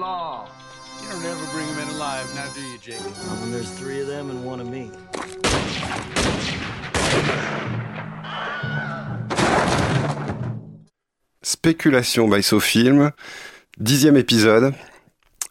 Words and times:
law. 0.00 0.48
You 1.02 1.08
don't 1.12 1.24
ever 1.24 1.46
bring 1.52 1.66
him 1.66 1.78
in 1.78 1.88
alive, 1.96 2.26
now 2.34 2.48
do 2.54 2.62
you, 2.62 2.78
Jake? 2.78 3.00
When 3.40 3.52
there's 3.52 3.70
three 3.70 4.00
of 4.00 4.06
them 4.06 4.30
and 4.30 4.44
one 4.44 4.60
of 4.60 4.66
me. 4.66 4.90
Spéculation 11.42 12.28
by 12.28 12.42
SoFilm, 12.42 13.12
dixième 13.78 14.16
épisode. 14.16 14.72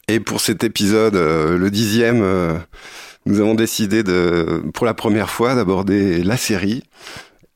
Et 0.07 0.19
pour 0.19 0.41
cet 0.41 0.63
épisode, 0.63 1.15
euh, 1.15 1.57
le 1.57 1.69
dixième, 1.69 2.23
euh, 2.23 2.57
nous 3.27 3.39
avons 3.39 3.53
décidé 3.53 4.01
de, 4.01 4.63
pour 4.73 4.87
la 4.87 4.95
première 4.95 5.29
fois 5.29 5.53
d'aborder 5.53 6.23
la 6.23 6.37
série, 6.37 6.81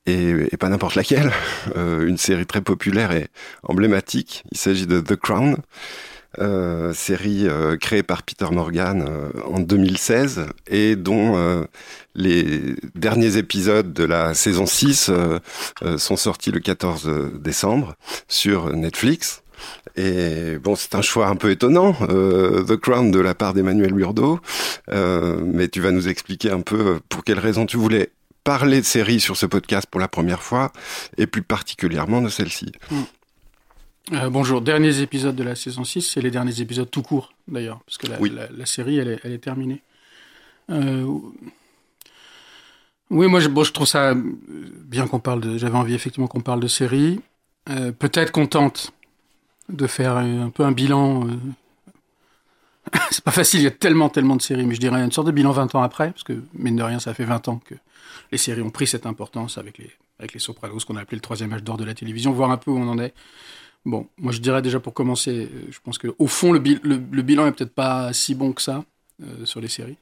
et, 0.06 0.34
et 0.52 0.58
pas 0.58 0.70
n'importe 0.70 0.94
laquelle, 0.94 1.32
euh, 1.76 2.06
une 2.06 2.18
série 2.18 2.46
très 2.46 2.62
populaire 2.62 3.12
et 3.12 3.28
emblématique. 3.64 4.44
Il 4.52 4.60
s'agit 4.60 4.86
de 4.86 5.00
The 5.00 5.16
Crown, 5.16 5.58
euh, 6.40 6.94
série 6.94 7.48
euh, 7.48 7.78
créée 7.78 8.04
par 8.04 8.24
Peter 8.24 8.48
Morgan 8.52 9.06
euh, 9.08 9.30
en 9.46 9.60
2016 9.60 10.48
et 10.68 10.96
dont 10.96 11.36
euh, 11.38 11.64
les 12.16 12.76
derniers 12.96 13.38
épisodes 13.38 13.94
de 13.94 14.04
la 14.04 14.34
saison 14.34 14.66
6 14.66 15.10
euh, 15.10 15.40
euh, 15.84 15.98
sont 15.98 16.18
sortis 16.18 16.52
le 16.52 16.60
14 16.60 17.10
décembre 17.40 17.96
sur 18.28 18.76
Netflix. 18.76 19.44
Et 19.96 20.58
bon, 20.58 20.76
c'est 20.76 20.96
un 20.96 21.02
choix 21.02 21.28
un 21.28 21.36
peu 21.36 21.52
étonnant, 21.52 21.96
euh, 22.02 22.64
The 22.64 22.76
Crown 22.78 23.12
de 23.12 23.20
la 23.20 23.36
part 23.36 23.54
d'Emmanuel 23.54 23.94
Burdo, 23.94 24.40
euh, 24.92 25.40
mais 25.46 25.68
tu 25.68 25.80
vas 25.82 25.92
nous 25.92 26.08
expliquer 26.08 26.52
un 26.52 26.62
peu 26.62 27.00
pour 27.10 27.24
quelles 27.24 27.40
raisons 27.40 27.66
tu 27.66 27.78
voulais 27.78 28.10
parler 28.44 28.82
de 28.82 28.86
série 28.86 29.20
sur 29.20 29.38
ce 29.38 29.46
podcast 29.46 29.88
pour 29.90 30.02
la 30.02 30.08
première 30.10 30.42
fois, 30.42 30.72
et 31.18 31.28
plus 31.28 31.44
particulièrement 31.44 32.22
de 32.22 32.30
celle-ci. 32.30 32.72
Euh, 34.12 34.30
bonjour, 34.30 34.62
derniers 34.62 35.00
épisodes 35.00 35.36
de 35.36 35.44
la 35.44 35.56
saison 35.56 35.84
6, 35.86 36.02
c'est 36.02 36.22
les 36.22 36.30
derniers 36.32 36.60
épisodes 36.60 36.90
tout 36.90 37.02
court 37.04 37.34
d'ailleurs, 37.48 37.80
parce 37.86 37.98
que 37.98 38.08
la, 38.08 38.20
Oui. 38.20 38.30
la- 38.30 38.50
la 38.52 38.66
série 38.66 38.98
elle 38.98 39.08
est, 39.08 39.20
elle 39.24 39.32
est 39.32 39.38
terminée. 39.38 39.82
Euh, 40.70 41.06
oui, 43.10 43.28
moi 43.28 43.40
je, 43.40 43.48
bon, 43.48 43.64
je 43.64 43.72
trouve 43.72 43.88
ça 43.88 44.10
euh, 44.12 44.16
bien 44.86 45.08
qu'on 45.08 45.20
parle 45.20 45.40
de. 45.42 45.58
J'avais 45.58 45.78
envie 45.78 45.94
effectivement 45.94 46.28
qu'on 46.28 46.42
parle 46.42 46.60
de 46.60 46.68
série. 46.68 47.22
Euh, 47.70 47.92
Peut-être 47.94 48.32
qu'on 48.34 48.46
tente 48.48 48.92
de 49.70 49.88
faire 49.88 50.18
un, 50.18 50.44
un 50.48 50.50
peu 50.50 50.64
un 50.66 50.74
bilan. 50.74 51.26
euh, 51.28 51.32
c'est 53.12 53.24
pas 53.24 53.32
facile, 53.32 53.62
il 53.62 53.64
y 53.64 53.68
a 53.68 53.72
tellement, 53.72 54.10
tellement 54.10 54.36
de 54.36 54.42
séries, 54.42 54.66
mais 54.66 54.76
je 54.76 54.82
dirais 54.82 55.02
une 55.02 55.12
sorte 55.14 55.28
de 55.28 55.32
bilan 55.32 55.52
20 55.52 55.76
ans 55.76 55.82
après, 55.82 56.12
parce 56.12 56.24
que 56.24 56.44
mine 56.54 56.76
de 56.76 56.84
rien, 56.84 57.00
ça 57.00 57.14
fait 57.14 57.24
20 57.24 57.48
ans 57.48 57.62
que 57.64 57.76
les 58.34 58.38
séries 58.38 58.62
ont 58.62 58.70
pris 58.70 58.86
cette 58.88 59.06
importance 59.06 59.58
avec 59.58 59.78
les, 59.78 59.90
avec 60.20 60.34
les 60.34 60.40
Sopranos, 60.42 60.84
qu'on 60.84 60.98
a 60.98 61.02
appelé 61.02 61.16
le 61.16 61.22
troisième 61.22 61.54
âge 61.54 61.64
d'or 61.64 61.78
de 61.78 61.86
la 61.86 61.94
télévision, 61.94 62.34
voir 62.34 62.52
un 62.52 62.58
peu 62.58 62.70
où 62.72 62.78
on 62.78 62.88
en 62.90 63.00
est. 63.00 63.14
Bon, 63.86 64.08
moi 64.18 64.32
je 64.32 64.40
dirais 64.40 64.62
déjà 64.62 64.80
pour 64.80 64.94
commencer, 64.94 65.50
je 65.70 65.80
pense 65.84 65.98
que 65.98 66.08
au 66.18 66.28
fond 66.28 66.54
le, 66.54 66.60
bil- 66.60 66.80
le, 66.84 67.02
le 67.12 67.22
bilan 67.22 67.48
est 67.48 67.52
peut-être 67.52 67.74
pas 67.74 68.14
si 68.14 68.34
bon 68.34 68.54
que 68.54 68.62
ça 68.62 68.86
euh, 69.22 69.46
sur 69.46 69.60
les 69.60 69.68
séries. 69.68 69.98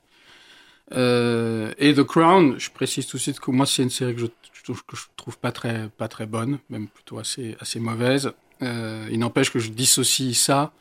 Euh, 0.93 1.73
et 1.79 1.93
The 1.93 2.03
Crown, 2.03 2.59
je 2.59 2.69
précise 2.69 3.07
tout 3.07 3.17
de 3.17 3.21
suite 3.21 3.39
que 3.39 3.49
moi 3.49 3.65
c'est 3.65 3.81
une 3.81 3.89
série 3.89 4.13
que 4.13 4.21
je, 4.21 4.27
trouve, 5.15 5.37
pas 5.39 5.51
très 5.51 5.89
pas 5.97 6.07
très 6.07 6.27
bonne, 6.27 6.59
même 6.69 6.87
plutôt 6.87 7.17
assez 7.17 7.55
assez 7.59 7.79
mauvaise. 7.79 8.33
Euh, 8.61 9.07
il 9.11 9.17
n'empêche 9.17 9.51
que 9.51 9.57
je 9.57 9.69
dissocie 9.71 10.35
ça 10.35 10.73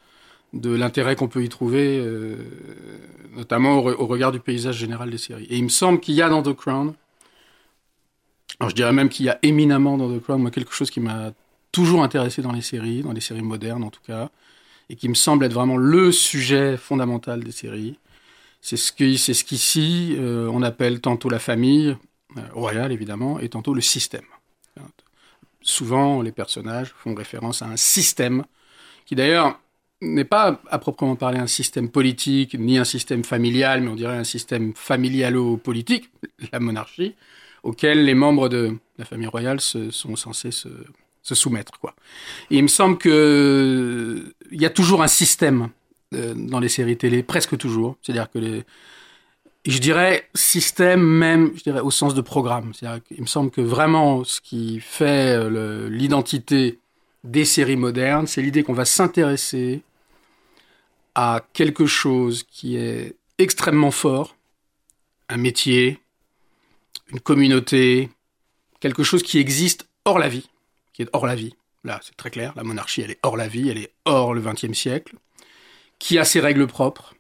de 0.53 0.71
l'intérêt 0.75 1.17
qu'on 1.17 1.29
peut 1.29 1.45
y 1.45 1.49
trouver, 1.49 2.05
notamment 3.35 3.79
au, 3.79 3.91
au 3.93 4.07
regard 4.07 4.33
du 4.33 4.41
paysage 4.41 4.77
général 4.77 5.09
des 5.09 5.17
séries. 5.19 5.47
Et 5.49 5.57
il 5.57 5.65
me 5.65 5.69
semble 5.71 6.01
qu'il 6.01 6.15
y 6.15 6.23
a 6.23 6.29
dans 6.29 6.43
The 6.43 6.55
Crown, 6.55 6.93
alors 8.59 8.69
je 8.69 8.75
dirais 8.75 8.93
même 8.93 9.09
qu'il 9.09 9.25
y 9.27 9.31
a 9.31 9.39
éminemment 9.43 9.97
dans 9.97 10.15
The 10.15 10.21
Crown, 10.21 10.43
moi 10.43 10.51
quelque 10.51 10.73
chose 10.75 10.91
qui 10.91 11.01
m'a 11.01 11.33
toujours 11.73 12.03
intéressé 12.03 12.43
dans 12.43 12.53
les 12.53 12.63
séries, 12.63 13.03
dans 13.03 13.13
les 13.13 13.21
séries 13.21 13.43
modernes 13.43 13.85
en 13.85 13.91
tout 13.91 14.03
cas, 14.07 14.31
et 14.89 14.97
qui 14.97 15.09
me 15.09 15.15
semble 15.15 15.45
être 15.45 15.53
vraiment 15.53 15.77
le 15.77 16.13
sujet 16.13 16.77
fondamental 16.77 17.45
des 17.45 17.53
séries. 17.53 17.99
C'est 18.61 18.77
ce 18.77 18.93
qui, 18.93 19.19
c'est 19.19 19.35
ce 19.35 19.45
qu'ici 19.45 20.17
euh, 20.19 20.49
on 20.53 20.63
appelle 20.63 21.01
tantôt 21.01 21.31
la 21.31 21.39
famille 21.39 21.97
euh, 22.37 22.41
royale 22.53 22.93
évidemment, 22.93 23.41
et 23.41 23.49
tantôt 23.49 23.75
le 23.75 23.81
système. 23.81 24.25
Souvent, 25.63 26.23
les 26.23 26.33
personnages 26.33 26.95
font 26.97 27.15
référence 27.15 27.61
à 27.61 27.67
un 27.67 27.77
système 27.77 28.45
qui 29.05 29.15
d'ailleurs 29.15 29.61
n'est 30.01 30.25
pas 30.25 30.63
à 30.71 30.79
proprement 30.79 31.17
parler 31.17 31.39
un 31.39 31.47
système 31.47 31.91
politique 31.91 32.55
ni 32.59 32.79
un 32.79 32.85
système 32.85 33.25
familial, 33.25 33.83
mais 33.83 33.91
on 33.91 33.95
dirait 33.95 34.17
un 34.17 34.25
système 34.25 34.73
familialo-politique, 34.75 36.11
la 36.53 36.61
monarchie, 36.61 37.15
auquel 37.63 38.07
les 38.07 38.15
membres 38.15 38.49
de 38.49 38.79
la 38.99 39.05
famille 39.05 39.27
royale 39.27 39.61
sont 39.61 40.17
censés 40.17 40.51
se, 40.51 40.69
se 41.23 41.35
soumettre. 41.35 41.79
Quoi. 41.79 41.95
Il 42.51 42.63
me 42.63 42.69
semble 42.69 42.99
que 42.99 44.35
il 44.51 44.61
y 44.61 44.67
a 44.67 44.71
toujours 44.71 45.03
un 45.03 45.09
système 45.09 45.69
euh, 46.15 46.35
dans 46.35 46.61
les 46.61 46.69
séries 46.69 46.97
télé, 46.97 47.23
presque 47.23 47.57
toujours. 47.57 47.97
C'est-à-dire 48.03 48.31
que 48.31 48.65
je 49.65 49.79
dirais 49.79 50.29
système 50.35 51.03
même, 51.03 51.53
je 51.57 51.63
dirais 51.63 51.81
au 51.81 51.91
sens 51.91 52.15
de 52.15 52.21
programme. 52.21 52.73
Qu'il 52.73 53.21
me 53.21 53.27
semble 53.27 53.51
que 53.51 53.61
vraiment 53.61 54.25
ce 54.25 54.41
qui 54.41 54.81
fait 54.81 55.37
euh, 55.37 55.89
l'identité 55.89 56.79
des 57.23 57.45
séries 57.45 57.77
modernes, 57.77 58.27
c'est 58.27 58.43
l'idée 58.43 58.63
qu'on 58.63 58.73
va 58.73 58.85
s'intéresser 58.85 59.83
à 61.15 61.45
quelque 61.53 61.87
chose 61.87 62.45
qui 62.45 62.77
est 62.77 63.15
extrêmement 63.39 63.91
fort, 63.91 64.37
un 65.29 65.37
métier, 65.37 66.01
une 67.13 67.21
communauté, 67.21 68.11
quelque 68.81 69.03
chose 69.03 69.23
qui 69.23 69.39
existe 69.39 69.87
hors 70.05 70.19
la 70.19 70.29
vie, 70.29 70.50
qui 71.01 71.05
est 71.05 71.11
hors 71.15 71.27
la 71.27 71.35
vie. 71.35 71.55
Là, 71.83 71.99
c'est 72.03 72.15
très 72.17 72.31
clair, 72.31 72.53
la 72.57 72.63
monarchie, 72.63 73.01
elle 73.01 73.13
est 73.13 73.19
hors 73.23 73.39
la 73.39 73.49
vie, 73.49 73.71
elle 73.71 73.79
est 73.79 73.95
hors 74.05 74.35
le 74.35 74.43
XXe 74.43 74.75
siècle, 74.75 75.15
qui 75.99 76.19
a 76.19 76.25
ses 76.25 76.41
règles 76.41 76.67
propres, 76.67 77.15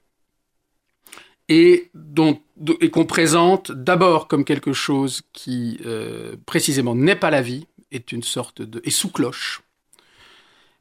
et, 1.48 1.91
dont, 1.94 2.38
et 2.80 2.91
qu'on 2.91 3.06
présente 3.06 3.72
d'abord 3.72 4.28
comme 4.28 4.44
quelque 4.44 4.74
chose 4.74 5.22
qui, 5.32 5.80
euh, 5.86 6.36
précisément, 6.44 6.94
n'est 6.94 7.16
pas 7.16 7.30
la 7.30 7.41
vie, 7.41 7.66
est 7.91 8.12
une 8.12 8.22
sorte 8.22 8.60
de... 8.60 8.82
sous 8.91 9.08
cloche, 9.08 9.62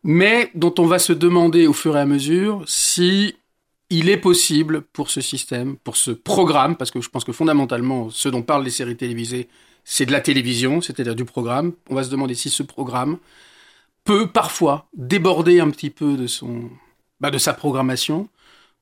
mais 0.04 0.52
dont 0.56 0.76
on 0.78 0.86
va 0.86 1.00
se 1.00 1.14
demander 1.14 1.68
au 1.68 1.74
fur 1.74 1.96
et 1.96 2.02
à 2.02 2.06
mesure 2.06 2.64
si 2.68 3.36
il 3.90 4.10
est 4.10 4.18
possible 4.18 4.82
pour 4.82 5.10
ce 5.10 5.22
système, 5.22 5.78
pour 5.78 5.96
ce 5.96 6.12
programme, 6.12 6.76
parce 6.76 6.92
que 6.92 7.00
je 7.00 7.10
pense 7.10 7.24
que 7.24 7.32
fondamentalement, 7.32 8.10
ce 8.10 8.28
dont 8.28 8.42
parlent 8.42 8.66
les 8.66 8.70
séries 8.70 8.98
télévisées, 8.98 9.48
c'est 9.84 10.06
de 10.06 10.12
la 10.12 10.22
télévision, 10.22 10.82
c'est-à-dire 10.82 11.16
du 11.16 11.26
programme. 11.26 11.74
On 11.90 11.96
va 11.96 12.04
se 12.04 12.10
demander 12.10 12.36
si 12.36 12.50
ce 12.50 12.64
programme 12.64 13.18
peut 14.04 14.28
parfois 14.28 14.88
déborder 14.94 15.60
un 15.60 15.70
petit 15.70 15.90
peu 15.90 16.18
de 16.18 16.28
son, 16.28 16.70
bah, 17.20 17.32
de 17.32 17.38
sa 17.38 17.54
programmation 17.54 18.30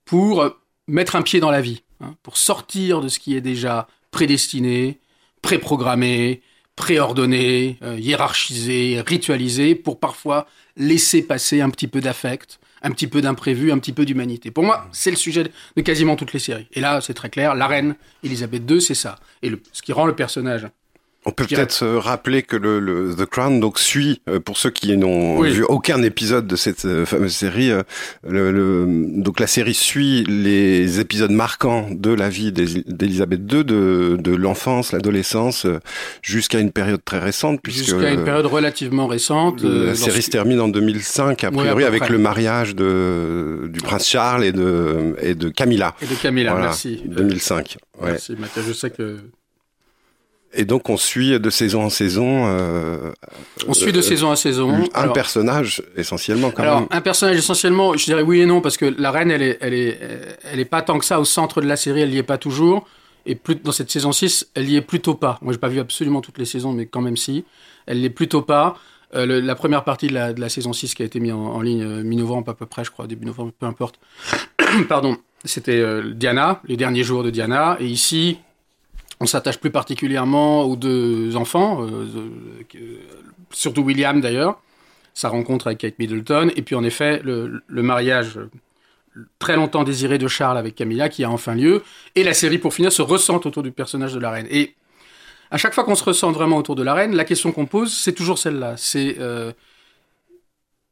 pour 0.06 0.42
euh, 0.42 0.50
mettre 0.88 1.16
un 1.16 1.22
pied 1.22 1.40
dans 1.40 1.52
la 1.52 1.62
vie, 1.62 1.84
hein, 2.02 2.16
pour 2.24 2.38
sortir 2.38 3.02
de 3.02 3.08
ce 3.08 3.20
qui 3.20 3.36
est 3.36 3.42
déjà 3.42 3.88
prédestiné, 4.12 5.00
préprogrammé, 5.42 6.42
préordonné, 6.76 7.78
euh, 7.82 8.00
hiérarchisé, 8.00 9.02
ritualisé, 9.06 9.76
pour 9.76 10.00
parfois 10.00 10.48
laisser 10.78 11.24
passer 11.24 11.60
un 11.62 11.70
petit 11.70 11.88
peu 11.88 12.00
d'affect, 12.00 12.60
un 12.84 12.92
petit 12.92 13.08
peu 13.08 13.22
d'imprévu, 13.22 13.72
un 13.72 13.80
petit 13.80 13.94
peu 13.94 14.06
d'humanité. 14.06 14.52
Pour 14.52 14.64
moi, 14.64 14.88
c'est 14.92 15.10
le 15.10 15.18
sujet 15.18 15.44
de 15.76 15.82
quasiment 15.82 16.16
toutes 16.16 16.34
les 16.34 16.40
séries. 16.40 16.68
Et 16.74 16.80
là, 16.80 17.02
c'est 17.02 17.16
très 17.16 17.30
clair, 17.30 17.56
la 17.56 17.68
reine 17.68 17.96
Elisabeth 18.24 18.70
II, 18.70 18.82
c'est 18.82 18.94
ça. 18.94 19.18
Et 19.42 19.52
ce 19.74 19.82
qui 19.82 19.92
rend 19.92 20.06
le 20.06 20.16
personnage 20.16 20.68
On 21.26 21.32
peut 21.32 21.46
peut-être 21.46 21.74
se 21.74 21.84
rappeler 21.84 22.42
que 22.42 22.56
le, 22.56 22.80
le 22.80 23.14
The 23.14 23.26
Crown 23.26 23.60
donc 23.60 23.80
suit, 23.80 24.22
euh, 24.30 24.40
pour 24.40 24.58
ceux 24.58 24.70
qui 24.70 24.96
n'ont 24.96 25.38
Oui. 25.40 25.52
vu 25.52 25.64
aucun 25.64 26.02
épisode 26.02 26.48
de 26.48 26.56
cette 26.56 26.86
euh, 26.86 27.06
fameuse 27.06 27.34
série, 27.36 27.70
euh, 27.70 27.84
le, 28.26 28.52
le- 28.54 29.22
donc 29.22 29.42
la 29.42 29.48
série 29.48 29.74
suit 29.74 30.24
les 30.24 31.02
épisodes 31.02 31.32
marquants 31.32 31.90
de 31.92 32.12
la 32.14 32.30
vie 32.30 32.54
d'Élis- 32.54 32.86
d'Élisabeth 32.88 33.42
II, 33.52 33.66
de, 33.66 34.16
de 34.18 34.36
l'enfance, 34.36 34.94
l'adolescence, 34.94 35.66
euh, 35.66 35.80
jusqu'à 36.22 36.60
une 36.60 36.72
période 36.72 37.04
très 37.04 37.20
récente, 37.20 37.60
puisque 37.62 37.80
jusqu'à 37.90 38.12
une 38.12 38.22
euh, 38.22 38.24
période 38.24 38.46
relativement 38.46 39.08
récente. 39.08 39.66
euh, 39.66 39.88
la 39.88 39.96
série 39.96 40.08
lorsque- 40.12 40.22
se 40.24 40.30
termine 40.32 40.62
en 40.62 40.70
2005, 40.70 41.44
a 41.44 41.52
priori, 41.52 41.84
avec 41.84 42.08
le 42.08 42.20
mariage 42.20 42.74
de, 42.74 43.68
du 43.68 43.82
prince 43.82 44.08
Charles 44.08 44.46
et 44.46 44.54
de, 44.54 45.14
et 45.22 45.36
de 45.36 45.50
Camilla. 45.50 45.94
Et 46.02 46.06
de 46.06 46.16
Camilla, 46.16 46.52
Voilà, 46.52 46.68
merci. 46.68 47.02
Euh, 47.06 47.16
2005. 47.16 47.78
Ouais. 48.02 48.12
Merci, 48.12 48.36
Mathieu. 48.40 48.62
Je 48.66 48.72
sais 48.72 48.92
que. 48.92 49.18
Et 50.60 50.66
donc 50.66 50.90
on 50.90 50.98
suit 50.98 51.40
de 51.40 51.50
saison 51.50 51.84
en 51.84 51.90
saison 51.90 52.46
euh, 52.48 53.12
On 53.68 53.74
suit 53.74 53.94
de 53.94 54.00
euh, 54.00 54.02
saison 54.02 54.32
à 54.32 54.36
saison. 54.36 54.72
un 54.74 54.84
Alors- 54.94 55.14
personnage 55.14 55.84
essentiellement 55.96 56.50
quand 56.52 56.64
Alors, 56.64 56.80
même. 56.82 56.88
un 56.92 57.02
personnage 57.02 57.38
essentiellement, 57.38 57.96
je 57.96 58.06
dirais 58.06 58.24
oui 58.24 58.42
et 58.42 58.46
non, 58.46 58.60
parce 58.60 58.76
que 58.76 58.86
la 58.98 59.12
reine, 59.12 59.30
elle 59.32 59.44
est, 59.44 59.58
elle 59.62 59.74
est, 59.76 60.00
elle 60.52 60.60
est 60.60 60.66
pas 60.66 60.82
tant 60.82 60.98
que 60.98 61.06
ça 61.06 61.20
au 61.20 61.26
centre 61.26 61.62
de 61.62 61.68
la 61.68 61.76
série, 61.78 62.02
elle 62.02 62.14
y 62.14 62.18
est 62.18 62.24
pas 62.24 62.38
toujours. 62.40 62.88
Et 63.28 63.36
plus, 63.36 63.56
dans 63.56 63.72
cette 63.72 63.92
saison 63.92 64.12
6, 64.12 64.48
elle 64.56 64.70
y 64.70 64.78
est 64.78 64.82
plutôt 64.82 65.14
pas. 65.14 65.38
Moi, 65.42 65.52
j'ai 65.54 65.60
pas 65.60 65.68
vu 65.68 65.80
absolument 65.80 66.22
toutes 66.22 66.38
les 66.40 66.46
saisons, 66.46 66.72
mais 66.74 66.86
quand 66.86 67.02
même 67.02 67.18
si. 67.18 67.44
Elle 67.86 68.02
l'est 68.02 68.10
plutôt 68.10 68.42
pas. 68.42 68.78
Euh, 69.16 69.26
le- 69.26 69.40
la 69.42 69.54
première 69.56 69.84
partie 69.84 70.08
de 70.08 70.14
la, 70.14 70.34
de 70.34 70.40
la 70.42 70.50
saison 70.50 70.74
6 70.74 70.96
qui 70.96 71.04
a 71.04 71.06
été 71.06 71.20
mise 71.20 71.34
en, 71.34 71.40
en 71.40 71.62
ligne 71.62 71.84
euh, 71.84 72.04
mi-novembre 72.04 72.50
à 72.52 72.54
peu 72.56 72.66
près, 72.66 72.84
je 72.84 72.90
crois, 72.92 73.06
début 73.06 73.26
novembre, 73.26 73.52
peu 73.60 73.66
importe. 73.66 74.00
Pardon. 74.90 75.18
C'était 75.46 75.78
euh, 75.80 76.14
Diana, 76.16 76.62
les 76.68 76.78
derniers 76.78 77.04
jours 77.04 77.24
de 77.24 77.30
Diana. 77.30 77.78
Et 77.80 77.86
ici, 77.86 78.38
on 79.20 79.26
s'attache 79.26 79.60
plus 79.60 79.72
particulièrement 79.72 80.64
aux 80.64 80.76
deux 80.76 81.36
enfants, 81.36 81.84
euh, 81.84 82.06
euh, 82.76 82.80
surtout 83.52 83.82
William 83.82 84.22
d'ailleurs 84.22 84.60
sa 85.18 85.30
rencontre 85.30 85.66
avec 85.66 85.80
Kate 85.80 85.98
Middleton, 85.98 86.52
et 86.56 86.62
puis 86.62 86.76
en 86.76 86.84
effet 86.84 87.22
le, 87.24 87.64
mariage, 87.70 88.40
très 89.40 89.56
longtemps 89.56 89.84
désiré 89.84 90.20
de 90.20 90.28
Charles 90.28 90.60
avec 90.60 90.76
Camilla 90.76 91.10
qui 91.10 91.24
a 91.24 91.32
enfin 91.32 91.56
lieu. 91.56 91.84
Et 92.14 92.24
la 92.24 92.36
série, 92.36 92.60
pour 92.60 92.72
finir, 92.72 92.92
se 92.92 93.02
ressent 93.02 93.38
autour 93.44 93.64
du 93.64 93.72
personnage 93.72 94.14
de 94.14 94.20
la 94.20 94.30
reine. 94.30 94.46
Et 94.52 94.76
à 95.50 95.58
chaque 95.58 95.74
fois 95.74 95.84
qu'on 95.86 95.96
se 95.96 96.04
ressent 96.04 96.32
vraiment 96.32 96.58
autour 96.58 96.76
de 96.76 96.84
la 96.84 96.94
reine, 96.94 97.16
la 97.16 97.26
question 97.26 97.52
qu'on 97.52 97.66
pose, 97.66 97.92
c'est 97.92 98.14
toujours 98.14 98.38
celle-là. 98.38 98.76
Euh, 98.96 99.54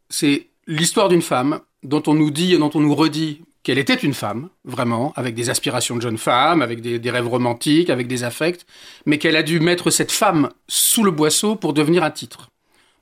c'est 0.10 0.48
l'histoire 0.66 1.08
d'une 1.08 1.22
femme 1.22 1.60
dont 1.84 2.02
on 2.08 2.16
nous 2.16 2.32
dit 2.32 2.56
et 2.56 2.58
dont 2.58 2.72
on 2.74 2.80
nous 2.80 2.96
redit 2.96 3.44
qu'elle 3.66 3.80
était 3.80 3.96
une 3.96 4.14
femme, 4.14 4.50
vraiment, 4.64 5.12
avec 5.16 5.34
des 5.34 5.50
aspirations 5.50 5.96
de 5.96 6.02
jeune 6.02 6.20
femme, 6.20 6.62
avec 6.62 6.82
des, 6.82 7.10
rêves 7.10 7.28
romantiques, 7.28 7.90
avec 7.90 8.06
des 8.06 8.24
affects, 8.24 8.64
mais 9.08 9.18
qu'elle 9.18 9.36
a 9.36 9.42
dû 9.42 9.60
mettre 9.60 9.90
cette 9.90 10.12
femme 10.12 10.52
sous 10.68 11.04
le 11.04 11.10
boisseau 11.10 11.56
pour 11.56 11.74
devenir 11.74 12.04
un 12.04 12.12
titre. 12.12 12.52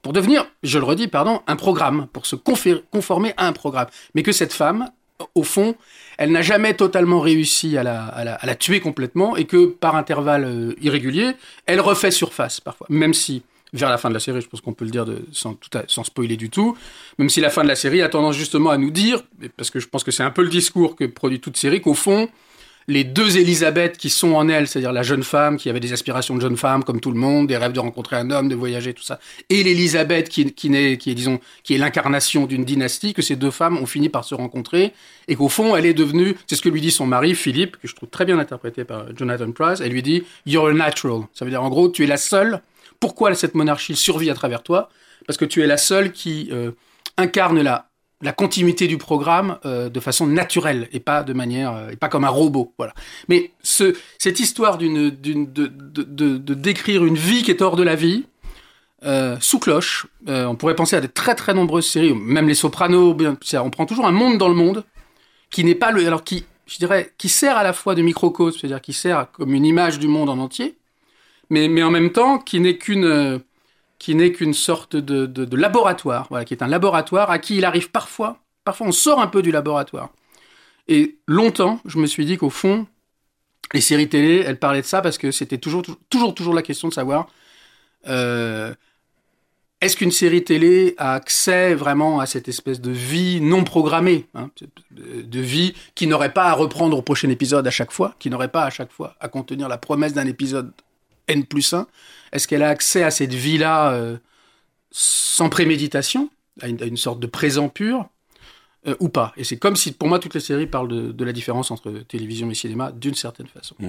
Pour 0.02 0.14
devenir, 0.14 0.46
je 0.64 0.80
le 0.80 0.86
redis, 0.86 1.10
pardon, 1.10 1.42
un 1.48 1.58
programme, 1.58 2.08
pour 2.14 2.26
se 2.26 2.38
conformer 2.38 3.34
à 3.36 3.46
un 3.46 3.52
programme. 3.52 3.88
Mais 4.16 4.24
que 4.24 4.32
cette 4.32 4.54
femme, 4.54 4.90
au 5.36 5.44
fond, 5.44 5.76
elle 6.18 6.32
n'a 6.32 6.42
jamais 6.42 6.74
totalement 6.76 7.20
réussi 7.20 7.78
à 7.78 7.84
la 7.84 8.56
tuer 8.56 8.80
complètement 8.80 9.36
et 9.36 9.44
que 9.44 9.66
par 9.66 9.98
intervalles 9.98 10.46
euh, 10.46 10.76
irréguliers, 10.82 11.34
elle 11.66 11.82
refait 11.82 12.12
surface 12.12 12.62
parfois. 12.62 12.88
Même 12.90 13.14
si, 13.14 13.44
vers 13.74 13.90
la 13.90 13.98
fin 13.98 14.10
de 14.10 14.14
la 14.14 14.20
série, 14.20 14.40
je 14.42 14.48
pense 14.48 14.62
qu'on 14.62 14.74
peut 14.74 14.86
le 14.86 14.92
dire 14.92 15.06
sans, 15.32 15.56
tout 15.56 15.76
à- 15.78 15.84
sans 15.88 16.04
spoiler 16.04 16.38
du 16.38 16.50
tout, 16.50 16.78
même 17.18 17.30
si 17.30 17.42
la 17.42 17.50
fin 17.50 17.64
de 17.64 17.68
la 17.68 17.76
série 17.76 18.02
a 18.02 18.10
tendance 18.10 18.36
justement 18.38 18.70
à 18.70 18.78
nous 18.78 18.92
dire, 18.92 19.22
parce 19.58 19.70
que 19.72 19.80
je 19.80 19.88
pense 19.88 20.04
que 20.04 20.12
c'est 20.12 20.24
un 20.24 20.32
peu 20.32 20.44
le 20.44 20.50
discours 20.50 20.96
que 20.96 21.06
produit 21.06 21.40
toute 21.40 21.58
série, 21.58 21.82
qu'au 21.82 21.94
fond, 21.96 22.30
les 22.90 23.06
deux 23.06 23.38
Elisabeth 23.38 23.98
qui 23.98 24.10
sont 24.10 24.34
en 24.34 24.50
elle, 24.50 24.68
c'est-à-dire 24.68 24.92
la 24.92 25.04
jeune 25.04 25.24
femme 25.24 25.56
qui 25.56 25.70
avait 25.70 25.80
des 25.80 25.94
aspirations 25.94 26.36
de 26.36 26.42
jeune 26.42 26.58
femme 26.58 26.84
comme 26.84 27.00
tout 27.00 27.12
le 27.12 27.18
monde, 27.18 27.48
des 27.48 27.56
rêves 27.56 27.72
de 27.72 27.80
rencontrer 27.80 28.18
un 28.18 28.30
homme, 28.30 28.50
de 28.50 28.56
voyager, 28.56 28.94
tout 28.94 29.04
ça, 29.04 29.20
et 29.50 29.64
l'Elisabeth 29.64 30.28
qui, 30.28 30.52
qui, 30.54 30.70
qui 30.98 31.10
est, 31.12 31.16
disons, 31.16 31.40
qui 31.64 31.76
est 31.76 31.78
l'incarnation 31.78 32.46
d'une 32.46 32.66
dynastie, 32.66 33.14
que 33.14 33.22
ces 33.22 33.38
deux 33.38 33.52
femmes 33.52 33.78
ont 33.78 33.86
fini 33.86 34.10
par 34.10 34.26
se 34.26 34.36
rencontrer, 34.36 34.92
et 35.30 35.36
qu'au 35.36 35.48
fond, 35.48 35.78
elle 35.78 35.86
est 35.86 35.94
devenue, 35.94 36.36
c'est 36.46 36.58
ce 36.58 36.62
que 36.62 36.68
lui 36.68 36.82
dit 36.82 36.92
son 36.92 37.06
mari, 37.08 37.36
Philippe, 37.36 37.78
que 37.78 37.88
je 37.88 37.96
trouve 37.96 38.10
très 38.10 38.26
bien 38.26 38.38
interprété 38.38 38.84
par 38.84 39.06
Jonathan 39.16 39.50
Price, 39.54 39.80
elle 39.80 39.94
lui 39.94 40.04
dit, 40.04 40.24
You're 40.46 40.68
a 40.68 40.74
natural. 40.74 41.22
Ça 41.34 41.46
veut 41.46 41.52
dire, 41.52 41.64
en 41.64 41.70
gros, 41.70 41.88
tu 41.88 42.04
es 42.04 42.08
la 42.08 42.18
seule. 42.18 42.62
Pourquoi 43.04 43.36
cette 43.36 43.54
monarchie 43.54 43.98
survit 43.98 44.30
à 44.30 44.34
travers 44.34 44.64
toi 44.64 44.88
Parce 45.28 45.36
que 45.36 45.44
tu 45.44 45.62
es 45.62 45.68
la 45.68 45.76
seule 45.76 46.14
qui 46.14 46.48
euh, 46.54 46.72
incarne 47.18 47.60
la, 47.62 47.90
continuité 48.38 48.88
du 48.88 48.98
programme 48.98 49.58
euh, 49.66 49.90
de 49.90 50.00
façon 50.00 50.26
naturelle 50.26 50.88
et 50.94 51.02
pas 51.02 51.22
de 51.22 51.34
manière 51.34 51.74
euh, 51.74 51.90
et 51.90 51.98
pas 51.98 52.08
comme 52.08 52.24
un 52.24 52.30
robot 52.30 52.74
voilà. 52.78 52.94
Mais 53.28 53.52
ce, 53.62 53.94
cette 54.20 54.40
histoire 54.40 54.78
de, 54.78 55.10
décrire 56.54 57.04
une 57.04 57.18
vie 57.18 57.44
qui 57.44 57.52
est 57.52 57.62
hors 57.62 57.76
de 57.76 57.84
la 57.84 57.96
vie 57.96 58.24
sous 59.42 59.60
cloche 59.60 60.08
on 60.26 60.56
pourrait 60.56 60.76
penser 60.76 60.96
à 60.96 61.02
de 61.02 61.08
très 61.08 61.36
très 61.36 61.54
nombreuses 61.54 61.90
séries 61.90 62.14
même 62.14 62.48
les 62.48 62.56
Sopranos 62.56 63.18
on 63.56 63.70
prend 63.70 63.86
toujours 63.86 64.08
un 64.08 64.14
monde 64.14 64.38
dans 64.38 64.48
le 64.48 64.56
monde 64.56 64.86
qui 65.50 65.66
n'est 65.66 65.76
pas 65.76 65.92
le 65.92 66.08
alors 66.08 66.24
qui 66.24 66.46
je 66.68 66.78
dirais 66.78 67.12
qui 67.18 67.28
sert 67.28 67.58
à 67.58 67.64
la 67.64 67.74
fois 67.74 67.96
de 67.96 68.02
microcosme 68.02 68.60
c'est-à-dire 68.60 68.80
qui 68.80 68.94
sert 68.94 69.30
comme 69.34 69.54
une 69.54 69.66
image 69.66 70.00
du 70.00 70.08
monde 70.08 70.30
en 70.30 70.38
entier 70.38 70.78
mais 71.50 71.84
en 71.84 71.92
même 71.92 72.12
temps 72.12 72.40
qui 72.40 72.60
n'est 72.60 72.78
qu'une 72.78 73.06
euh, 73.06 73.40
qui 74.00 74.16
n'est 74.16 74.32
qu'une 74.32 74.54
sorte 74.54 74.96
de 74.96 75.56
laboratoire, 75.56 76.28
voilà, 76.30 76.46
qui 76.46 76.54
est 76.54 76.64
un 76.64 76.68
laboratoire 76.68 77.32
à 77.32 77.40
qui 77.40 77.58
il 77.58 77.66
arrive 77.66 77.90
parfois, 77.90 78.40
parfois 78.66 78.88
on 78.88 78.92
sort 78.92 79.22
un 79.22 79.28
peu 79.28 79.42
du 79.42 79.52
laboratoire. 79.52 80.10
Et 80.88 81.18
longtemps, 81.28 81.80
je 81.86 81.98
me 81.98 82.06
suis 82.06 82.26
dit 82.26 82.38
qu'au 82.38 82.50
fond, 82.50 82.88
les 83.74 83.82
séries 83.82 84.10
télé, 84.10 84.44
elles 84.46 84.60
parlaient 84.60 84.82
de 84.82 84.86
ça 84.86 85.02
parce 85.02 85.18
que 85.18 85.32
c'était 85.32 85.58
toujours, 85.58 85.84
toujours, 86.10 86.36
toujours 86.36 86.54
la 86.54 86.62
question 86.62 86.90
de 86.90 86.94
savoir 86.94 87.28
euh, 88.08 88.74
est-ce 89.82 89.98
qu'une 89.98 90.12
série 90.12 90.44
télé 90.44 90.96
a 90.98 91.14
accès 91.14 91.74
vraiment 91.76 92.20
à 92.20 92.26
cette 92.26 92.48
espèce 92.48 92.80
de 92.80 92.92
vie 92.92 93.42
non 93.42 93.64
programmée, 93.64 94.28
hein, 94.34 94.50
de 94.92 95.40
vie 95.40 95.74
qui 95.96 96.08
n'aurait 96.08 96.34
pas 96.34 96.46
à 96.46 96.54
reprendre 96.54 96.98
au 96.98 97.02
prochain 97.02 97.30
épisode 97.30 97.68
à 97.68 97.72
chaque 97.72 97.92
fois, 97.92 98.16
qui 98.20 98.30
n'aurait 98.30 98.48
pas 98.48 98.64
à 98.64 98.70
chaque 98.70 98.92
fois 98.92 99.16
à 99.20 99.28
contenir 99.28 99.68
la 99.68 99.78
promesse 99.78 100.14
d'un 100.14 100.28
épisode 100.28 100.72
N 101.28 101.46
plus 101.46 101.74
1 101.74 101.88
Est-ce 102.32 102.48
qu'elle 102.48 102.64
a 102.64 102.70
accès 102.70 103.04
à 103.04 103.12
cette 103.12 103.34
vie-là 103.34 103.92
euh, 103.92 104.18
sans 104.92 105.50
préméditation, 105.50 106.30
à 106.62 106.68
une, 106.68 106.82
à 106.82 106.86
une 106.86 106.98
sorte 106.98 107.20
de 107.20 107.28
présent 107.28 107.70
pur, 107.70 108.10
euh, 108.88 108.96
ou 109.00 109.10
pas? 109.10 109.34
Et 109.38 109.44
c'est 109.44 109.58
comme 109.58 109.76
si, 109.76 109.92
pour 109.92 110.08
moi, 110.08 110.20
toutes 110.20 110.34
les 110.34 110.40
séries 110.40 110.68
parlent 110.68 110.88
de, 110.88 111.12
de 111.12 111.26
la 111.26 111.34
différence 111.34 111.72
entre 111.72 111.92
télévision 111.92 112.50
et 112.50 112.54
cinéma 112.54 112.92
d'une 112.92 113.16
certaine 113.16 113.48
façon. 113.48 113.76
Mmh. 113.80 113.88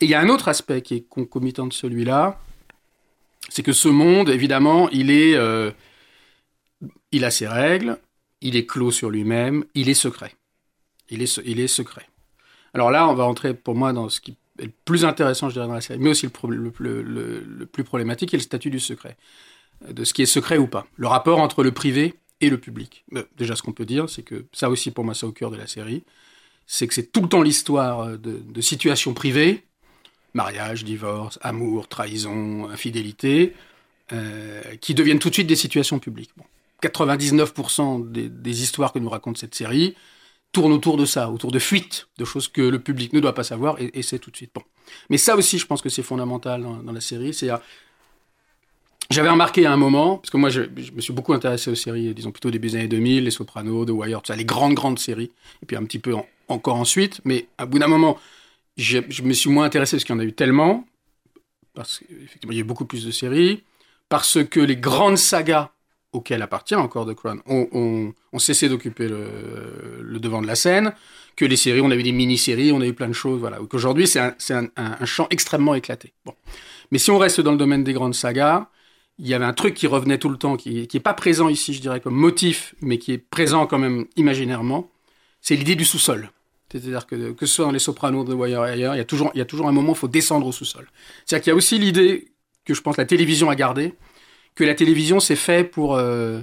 Et 0.00 0.04
il 0.04 0.10
y 0.10 0.14
a 0.14 0.20
un 0.20 0.28
autre 0.28 0.48
aspect 0.48 0.82
qui 0.82 0.94
est 0.94 1.08
concomitant 1.08 1.66
de 1.66 1.72
celui-là, 1.72 2.38
c'est 3.48 3.62
que 3.62 3.72
ce 3.72 3.88
monde, 3.88 4.28
évidemment, 4.28 4.88
il 4.90 5.10
est, 5.10 5.34
euh, 5.36 5.70
il 7.12 7.24
a 7.24 7.30
ses 7.30 7.46
règles, 7.46 7.98
il 8.40 8.56
est 8.56 8.66
clos 8.66 8.90
sur 8.90 9.10
lui-même, 9.10 9.64
il 9.74 9.88
est 9.88 9.94
secret. 9.94 10.34
Il 11.08 11.22
est, 11.22 11.40
il 11.44 11.60
est 11.60 11.68
secret. 11.68 12.06
Alors 12.74 12.90
là, 12.90 13.08
on 13.08 13.14
va 13.14 13.24
entrer 13.24 13.54
pour 13.54 13.74
moi 13.74 13.92
dans 13.92 14.08
ce 14.08 14.20
qui 14.20 14.36
le 14.58 14.70
plus 14.84 15.04
intéressant, 15.04 15.48
je 15.48 15.54
dirais, 15.54 15.66
dans 15.66 15.74
la 15.74 15.80
série, 15.80 15.98
mais 15.98 16.10
aussi 16.10 16.26
le, 16.26 17.64
plus 17.66 17.84
problématique, 17.84 18.34
est 18.34 18.38
le 18.38 18.42
statut 18.42 18.70
du 18.70 18.80
secret. 18.80 19.16
Euh, 19.86 19.92
De 19.92 20.04
ce 20.04 20.14
qui 20.14 20.22
est 20.22 20.26
secret 20.26 20.58
ou 20.58 20.66
pas. 20.66 20.86
Le 20.96 21.06
rapport 21.06 21.40
entre 21.40 21.62
le 21.62 21.72
privé 21.72 22.14
et 22.40 22.50
le 22.50 22.58
public. 22.58 23.04
Déjà, 23.36 23.56
ce 23.56 23.62
qu'on 23.62 23.72
peut 23.72 23.86
dire, 23.86 24.08
c'est 24.08 24.22
que 24.22 24.46
ça 24.52 24.68
aussi, 24.68 24.90
pour 24.90 25.04
moi, 25.04 25.14
c'est 25.14 25.26
au 25.26 25.32
cœur 25.32 25.50
de 25.50 25.56
la 25.56 25.66
série. 25.66 26.04
C'est 26.66 26.86
que 26.86 26.94
c'est 26.94 27.12
tout 27.12 27.22
le 27.22 27.28
temps 27.28 27.42
l'histoire 27.42 28.00
euh, 28.00 28.16
de, 28.16 28.60
situations 28.60 29.14
privées, 29.14 29.64
mariage, 30.34 30.84
divorce, 30.84 31.38
amour, 31.42 31.88
trahison, 31.88 32.68
infidélité, 32.68 33.54
euh, 34.12 34.62
qui 34.80 34.94
deviennent 34.94 35.18
tout 35.18 35.28
de 35.28 35.34
suite 35.34 35.46
des 35.46 35.56
situations 35.56 35.98
publiques. 35.98 36.30
Bon. 36.36 36.44
99% 36.82 38.10
des, 38.10 38.28
des 38.28 38.62
histoires 38.62 38.92
que 38.92 38.98
nous 38.98 39.08
raconte 39.08 39.38
cette 39.38 39.54
série 39.54 39.96
tournent 40.56 40.72
autour 40.72 40.96
de 40.96 41.04
ça, 41.04 41.28
autour 41.30 41.52
de 41.52 41.58
fuites, 41.58 42.08
de 42.16 42.24
choses 42.24 42.48
que 42.48 42.62
le 42.62 42.78
public 42.78 43.12
ne 43.12 43.20
doit 43.20 43.34
pas 43.34 43.44
savoir, 43.44 43.76
et, 43.78 44.02
c'est 44.02 44.18
tout 44.18 44.30
de 44.30 44.36
suite. 44.36 44.52
Bon. 44.54 44.62
Mais 45.10 45.18
ça 45.18 45.36
aussi, 45.36 45.58
je 45.58 45.66
pense 45.66 45.82
que 45.82 45.90
c'est 45.90 46.02
fondamental 46.02 46.62
dans, 46.62 46.92
la 46.92 47.00
série. 47.02 47.34
C'est 47.34 47.50
à- 47.50 47.62
j'avais 49.10 49.28
remarqué 49.28 49.66
à 49.66 49.72
un 49.72 49.76
moment, 49.76 50.16
parce 50.16 50.30
que 50.30 50.38
moi 50.38 50.48
je, 50.48 50.62
je 50.78 50.92
me 50.92 51.02
suis 51.02 51.12
beaucoup 51.12 51.34
intéressé 51.34 51.70
aux 51.70 51.74
séries, 51.74 52.14
disons 52.14 52.30
plutôt 52.30 52.50
début 52.50 52.68
des 52.68 52.76
années 52.76 52.88
2000, 52.88 53.24
les 53.24 53.30
Sopranos, 53.30 53.84
The 53.84 53.90
Wire, 53.90 54.22
tout 54.22 54.28
ça, 54.28 54.36
les 54.36 54.46
grandes 54.46 54.72
grandes 54.72 54.98
séries, 54.98 55.30
et 55.62 55.66
puis 55.66 55.76
un 55.76 55.84
petit 55.84 55.98
peu 55.98 56.14
en- 56.14 56.26
encore 56.48 56.76
ensuite, 56.76 57.20
mais 57.26 57.48
à 57.58 57.66
bout 57.66 57.78
d'un 57.78 57.86
moment, 57.86 58.18
j'ai- 58.78 59.04
je 59.10 59.22
me 59.22 59.34
suis 59.34 59.50
moins 59.50 59.66
intéressé 59.66 59.96
parce 59.96 60.04
qu'il 60.04 60.14
y 60.14 60.18
en 60.18 60.20
a 60.20 60.24
eu 60.24 60.32
tellement, 60.32 60.86
parce 61.74 61.98
qu'effectivement 61.98 62.52
il 62.52 62.56
y 62.56 62.60
a 62.60 62.62
eu 62.62 62.64
beaucoup 62.64 62.86
plus 62.86 63.04
de 63.04 63.10
séries, 63.10 63.62
parce 64.08 64.42
que 64.42 64.60
les 64.60 64.76
grandes 64.76 65.18
sagas 65.18 65.70
auxquelles 66.16 66.42
appartient 66.42 66.74
encore 66.74 67.06
The 67.06 67.14
Crown 67.14 67.40
ont, 67.46 67.68
ont- 67.72 68.12
ont 68.32 68.38
cessé 68.38 68.68
d'occuper 68.68 69.08
le, 69.08 70.18
devant 70.18 70.42
de 70.42 70.46
la 70.46 70.56
scène, 70.56 70.92
que 71.36 71.44
les 71.44 71.56
séries, 71.56 71.80
on 71.82 71.90
a 71.90 71.96
eu 71.96 72.02
des 72.02 72.12
mini-séries, 72.12 72.72
on 72.72 72.80
a 72.80 72.86
eu 72.86 72.94
plein 72.94 73.08
de 73.08 73.12
choses, 73.12 73.38
voilà, 73.38 73.60
ou 73.60 73.66
qu'aujourd'hui 73.66 74.06
c'est 74.06 74.20
un 74.20 75.04
champ 75.04 75.26
extrêmement 75.30 75.74
éclaté. 75.74 76.12
Bon. 76.24 76.34
Mais 76.90 76.98
si 76.98 77.10
on 77.10 77.18
reste 77.18 77.40
dans 77.40 77.52
le 77.52 77.58
domaine 77.58 77.84
des 77.84 77.92
grandes 77.92 78.14
sagas, 78.14 78.68
il 79.18 79.26
y 79.26 79.34
avait 79.34 79.44
un 79.44 79.52
truc 79.52 79.74
qui 79.74 79.86
revenait 79.86 80.18
tout 80.18 80.28
le 80.28 80.36
temps, 80.36 80.56
qui 80.56 80.88
n'est 80.92 81.00
pas 81.00 81.14
présent 81.14 81.48
ici, 81.48 81.72
je 81.72 81.80
dirais, 81.80 82.00
comme 82.00 82.14
motif, 82.14 82.74
mais 82.80 82.98
qui 82.98 83.12
est 83.12 83.18
présent 83.18 83.66
quand 83.66 83.78
même 83.78 84.06
imaginairement, 84.16 84.90
c'est 85.40 85.56
l'idée 85.56 85.74
du 85.74 85.84
sous-sol. 85.84 86.30
C'est-à-dire 86.70 87.06
que, 87.06 87.32
que 87.32 87.46
ce 87.46 87.54
soit 87.54 87.64
dans 87.64 87.70
Les 87.70 87.78
Sopranos, 87.78 88.24
The 88.24 88.34
Wire 88.34 88.66
et 88.66 88.70
ailleurs, 88.72 88.94
il 88.94 88.98
y 88.98 89.00
a 89.00 89.04
toujours, 89.04 89.30
il 89.34 89.38
y 89.38 89.40
a 89.40 89.44
toujours 89.44 89.68
un 89.68 89.72
moment 89.72 89.90
où 89.90 89.94
il 89.94 89.98
faut 89.98 90.08
descendre 90.08 90.46
au 90.46 90.52
sous-sol. 90.52 90.86
C'est-à-dire 91.24 91.44
qu'il 91.44 91.50
y 91.50 91.54
a 91.54 91.56
aussi 91.56 91.78
l'idée 91.78 92.28
que 92.64 92.74
je 92.74 92.82
pense 92.82 92.96
la 92.96 93.04
télévision 93.04 93.48
a 93.48 93.54
gardée, 93.54 93.94
que 94.56 94.64
la 94.64 94.74
télévision 94.74 95.20
c'est 95.20 95.36
fait 95.36 95.62
pour... 95.62 95.94
euh, 95.94 96.40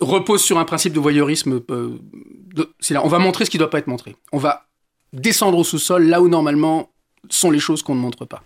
repose 0.00 0.42
sur 0.42 0.58
un 0.58 0.64
principe 0.64 0.92
de 0.92 1.00
voyeurisme. 1.00 1.60
euh, 1.70 1.98
c'est 2.80 2.94
là, 2.94 3.04
on 3.04 3.08
va 3.08 3.18
montrer 3.18 3.44
ce 3.44 3.50
qui 3.50 3.58
ne 3.58 3.62
doit 3.62 3.70
pas 3.70 3.78
être 3.78 3.86
montré. 3.88 4.16
On 4.32 4.38
va 4.38 4.66
descendre 5.12 5.58
au 5.58 5.64
sous-sol 5.64 6.04
là 6.06 6.22
où 6.22 6.28
normalement 6.28 6.90
sont 7.28 7.50
les 7.50 7.58
choses 7.58 7.82
qu'on 7.82 7.94
ne 7.94 8.00
montre 8.00 8.24
pas. 8.24 8.42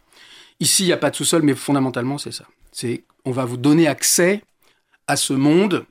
Ici, 0.61 0.85
il 0.85 0.87
n'y 0.87 0.92
a 0.92 0.97
pas 0.97 1.11
de 1.11 1.16
sous-sol, 1.16 1.42
mais 1.42 1.54
fondamentalement, 1.54 2.18
c'est 2.18 2.33
ça. 2.33 2.45
C'est 2.73 3.04
on 3.25 3.30
va 3.30 3.45
vous 3.45 3.56
donner 3.56 3.87
accès 3.87 4.42
à 5.06 5.16
ce 5.16 5.33
monde 5.33 5.85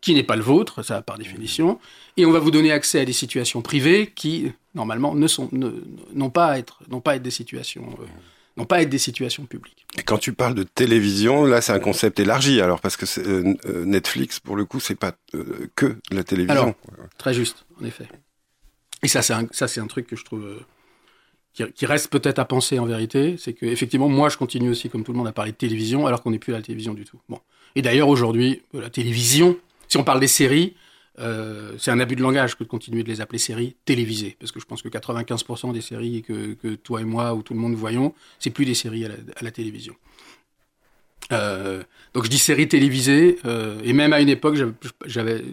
qui 0.00 0.14
n'est 0.14 0.22
pas 0.22 0.36
le 0.36 0.42
vôtre, 0.42 0.82
ça 0.82 1.02
par 1.02 1.18
définition, 1.18 1.80
et 2.16 2.24
on 2.24 2.30
va 2.30 2.38
vous 2.38 2.50
donner 2.50 2.70
accès 2.70 3.00
à 3.00 3.04
des 3.04 3.12
situations 3.12 3.62
privées 3.62 4.12
qui 4.14 4.52
normalement 4.74 5.14
ne 5.14 5.26
sont 5.26 5.48
n'ont 5.52 6.30
pas 6.30 6.46
à 6.46 6.58
être 6.58 6.82
n'ont 6.88 7.00
pas 7.00 7.16
être 7.16 7.22
des 7.22 7.32
situations 7.32 7.88
euh, 8.00 8.06
n'ont 8.58 8.66
pas 8.66 8.82
être 8.82 8.88
des 8.88 8.98
situations 8.98 9.46
publiques. 9.46 9.86
Et 9.98 10.02
quand 10.02 10.18
tu 10.18 10.32
parles 10.32 10.54
de 10.54 10.64
télévision, 10.64 11.44
là, 11.44 11.60
c'est 11.60 11.72
un 11.72 11.78
concept 11.78 12.18
élargi, 12.20 12.60
alors, 12.60 12.80
parce 12.80 12.96
que 12.96 13.06
euh, 13.20 13.54
euh, 13.66 13.84
Netflix, 13.84 14.40
pour 14.40 14.56
le 14.56 14.64
coup, 14.64 14.80
c'est 14.80 14.96
pas 14.96 15.12
euh, 15.34 15.70
que 15.76 15.96
la 16.10 16.24
télévision. 16.24 16.62
Alors, 16.62 16.74
Très 17.18 17.32
juste, 17.32 17.64
en 17.80 17.84
effet. 17.84 18.08
Et 19.02 19.08
ça, 19.08 19.22
c'est 19.22 19.32
un, 19.32 19.46
ça, 19.52 19.68
c'est 19.68 19.80
un 19.80 19.86
truc 19.86 20.06
que 20.06 20.16
je 20.16 20.24
trouve 20.24 20.44
euh, 20.44 20.60
qui, 21.54 21.64
qui 21.72 21.86
reste 21.86 22.10
peut-être 22.10 22.40
à 22.40 22.44
penser 22.44 22.78
en 22.78 22.86
vérité. 22.86 23.36
C'est 23.38 23.52
que 23.52 23.64
effectivement, 23.64 24.08
moi, 24.08 24.28
je 24.28 24.36
continue 24.36 24.70
aussi, 24.70 24.90
comme 24.90 25.04
tout 25.04 25.12
le 25.12 25.18
monde, 25.18 25.28
à 25.28 25.32
parler 25.32 25.52
de 25.52 25.56
télévision, 25.56 26.06
alors 26.06 26.22
qu'on 26.22 26.32
n'est 26.32 26.40
plus 26.40 26.52
à 26.52 26.56
la 26.56 26.62
télévision 26.62 26.94
du 26.94 27.04
tout. 27.04 27.20
Bon. 27.28 27.38
Et 27.76 27.82
d'ailleurs, 27.82 28.08
aujourd'hui, 28.08 28.62
la 28.72 28.90
télévision, 28.90 29.56
si 29.86 29.96
on 29.96 30.04
parle 30.04 30.20
des 30.20 30.26
séries, 30.26 30.74
euh, 31.20 31.72
c'est 31.78 31.90
un 31.90 31.98
abus 31.98 32.16
de 32.16 32.22
langage 32.22 32.56
que 32.56 32.64
de 32.64 32.68
continuer 32.68 33.02
de 33.02 33.08
les 33.08 33.20
appeler 33.20 33.38
séries 33.38 33.76
télévisées. 33.84 34.36
Parce 34.38 34.52
que 34.52 34.60
je 34.60 34.66
pense 34.66 34.82
que 34.82 34.88
95% 34.88 35.72
des 35.72 35.80
séries 35.80 36.22
que, 36.22 36.74
toi 36.76 37.00
et 37.00 37.04
moi 37.04 37.34
ou 37.34 37.42
tout 37.42 37.54
le 37.54 37.60
monde 37.60 37.74
voyons, 37.74 38.14
c'est 38.38 38.50
plus 38.50 38.64
des 38.64 38.74
séries 38.74 39.04
à 39.04 39.10
la, 39.42 39.50
télévision. 39.50 39.94
Euh, 41.32 41.82
donc 42.14 42.24
je 42.24 42.30
dis 42.30 42.38
séries 42.38 42.68
télévisées, 42.68 43.38
euh, 43.44 43.80
et 43.84 43.92
même 43.92 44.12
à 44.12 44.20
une 44.20 44.28
époque, 44.28 44.56
j'avais, 45.06 45.44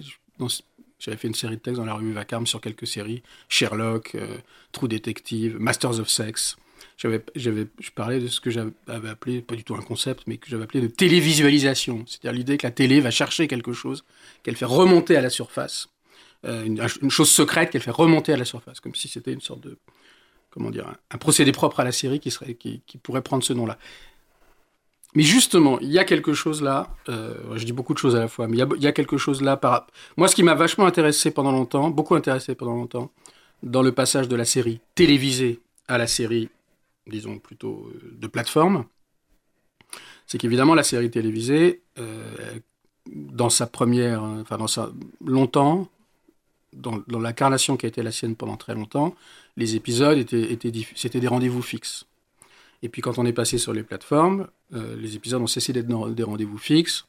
fait 0.99 1.27
une 1.27 1.35
série 1.35 1.57
de 1.57 1.61
textes 1.61 1.79
dans 1.79 1.85
la 1.85 1.95
revue 1.95 2.13
Vacarme 2.13 2.47
sur 2.47 2.61
quelques 2.61 2.87
séries. 2.87 3.23
Sherlock, 3.49 4.15
True 4.71 4.87
Detective, 4.87 5.57
Masters 5.59 5.99
of 5.99 6.09
Sex. 6.09 6.57
J'avais, 6.97 7.21
je 7.35 7.91
parlais 7.93 8.19
de 8.19 8.27
ce 8.27 8.39
que 8.39 8.49
j'avais 8.49 8.71
appelé, 8.87 9.41
pas 9.41 9.55
du 9.55 9.65
tout 9.65 9.75
un 9.75 9.81
concept, 9.81 10.23
mais 10.27 10.37
que 10.37 10.49
j'avais 10.49 10.63
appelé 10.63 10.81
de 10.81 10.87
télévisualisation. 10.87 12.05
C'est-à-dire 12.07 12.37
l'idée 12.37 12.57
que 12.57 12.65
la 12.65 12.71
télé 12.71 13.01
va 13.01 13.11
chercher 13.11 13.47
quelque 13.47 13.73
chose, 13.73 14.05
qu'elle 14.43 14.55
fait 14.55 14.65
remonter 14.65 15.17
à 15.17 15.21
la 15.21 15.29
surface. 15.29 15.89
Euh, 16.45 16.63
une, 16.63 17.09
chose 17.09 17.29
secrète 17.29 17.71
qu'elle 17.71 17.81
fait 17.81 17.91
remonter 17.91 18.31
à 18.31 18.37
la 18.37 18.45
surface, 18.45 18.79
comme 18.79 18.95
si 18.95 19.07
c'était 19.07 19.33
une 19.33 19.41
sorte 19.41 19.61
de, 19.61 19.77
comment 20.51 20.69
dire, 20.69 20.87
un, 21.11 21.17
procédé 21.17 21.51
propre 21.51 21.81
à 21.81 21.83
la 21.83 21.91
série 21.91 22.19
qui, 22.19 22.31
serait, 22.31 22.53
qui, 22.53 22.81
pourrait 23.01 23.23
prendre 23.23 23.43
ce 23.43 23.51
nom-là. 23.51 23.77
Mais 25.15 25.23
justement, 25.23 25.79
il 25.79 25.91
y 25.91 25.99
a 25.99 26.03
quelque 26.03 26.33
chose 26.33 26.61
là, 26.61 26.89
euh, 27.09 27.33
je 27.55 27.65
dis 27.65 27.73
beaucoup 27.73 27.93
de 27.93 27.97
choses 27.97 28.15
à 28.15 28.19
la 28.19 28.27
fois, 28.27 28.47
mais 28.47 28.57
il 28.57 28.59
y 28.59 28.63
a, 28.63 28.67
y 28.77 28.87
a 28.87 28.91
quelque 28.91 29.17
chose 29.17 29.41
là 29.41 29.57
par... 29.57 29.87
Moi, 30.17 30.27
ce 30.27 30.35
qui 30.35 30.43
m'a 30.43 30.55
vachement 30.55 30.85
intéressé 30.85 31.31
pendant 31.31 31.51
longtemps, 31.51 31.89
beaucoup 31.89 32.15
intéressé 32.15 32.53
pendant 32.53 32.75
longtemps, 32.75 33.11
dans 33.63 33.81
le 33.81 33.91
passage 33.91 34.27
de 34.27 34.35
la 34.35 34.45
série 34.45 34.79
télévisée 34.93 35.59
à 35.87 35.97
la 35.97 36.07
série, 36.07 36.49
disons 37.07 37.39
plutôt 37.39 37.89
euh, 37.93 38.17
de 38.19 38.27
plateforme, 38.27 38.85
c'est 40.27 40.37
qu'évidemment 40.37 40.75
la 40.75 40.83
série 40.83 41.11
télévisée, 41.11 41.81
euh, 41.99 42.59
dans 43.07 43.49
sa 43.49 43.67
première, 43.67 44.23
enfin 44.23 44.57
dans 44.57 44.67
sa 44.67 44.91
longtemps, 45.23 45.87
dans, 46.73 47.01
dans 47.07 47.19
l'incarnation 47.19 47.77
qui 47.77 47.85
a 47.85 47.89
été 47.89 48.01
la 48.01 48.11
sienne 48.11 48.35
pendant 48.35 48.57
très 48.57 48.73
longtemps, 48.73 49.15
les 49.55 49.75
épisodes 49.75 50.17
étaient, 50.17 50.51
étaient 50.51 50.71
c'était 50.95 51.19
des 51.19 51.27
rendez-vous 51.27 51.61
fixes. 51.61 52.05
Et 52.81 52.89
puis 52.89 53.01
quand 53.01 53.17
on 53.19 53.25
est 53.25 53.33
passé 53.33 53.57
sur 53.57 53.73
les 53.73 53.83
plateformes, 53.83 54.47
euh, 54.73 54.95
les 54.97 55.15
épisodes 55.15 55.41
ont 55.41 55.47
cessé 55.47 55.71
d'être 55.71 55.87
des 56.13 56.23
rendez-vous 56.23 56.57
fixes, 56.57 57.05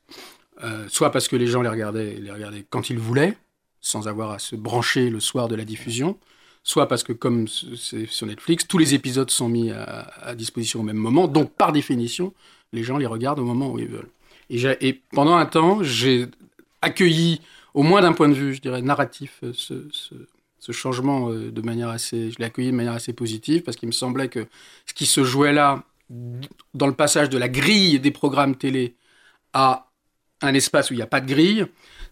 soit 0.88 1.10
parce 1.10 1.28
que 1.28 1.36
les 1.36 1.46
gens 1.46 1.60
les 1.60 1.68
regardaient, 1.68 2.14
les 2.14 2.30
regardaient 2.30 2.64
quand 2.68 2.88
ils 2.88 2.98
voulaient, 2.98 3.36
sans 3.80 4.08
avoir 4.08 4.30
à 4.30 4.38
se 4.38 4.56
brancher 4.56 5.10
le 5.10 5.20
soir 5.20 5.48
de 5.48 5.54
la 5.54 5.64
diffusion, 5.64 6.18
soit 6.66 6.88
parce 6.88 7.04
que 7.04 7.12
comme 7.12 7.46
c'est 7.46 8.06
sur 8.06 8.26
Netflix, 8.26 8.66
tous 8.66 8.76
les 8.76 8.92
épisodes 8.92 9.30
sont 9.30 9.48
mis 9.48 9.70
à, 9.70 10.34
disposition 10.34 10.80
au 10.80 10.82
même 10.82 10.96
moment, 10.96 11.28
donc 11.28 11.52
par 11.52 11.70
définition, 11.70 12.34
les 12.72 12.82
gens 12.82 12.98
les 12.98 13.06
regardent 13.06 13.38
au 13.38 13.44
moment 13.44 13.70
où 13.70 13.78
ils 13.78 13.86
veulent. 13.86 14.10
Et, 14.50 15.00
pendant 15.12 15.36
un 15.36 15.46
temps, 15.46 15.84
j'ai 15.84 16.26
accueilli, 16.82 17.40
au 17.72 17.84
moins 17.84 18.02
d'un 18.02 18.12
point 18.12 18.28
de 18.28 18.34
vue, 18.34 18.52
je 18.52 18.60
dirais, 18.60 18.82
narratif, 18.82 19.38
ce, 19.52 19.86
ce, 19.92 20.14
ce 20.58 20.72
changement 20.72 21.30
euh, 21.30 21.52
de 21.52 21.60
manière 21.62 21.88
assez, 21.88 22.32
je 22.32 22.38
l'ai 22.38 22.46
accueilli 22.46 22.72
de 22.72 22.76
manière 22.76 22.94
assez 22.94 23.12
positive 23.12 23.62
parce 23.62 23.76
qu'il 23.76 23.86
me 23.86 23.92
semblait 23.92 24.28
que 24.28 24.48
ce 24.86 24.94
qui 24.94 25.06
se 25.06 25.22
jouait 25.22 25.52
là, 25.52 25.84
dans 26.74 26.88
le 26.88 26.94
passage 26.94 27.28
de 27.28 27.38
la 27.38 27.48
grille 27.48 28.00
des 28.00 28.10
programmes 28.10 28.56
télé 28.56 28.96
à 29.52 29.88
un 30.42 30.52
espace 30.52 30.90
où 30.90 30.94
il 30.94 30.96
n'y 30.96 31.02
a 31.02 31.06
pas 31.06 31.20
de 31.20 31.28
grille, 31.28 31.66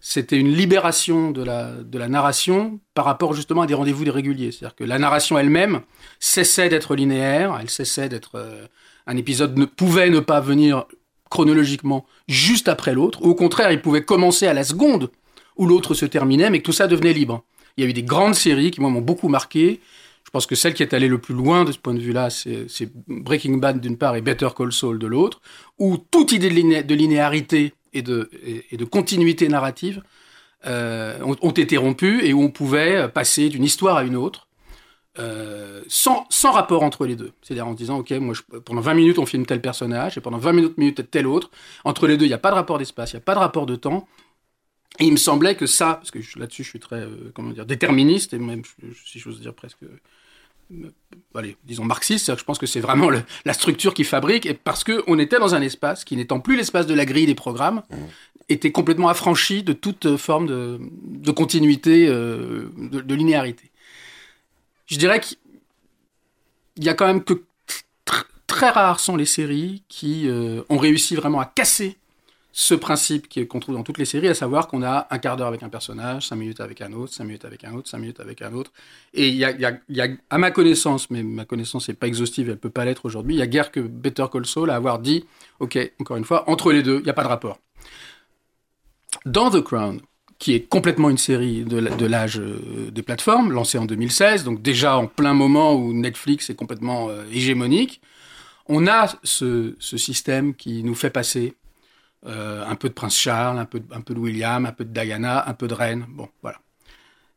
c'était 0.07 0.37
une 0.37 0.53
libération 0.53 1.31
de 1.31 1.43
la, 1.43 1.71
de 1.71 1.97
la 1.97 2.07
narration 2.07 2.79
par 2.93 3.05
rapport 3.05 3.33
justement 3.33 3.63
à 3.63 3.65
des 3.65 3.73
rendez-vous 3.73 4.03
réguliers. 4.11 4.51
C'est-à-dire 4.51 4.75
que 4.75 4.83
la 4.83 4.99
narration 4.99 5.35
elle-même 5.39 5.81
cessait 6.19 6.69
d'être 6.69 6.95
linéaire, 6.95 7.57
elle 7.59 7.71
cessait 7.71 8.07
d'être... 8.07 8.35
Euh, 8.35 8.67
un 9.07 9.17
épisode 9.17 9.57
ne 9.57 9.65
pouvait 9.65 10.11
ne 10.11 10.19
pas 10.19 10.41
venir 10.41 10.85
chronologiquement 11.31 12.05
juste 12.27 12.67
après 12.67 12.93
l'autre, 12.93 13.23
au 13.23 13.33
contraire, 13.33 13.71
il 13.71 13.81
pouvait 13.81 14.03
commencer 14.03 14.45
à 14.45 14.53
la 14.53 14.63
seconde 14.63 15.09
où 15.57 15.65
l'autre 15.65 15.95
se 15.95 16.05
terminait, 16.05 16.51
mais 16.51 16.59
que 16.59 16.65
tout 16.65 16.71
ça 16.71 16.85
devenait 16.85 17.13
libre. 17.13 17.43
Il 17.75 17.83
y 17.83 17.87
a 17.87 17.89
eu 17.89 17.93
des 17.93 18.03
grandes 18.03 18.35
séries 18.35 18.69
qui, 18.69 18.81
moi, 18.81 18.91
m'ont 18.91 19.01
beaucoup 19.01 19.27
marqué. 19.27 19.81
Je 20.23 20.29
pense 20.29 20.45
que 20.45 20.53
celle 20.53 20.75
qui 20.75 20.83
est 20.83 20.93
allée 20.93 21.07
le 21.07 21.17
plus 21.17 21.33
loin 21.33 21.65
de 21.65 21.71
ce 21.71 21.79
point 21.79 21.95
de 21.95 21.99
vue-là, 21.99 22.29
c'est 22.29 22.91
Breaking 23.07 23.57
Bad 23.57 23.81
d'une 23.81 23.97
part 23.97 24.15
et 24.15 24.21
Better 24.21 24.49
Call 24.55 24.71
Saul 24.71 24.99
de 24.99 25.07
l'autre, 25.07 25.41
où 25.79 25.97
toute 25.97 26.31
idée 26.31 26.51
de 26.83 26.93
linéarité 26.93 27.73
et 27.95 28.01
de, 28.01 28.85
continuité 28.85 29.47
narrative 29.47 30.03
euh, 30.65 31.19
ont, 31.21 31.51
été 31.51 31.77
rompues 31.77 32.23
et 32.23 32.33
où 32.33 32.41
on 32.41 32.49
pouvait 32.49 33.07
passer 33.09 33.49
d'une 33.49 33.63
histoire 33.63 33.97
à 33.97 34.03
une 34.03 34.15
autre 34.15 34.47
euh, 35.17 35.81
sans, 35.87 36.27
rapport 36.51 36.83
entre 36.83 37.05
les 37.05 37.15
deux. 37.15 37.31
C'est-à-dire 37.41 37.67
en 37.67 37.73
disant, 37.73 37.99
OK, 37.99 38.11
moi, 38.11 38.35
pendant 38.65 38.81
20 38.81 38.93
minutes, 38.95 39.19
on 39.19 39.25
filme 39.25 39.45
tel 39.45 39.61
personnage 39.61 40.17
et 40.17 40.21
pendant 40.21 40.37
20 40.37 40.51
minutes, 40.53 40.77
minutes 40.77 41.09
tel 41.09 41.25
autre. 41.25 41.49
Entre 41.85 42.07
les 42.07 42.17
deux, 42.17 42.25
il 42.25 42.29
n'y 42.29 42.33
a 42.33 42.39
pas 42.39 42.51
de 42.51 42.55
rapport 42.55 42.77
d'espace, 42.77 43.13
il 43.13 43.15
n'y 43.15 43.21
a 43.21 43.25
pas 43.25 43.33
de 43.33 43.39
rapport 43.39 43.65
de 43.65 43.75
temps. 43.75 44.07
Et 44.99 45.05
il 45.05 45.11
me 45.11 45.17
semblait 45.17 45.55
que 45.55 45.65
ça, 45.65 45.95
parce 45.95 46.11
que 46.11 46.19
là-dessus 46.37 46.63
je 46.63 46.69
suis 46.69 46.79
très, 46.79 47.01
euh, 47.01 47.31
comment 47.33 47.51
dire, 47.51 47.65
déterministe, 47.65 48.33
et 48.33 48.39
même, 48.39 48.63
si 49.05 49.19
j'ose 49.19 49.41
dire 49.41 49.53
presque, 49.53 49.79
allez, 51.35 51.57
disons 51.63 51.83
marxiste, 51.83 52.37
je 52.37 52.43
pense 52.43 52.57
que 52.57 52.65
c'est 52.65 52.79
vraiment 52.79 53.09
le, 53.09 53.23
la 53.45 53.53
structure 53.53 53.93
qui 53.93 54.03
fabrique, 54.03 54.45
et 54.45 54.53
parce 54.53 54.83
qu'on 54.83 55.19
était 55.19 55.39
dans 55.39 55.55
un 55.55 55.61
espace 55.61 56.03
qui, 56.03 56.15
n'étant 56.15 56.39
plus 56.39 56.55
l'espace 56.55 56.87
de 56.87 56.93
la 56.93 57.05
grille 57.05 57.25
des 57.25 57.35
programmes, 57.35 57.83
mmh. 57.89 57.95
était 58.49 58.71
complètement 58.71 59.09
affranchi 59.09 59.63
de 59.63 59.73
toute 59.73 60.17
forme 60.17 60.47
de, 60.47 60.79
de 61.03 61.31
continuité, 61.31 62.07
euh, 62.07 62.69
de, 62.77 63.01
de, 63.01 63.15
linéarité. 63.15 63.71
Je 64.87 64.97
dirais 64.97 65.19
qu'il 65.19 65.37
y 66.77 66.89
a 66.89 66.93
quand 66.93 67.07
même 67.07 67.23
que 67.23 67.43
tr 68.05 68.23
très 68.47 68.69
rares 68.69 68.99
sont 68.99 69.17
les 69.17 69.25
séries 69.25 69.83
qui 69.89 70.27
euh, 70.27 70.61
ont 70.69 70.77
réussi 70.77 71.15
vraiment 71.15 71.39
à 71.39 71.45
casser 71.45 71.97
ce 72.57 72.73
principe 72.73 73.27
qu'on 73.49 73.59
trouve 73.59 73.75
dans 73.75 73.83
toutes 73.83 73.97
les 73.97 74.05
séries, 74.05 74.29
à 74.29 74.33
savoir 74.33 74.69
qu'on 74.69 74.81
a 74.81 75.07
un 75.09 75.17
quart 75.17 75.35
d'heure 75.35 75.49
avec 75.49 75.61
un 75.61 75.67
personnage, 75.67 76.29
cinq 76.29 76.37
minutes 76.37 76.61
avec 76.61 76.79
un 76.79 76.93
autre, 76.93 77.11
cinq 77.11 77.25
minutes 77.25 77.43
avec 77.43 77.65
un 77.65 77.73
autre, 77.73 77.89
cinq 77.89 77.97
minutes 77.97 78.21
avec 78.21 78.41
un 78.41 78.53
autre. 78.53 78.71
Et 79.13 79.27
il 79.27 79.35
y 79.35 79.43
a, 79.43 80.07
à 80.29 80.37
ma 80.37 80.51
connaissance, 80.51 81.09
mais 81.09 81.21
ma 81.21 81.43
connaissance 81.43 81.89
n'est 81.89 81.95
pas 81.95 82.07
exhaustive, 82.07 82.49
elle 82.49 82.57
peut 82.57 82.69
pas 82.69 82.85
l'être 82.85 83.03
aujourd'hui, 83.03 83.35
il 83.35 83.39
y 83.39 83.41
a 83.41 83.47
guère 83.47 83.71
que 83.71 83.81
Better 83.81 84.27
Call 84.31 84.45
Saul 84.45 84.69
à 84.69 84.75
avoir 84.75 84.99
dit, 84.99 85.25
ok, 85.59 85.77
encore 85.99 86.15
une 86.15 86.23
fois, 86.23 86.49
entre 86.49 86.71
les 86.71 86.81
deux, 86.81 86.99
il 86.99 87.03
n'y 87.03 87.09
a 87.09 87.13
pas 87.13 87.25
de 87.25 87.27
rapport. 87.27 87.59
Dans 89.25 89.51
The 89.51 89.61
Crown, 89.61 89.99
qui 90.39 90.53
est 90.53 90.61
complètement 90.61 91.09
une 91.09 91.17
série 91.17 91.65
de 91.65 92.05
l'âge 92.05 92.39
euh, 92.39 92.89
des 92.89 93.03
plateformes, 93.03 93.51
lancée 93.51 93.79
en 93.79 93.85
2016, 93.85 94.45
donc 94.45 94.61
déjà 94.61 94.97
en 94.97 95.07
plein 95.07 95.33
moment 95.33 95.75
où 95.75 95.91
Netflix 95.91 96.49
est 96.49 96.55
complètement 96.55 97.09
euh, 97.09 97.25
hégémonique, 97.33 97.99
on 98.67 98.87
a 98.87 99.13
ce 99.23 99.75
système 99.81 100.55
qui 100.55 100.83
nous 100.83 100.95
fait 100.95 101.09
passer 101.09 101.53
euh, 102.27 102.65
un 102.65 102.75
peu 102.75 102.89
de 102.89 102.93
Prince 102.93 103.17
Charles, 103.17 103.59
un 103.59 103.65
peu, 103.65 103.79
de, 103.79 104.19
William, 104.19 104.65
un 104.65 104.71
peu 104.71 104.83
de 104.83 104.89
Diana, 104.89 105.47
un 105.47 105.53
peu 105.53 105.67
de 105.67 105.75
Reine. 105.75 106.05
Bon, 106.09 106.27
voilà. 106.41 106.59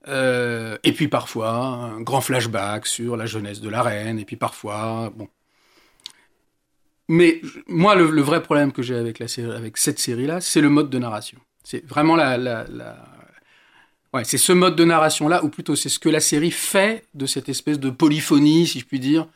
Euh, 0.07 0.79
et 0.83 0.93
puis 0.93 1.09
parfois, 1.09 1.51
un 1.51 2.01
grand 2.01 2.23
flashback 2.23 2.87
sur 2.87 3.17
la 3.17 3.27
jeunesse 3.27 3.61
de 3.61 3.69
la 3.69 3.83
reine, 3.83 4.19
et 4.19 4.25
puis 4.25 4.37
parfois, 4.37 5.13
bon. 5.15 5.29
Mais 7.09 7.43
moi, 7.67 7.95
le, 7.95 8.05
vrai 8.23 8.43
problème 8.43 8.73
que 8.73 8.83
j'ai 8.83 8.97
avec, 8.97 9.77
cette 9.77 9.99
série-là, 9.99 10.41
c'est 10.41 10.61
le 10.61 10.71
mode 10.71 10.89
de 10.89 10.99
narration. 10.99 11.39
C'est 11.65 11.87
vraiment 11.87 12.17
la. 12.17 12.37
Ouais, 14.15 14.25
c'est 14.25 14.39
ce 14.39 14.53
mode 14.53 14.75
de 14.75 14.85
narration-là, 14.85 15.45
ou 15.45 15.51
plutôt 15.51 15.77
c'est 15.77 15.91
ce 15.91 15.99
que 15.99 16.09
la 16.09 16.21
série 16.21 16.51
fait 16.51 17.07
de 17.13 17.27
cette 17.27 17.51
espèce 17.51 17.79
de 17.79 17.91
polyphonie, 17.91 18.67
si 18.67 18.81
je 18.81 18.87
puis 18.87 19.01
dire, 19.01 19.29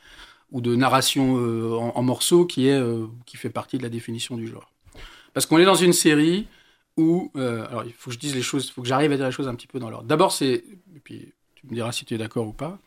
ou 0.51 0.61
de 0.61 0.75
narration 0.75 1.37
euh, 1.37 1.75
en, 1.75 2.01
morceaux 2.01 2.45
qui, 2.47 2.67
est, 2.69 2.81
qui 3.27 3.37
fait 3.37 3.51
partie 3.51 3.77
de 3.77 3.83
la 3.83 3.89
définition 3.89 4.35
du 4.35 4.47
genre. 4.47 4.72
Parce 5.33 5.45
qu'on 5.45 5.57
est 5.57 5.65
dans 5.65 5.75
une 5.75 5.93
série 5.93 6.47
où, 6.97 7.31
euh, 7.35 7.67
alors 7.67 7.83
il 7.85 7.93
faut 7.93 8.09
que 8.09 8.13
je 8.13 8.19
dise 8.19 8.35
les 8.35 8.41
choses, 8.41 8.67
il 8.67 8.71
faut 8.71 8.81
que 8.81 8.87
j'arrive 8.87 9.11
à 9.11 9.17
dire 9.17 9.25
les 9.25 9.31
choses 9.31 9.47
un 9.47 9.55
petit 9.55 9.67
peu 9.67 9.79
dans 9.79 9.89
l'ordre. 9.89 10.07
D'abord, 10.07 10.31
c'est, 10.31 10.53
et 10.95 10.99
puis 11.03 11.33
tu 11.55 11.67
me 11.67 11.73
diras 11.73 11.91
si 11.91 12.05
tu 12.05 12.13
es 12.13 12.17
d'accord 12.17 12.47
ou 12.47 12.53
pas. 12.53 12.77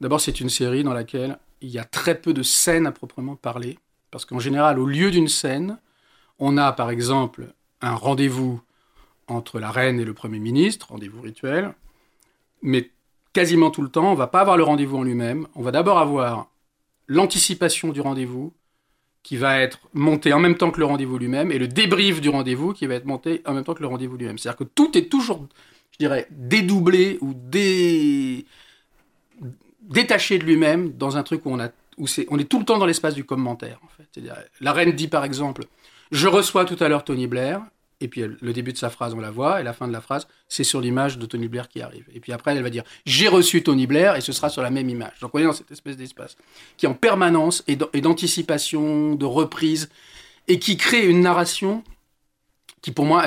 D'abord, 0.00 0.20
c'est 0.20 0.40
une 0.40 0.50
série 0.50 0.84
dans 0.84 0.92
laquelle 0.92 1.38
il 1.60 1.68
y 1.68 1.78
a 1.78 1.84
très 1.84 2.20
peu 2.20 2.32
de 2.32 2.42
scènes 2.42 2.86
à 2.86 2.92
proprement 2.92 3.36
parler, 3.36 3.78
parce 4.10 4.24
qu'en 4.24 4.38
général, 4.38 4.78
au 4.78 4.86
lieu 4.86 5.10
d'une 5.10 5.28
scène, 5.28 5.78
on 6.38 6.56
a 6.56 6.72
par 6.72 6.90
exemple 6.90 7.52
un 7.82 7.94
rendez-vous 7.94 8.60
entre 9.28 9.60
la 9.60 9.70
reine 9.70 10.00
et 10.00 10.04
le 10.04 10.14
premier 10.14 10.38
ministre, 10.38 10.88
rendez-vous 10.90 11.20
rituel, 11.20 11.74
mais 12.62 12.90
quasiment 13.32 13.70
tout 13.70 13.82
le 13.82 13.88
temps, 13.88 14.10
on 14.10 14.14
va 14.14 14.26
pas 14.26 14.40
avoir 14.40 14.56
le 14.56 14.64
rendez-vous 14.64 14.96
en 14.98 15.02
lui-même. 15.02 15.46
On 15.54 15.62
va 15.62 15.70
d'abord 15.70 15.98
avoir 15.98 16.48
l'anticipation 17.06 17.90
du 17.90 18.00
rendez-vous, 18.00 18.52
qui 19.22 19.36
va 19.36 19.60
être 19.60 19.80
monté 19.92 20.32
en 20.32 20.40
même 20.40 20.56
temps 20.56 20.70
que 20.70 20.80
le 20.80 20.86
rendez-vous 20.86 21.18
lui-même, 21.18 21.52
et 21.52 21.58
le 21.58 21.68
débrief 21.68 22.20
du 22.20 22.28
rendez-vous 22.28 22.72
qui 22.72 22.86
va 22.86 22.94
être 22.94 23.04
monté 23.04 23.42
en 23.46 23.54
même 23.54 23.64
temps 23.64 23.74
que 23.74 23.82
le 23.82 23.88
rendez-vous 23.88 24.16
lui-même. 24.16 24.38
C'est-à-dire 24.38 24.58
que 24.58 24.64
tout 24.64 24.96
est 24.96 25.10
toujours, 25.10 25.46
je 25.92 25.98
dirais, 25.98 26.26
dédoublé 26.30 27.18
ou 27.20 27.34
dé... 27.34 28.46
détaché 29.82 30.38
de 30.38 30.44
lui-même 30.44 30.92
dans 30.92 31.16
un 31.16 31.22
truc 31.22 31.44
où 31.46 31.50
on 31.50 31.60
a 31.60 31.70
où 31.98 32.06
c'est, 32.06 32.26
on 32.30 32.38
est 32.38 32.44
tout 32.44 32.58
le 32.58 32.64
temps 32.64 32.78
dans 32.78 32.86
l'espace 32.86 33.14
du 33.14 33.24
commentaire. 33.24 33.78
La 34.60 34.72
reine 34.72 34.92
dit 34.92 35.08
par 35.08 35.24
exemple, 35.24 35.64
je 36.10 36.26
reçois 36.28 36.64
tout 36.64 36.82
à 36.82 36.88
l'heure 36.88 37.04
Tony 37.04 37.26
Blair, 37.26 37.60
et 38.00 38.08
puis 38.08 38.22
le 38.40 38.52
début 38.52 38.72
de 38.72 38.78
sa 38.78 38.90
phrase, 38.90 39.14
on 39.14 39.20
la 39.20 39.30
voit, 39.30 39.60
et 39.60 39.64
la 39.64 39.72
fin 39.72 39.86
de 39.86 39.92
la 39.92 40.00
phrase, 40.00 40.26
c'est 40.48 40.64
sur 40.64 40.80
l'image 40.80 41.18
de 41.18 41.26
Tony 41.26 41.48
Blair 41.48 41.68
qui 41.68 41.82
arrive. 41.82 42.04
Et 42.14 42.20
puis 42.20 42.32
après, 42.32 42.56
elle 42.56 42.62
va 42.62 42.70
dire 42.70 42.84
J'ai 43.04 43.28
reçu 43.28 43.62
Tony 43.62 43.86
Blair, 43.86 44.16
et 44.16 44.20
ce 44.20 44.32
sera 44.32 44.48
sur 44.48 44.62
la 44.62 44.70
même 44.70 44.88
image. 44.88 45.20
Donc 45.20 45.34
on 45.34 45.38
est 45.38 45.44
dans 45.44 45.52
cette 45.52 45.70
espèce 45.70 45.96
d'espace 45.96 46.36
qui, 46.76 46.86
en 46.86 46.94
permanence, 46.94 47.62
est 47.66 48.00
d'anticipation, 48.00 49.14
de 49.14 49.26
reprise, 49.26 49.90
et 50.48 50.58
qui 50.58 50.76
crée 50.76 51.06
une 51.06 51.20
narration 51.20 51.84
qui, 52.82 52.92
pour 52.92 53.04
moi, 53.04 53.26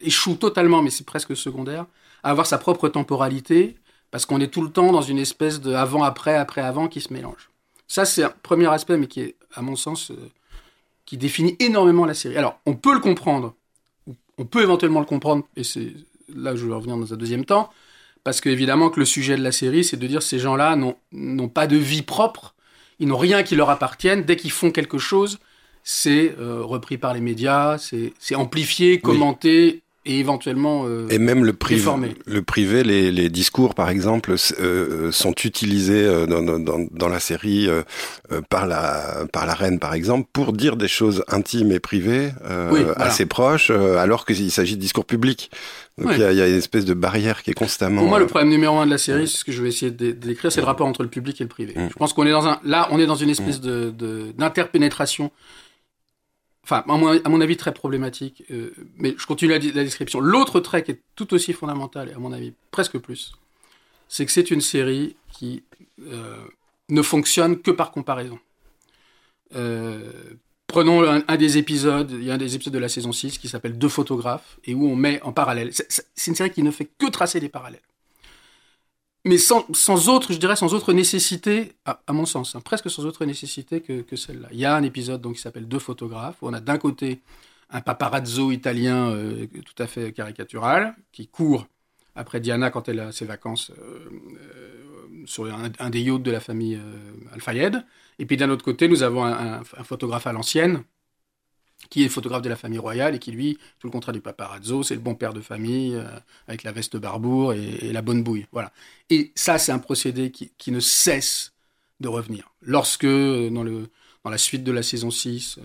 échoue 0.00 0.34
totalement, 0.34 0.82
mais 0.82 0.90
c'est 0.90 1.06
presque 1.06 1.36
secondaire, 1.36 1.86
à 2.22 2.30
avoir 2.30 2.46
sa 2.46 2.58
propre 2.58 2.88
temporalité, 2.88 3.76
parce 4.10 4.26
qu'on 4.26 4.40
est 4.40 4.48
tout 4.48 4.62
le 4.62 4.70
temps 4.70 4.92
dans 4.92 5.02
une 5.02 5.18
espèce 5.18 5.60
de 5.60 5.72
avant-après, 5.72 6.36
après-avant 6.36 6.88
qui 6.88 7.00
se 7.00 7.12
mélange. 7.12 7.50
Ça, 7.88 8.04
c'est 8.04 8.22
un 8.22 8.32
premier 8.42 8.68
aspect, 8.68 8.96
mais 8.96 9.06
qui 9.06 9.20
est, 9.20 9.36
à 9.54 9.62
mon 9.62 9.76
sens, 9.76 10.10
euh, 10.10 10.30
qui 11.06 11.16
définit 11.16 11.56
énormément 11.58 12.04
la 12.04 12.14
série. 12.14 12.36
Alors, 12.36 12.60
on 12.66 12.74
peut 12.74 12.92
le 12.92 13.00
comprendre 13.00 13.54
on 14.40 14.46
peut 14.46 14.62
éventuellement 14.62 15.00
le 15.00 15.06
comprendre, 15.06 15.44
et 15.54 15.64
c'est 15.64 15.92
là 16.34 16.56
je 16.56 16.66
vais 16.66 16.72
revenir 16.72 16.96
dans 16.96 17.12
un 17.12 17.16
deuxième 17.16 17.44
temps, 17.44 17.70
parce 18.24 18.40
qu'évidemment 18.40 18.88
que 18.88 18.98
le 18.98 19.04
sujet 19.04 19.36
de 19.36 19.42
la 19.42 19.52
série, 19.52 19.84
c'est 19.84 19.98
de 19.98 20.06
dire 20.06 20.22
ces 20.22 20.38
gens-là 20.38 20.76
n'ont 21.12 21.48
pas 21.48 21.66
de 21.66 21.76
vie 21.76 22.02
propre, 22.02 22.54
ils 22.98 23.06
n'ont 23.06 23.18
rien 23.18 23.42
qui 23.42 23.54
leur 23.54 23.68
appartienne, 23.68 24.24
dès 24.24 24.36
qu'ils 24.36 24.50
font 24.50 24.70
quelque 24.70 24.96
chose, 24.96 25.38
c'est 25.84 26.34
euh, 26.38 26.62
repris 26.62 26.96
par 26.96 27.12
les 27.12 27.20
médias, 27.20 27.76
c'est 27.78 28.34
amplifié, 28.34 28.98
commenté, 28.98 29.82
et 30.06 30.18
éventuellement 30.18 30.84
euh, 30.86 31.06
et 31.10 31.18
même 31.18 31.44
le 31.44 31.52
privé 31.52 31.80
déformé. 31.80 32.14
le 32.26 32.40
privé 32.40 32.82
les, 32.82 33.12
les 33.12 33.28
discours 33.28 33.74
par 33.74 33.90
exemple 33.90 34.34
euh, 34.58 35.12
sont 35.12 35.34
utilisés 35.44 36.06
euh, 36.06 36.24
dans, 36.26 36.40
dans, 36.58 36.86
dans 36.90 37.08
la 37.08 37.20
série 37.20 37.68
euh, 37.68 37.82
euh, 38.32 38.40
par 38.48 38.66
la 38.66 39.26
par 39.30 39.44
la 39.44 39.52
reine 39.52 39.78
par 39.78 39.92
exemple 39.92 40.26
pour 40.32 40.54
dire 40.54 40.76
des 40.76 40.88
choses 40.88 41.22
intimes 41.28 41.70
et 41.70 41.80
privées 41.80 42.30
euh, 42.46 42.70
Oui, 42.72 42.82
voilà. 42.82 42.98
assez 43.02 43.26
proches 43.26 43.70
alors 43.70 44.24
qu'il 44.24 44.50
s'agit 44.50 44.76
de 44.76 44.80
discours 44.80 45.04
publics 45.04 45.50
donc 45.98 46.12
il 46.14 46.18
y, 46.18 46.34
y 46.36 46.40
a 46.40 46.48
une 46.48 46.54
espèce 46.56 46.86
de 46.86 46.94
barrière 46.94 47.42
qui 47.42 47.50
est 47.50 47.54
constamment 47.54 48.00
Pour 48.00 48.08
moi, 48.08 48.18
le 48.18 48.24
euh, 48.24 48.28
problème 48.28 48.48
numéro 48.48 48.78
un 48.78 48.86
de 48.86 48.90
la 48.90 48.96
série, 48.96 49.28
c'est 49.28 49.36
ce 49.36 49.44
que 49.44 49.52
je 49.52 49.62
vais 49.62 49.68
essayer 49.68 49.90
de- 49.90 50.12
décrire, 50.12 50.50
c'est 50.50 50.62
le 50.62 50.66
rapport 50.66 50.86
entre 50.86 51.02
le 51.02 51.10
public 51.10 51.38
et 51.42 51.44
le 51.44 51.48
privé. 51.48 51.74
Mm. 51.76 51.88
Je 51.90 51.94
pense 51.94 52.14
qu'on 52.14 52.24
est 52.26 52.30
dans 52.30 52.46
un, 52.46 52.58
là, 52.64 52.88
on 52.90 52.98
est 52.98 53.04
dans 53.04 53.16
une 53.16 53.28
espèce 53.28 53.60
de, 53.60 53.90
de- 53.90 54.32
d'interpénétration. 54.38 55.30
Enfin, 56.70 56.84
à 56.88 57.28
mon, 57.28 57.40
avis, 57.40 57.56
très 57.56 57.74
problématique. 57.74 58.44
euh, 58.52 58.72
mais 58.96 59.16
je 59.18 59.26
continue 59.26 59.50
la, 59.50 59.58
description. 59.58 60.20
L'autre 60.20 60.60
trait 60.60 60.84
qui 60.84 60.92
est 60.92 61.00
tout 61.16 61.34
aussi 61.34 61.52
fondamental, 61.52 62.08
et 62.10 62.12
à 62.12 62.18
mon 62.18 62.32
avis, 62.32 62.52
presque 62.70 62.96
plus, 62.98 63.32
c'est 64.06 64.24
que 64.24 64.30
c'est 64.30 64.52
une 64.52 64.60
série 64.60 65.16
qui 65.32 65.64
euh, 66.06 66.36
ne 66.88 67.02
fonctionne 67.02 67.60
que 67.60 67.72
par 67.72 67.90
comparaison. 67.90 68.38
Euh, 69.56 70.12
prenons 70.68 71.02
un, 71.02 71.36
des 71.36 71.58
épisodes, 71.58 72.12
il 72.12 72.22
y 72.22 72.30
a 72.30 72.34
un 72.34 72.38
des 72.38 72.54
épisodes 72.54 72.74
de 72.74 72.78
la 72.78 72.88
saison 72.88 73.10
6 73.10 73.38
qui 73.38 73.48
s'appelle 73.48 73.76
Deux 73.76 73.88
photographes, 73.88 74.58
et 74.64 74.72
où 74.72 74.86
on 74.86 74.94
met 74.94 75.20
en 75.22 75.32
parallèle. 75.32 75.72
C'est 75.72 76.30
une 76.30 76.36
série 76.36 76.52
qui 76.52 76.62
ne 76.62 76.70
fait 76.70 76.88
que 76.98 77.06
tracer 77.06 77.40
des 77.40 77.48
parallèles. 77.48 77.82
Mais 79.26 79.36
sans, 79.36 80.08
autre, 80.08 80.32
je 80.32 80.38
dirais, 80.38 80.56
sans 80.56 80.92
nécessité, 80.92 81.72
à, 81.84 82.12
mon 82.12 82.24
sens, 82.24 82.54
hein, 82.54 82.60
presque 82.60 82.90
sans 82.90 83.04
autre 83.04 83.26
nécessité 83.26 83.82
que, 83.82 84.00
que 84.00 84.16
celle-là. 84.16 84.48
Il 84.52 84.58
y 84.58 84.64
a 84.64 84.74
un 84.74 84.82
épisode 84.82 85.20
donc, 85.20 85.34
qui 85.34 85.42
s'appelle 85.42 85.68
Deux 85.68 85.78
photographes, 85.78 86.36
où 86.40 86.48
on 86.48 86.54
a 86.54 86.60
d'un 86.60 86.78
côté 86.78 87.20
un 87.70 87.80
paparazzo 87.82 88.50
italien 88.50 89.10
euh, 89.10 89.46
tout 89.46 89.82
à 89.82 89.86
fait 89.86 90.12
caricatural, 90.12 90.96
qui 91.12 91.28
court 91.28 91.66
après 92.16 92.40
Diana 92.40 92.70
quand 92.70 92.88
elle 92.88 93.00
a 93.00 93.12
ses 93.12 93.26
vacances 93.26 93.70
euh, 93.70 94.08
euh, 94.32 95.26
sur 95.26 95.44
un, 95.44 95.90
des 95.90 96.00
yachts 96.00 96.22
de 96.22 96.30
la 96.30 96.40
famille 96.40 96.80
Al-Fayed. 97.32 97.84
Et 98.18 98.26
puis 98.26 98.36
d'un 98.36 98.48
autre 98.48 98.64
côté, 98.64 98.88
nous 98.88 99.02
avons 99.02 99.24
un 99.24 99.62
photographe 99.84 100.26
à 100.26 100.32
l'ancienne, 100.32 100.82
qui 101.90 102.04
est 102.04 102.08
photographe 102.08 102.42
de 102.42 102.48
la 102.48 102.56
famille 102.56 102.78
royale 102.78 103.16
et 103.16 103.18
qui, 103.18 103.32
lui, 103.32 103.58
tout 103.80 103.88
le 103.88 103.90
contraire 103.90 104.12
du 104.12 104.20
paparazzo, 104.20 104.84
c'est 104.84 104.94
le 104.94 105.00
bon 105.00 105.16
père 105.16 105.34
de 105.34 105.40
famille, 105.40 105.96
euh, 105.96 106.06
avec 106.46 106.62
la 106.62 106.70
veste 106.70 106.96
barbour 106.96 107.52
et, 107.52 107.58
et 107.82 107.92
la 107.92 108.00
bonne 108.00 108.22
bouille. 108.22 108.46
Voilà. 108.52 108.72
Et 109.10 109.32
ça, 109.34 109.58
c'est 109.58 109.72
un 109.72 109.80
procédé 109.80 110.30
qui, 110.30 110.70
ne 110.70 110.80
cesse 110.80 111.52
de 111.98 112.08
revenir. 112.08 112.52
Lorsque, 112.62 113.04
euh, 113.04 113.50
dans, 113.50 113.64
le, 113.64 113.88
dans 114.24 114.30
la 114.30 114.38
suite 114.38 114.62
de 114.62 114.70
la 114.70 114.84
saison 114.84 115.10
6, 115.10 115.58
euh, 115.58 115.62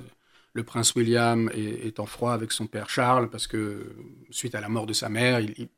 le 0.53 0.63
prince 0.63 0.95
William 0.95 1.49
est, 1.53 1.99
en 1.99 2.05
froid 2.05 2.33
avec 2.33 2.51
son 2.51 2.65
père 2.65 2.89
Charles, 2.89 3.29
parce 3.29 3.45
que, 3.45 3.95
suite 4.31 4.55
à 4.55 4.61
la 4.61 4.69
mort 4.69 4.87
de 4.87 4.93
sa 4.93 5.09
mère, 5.09 5.39
il, 5.41 5.69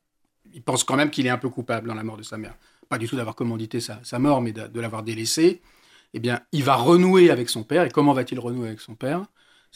pense 0.63 0.83
quand 0.83 0.95
même 0.95 1.11
qu'il 1.11 1.27
est 1.27 1.29
un 1.29 1.37
peu 1.37 1.49
coupable 1.49 1.87
dans 1.87 1.93
la 1.93 2.03
mort 2.03 2.17
de 2.17 2.23
sa 2.23 2.37
mère. 2.37 2.55
Pas 2.87 2.97
du 2.97 3.07
tout 3.07 3.15
d'avoir 3.15 3.35
commandité 3.35 3.79
sa, 3.81 3.99
sa 4.03 4.17
mort, 4.17 4.41
mais 4.41 4.53
de, 4.53 4.67
de 4.67 4.79
l'avoir 4.79 5.03
délaissé. 5.03 5.61
Eh 6.13 6.19
bien, 6.19 6.41
il 6.51 6.63
va 6.63 6.75
renouer 6.75 7.31
avec 7.31 7.49
son 7.49 7.63
père. 7.63 7.83
Et 7.83 7.89
comment 7.89 8.13
va-t-il 8.13 8.39
renouer 8.39 8.69
avec 8.69 8.79
son 8.79 8.95
père? 8.95 9.25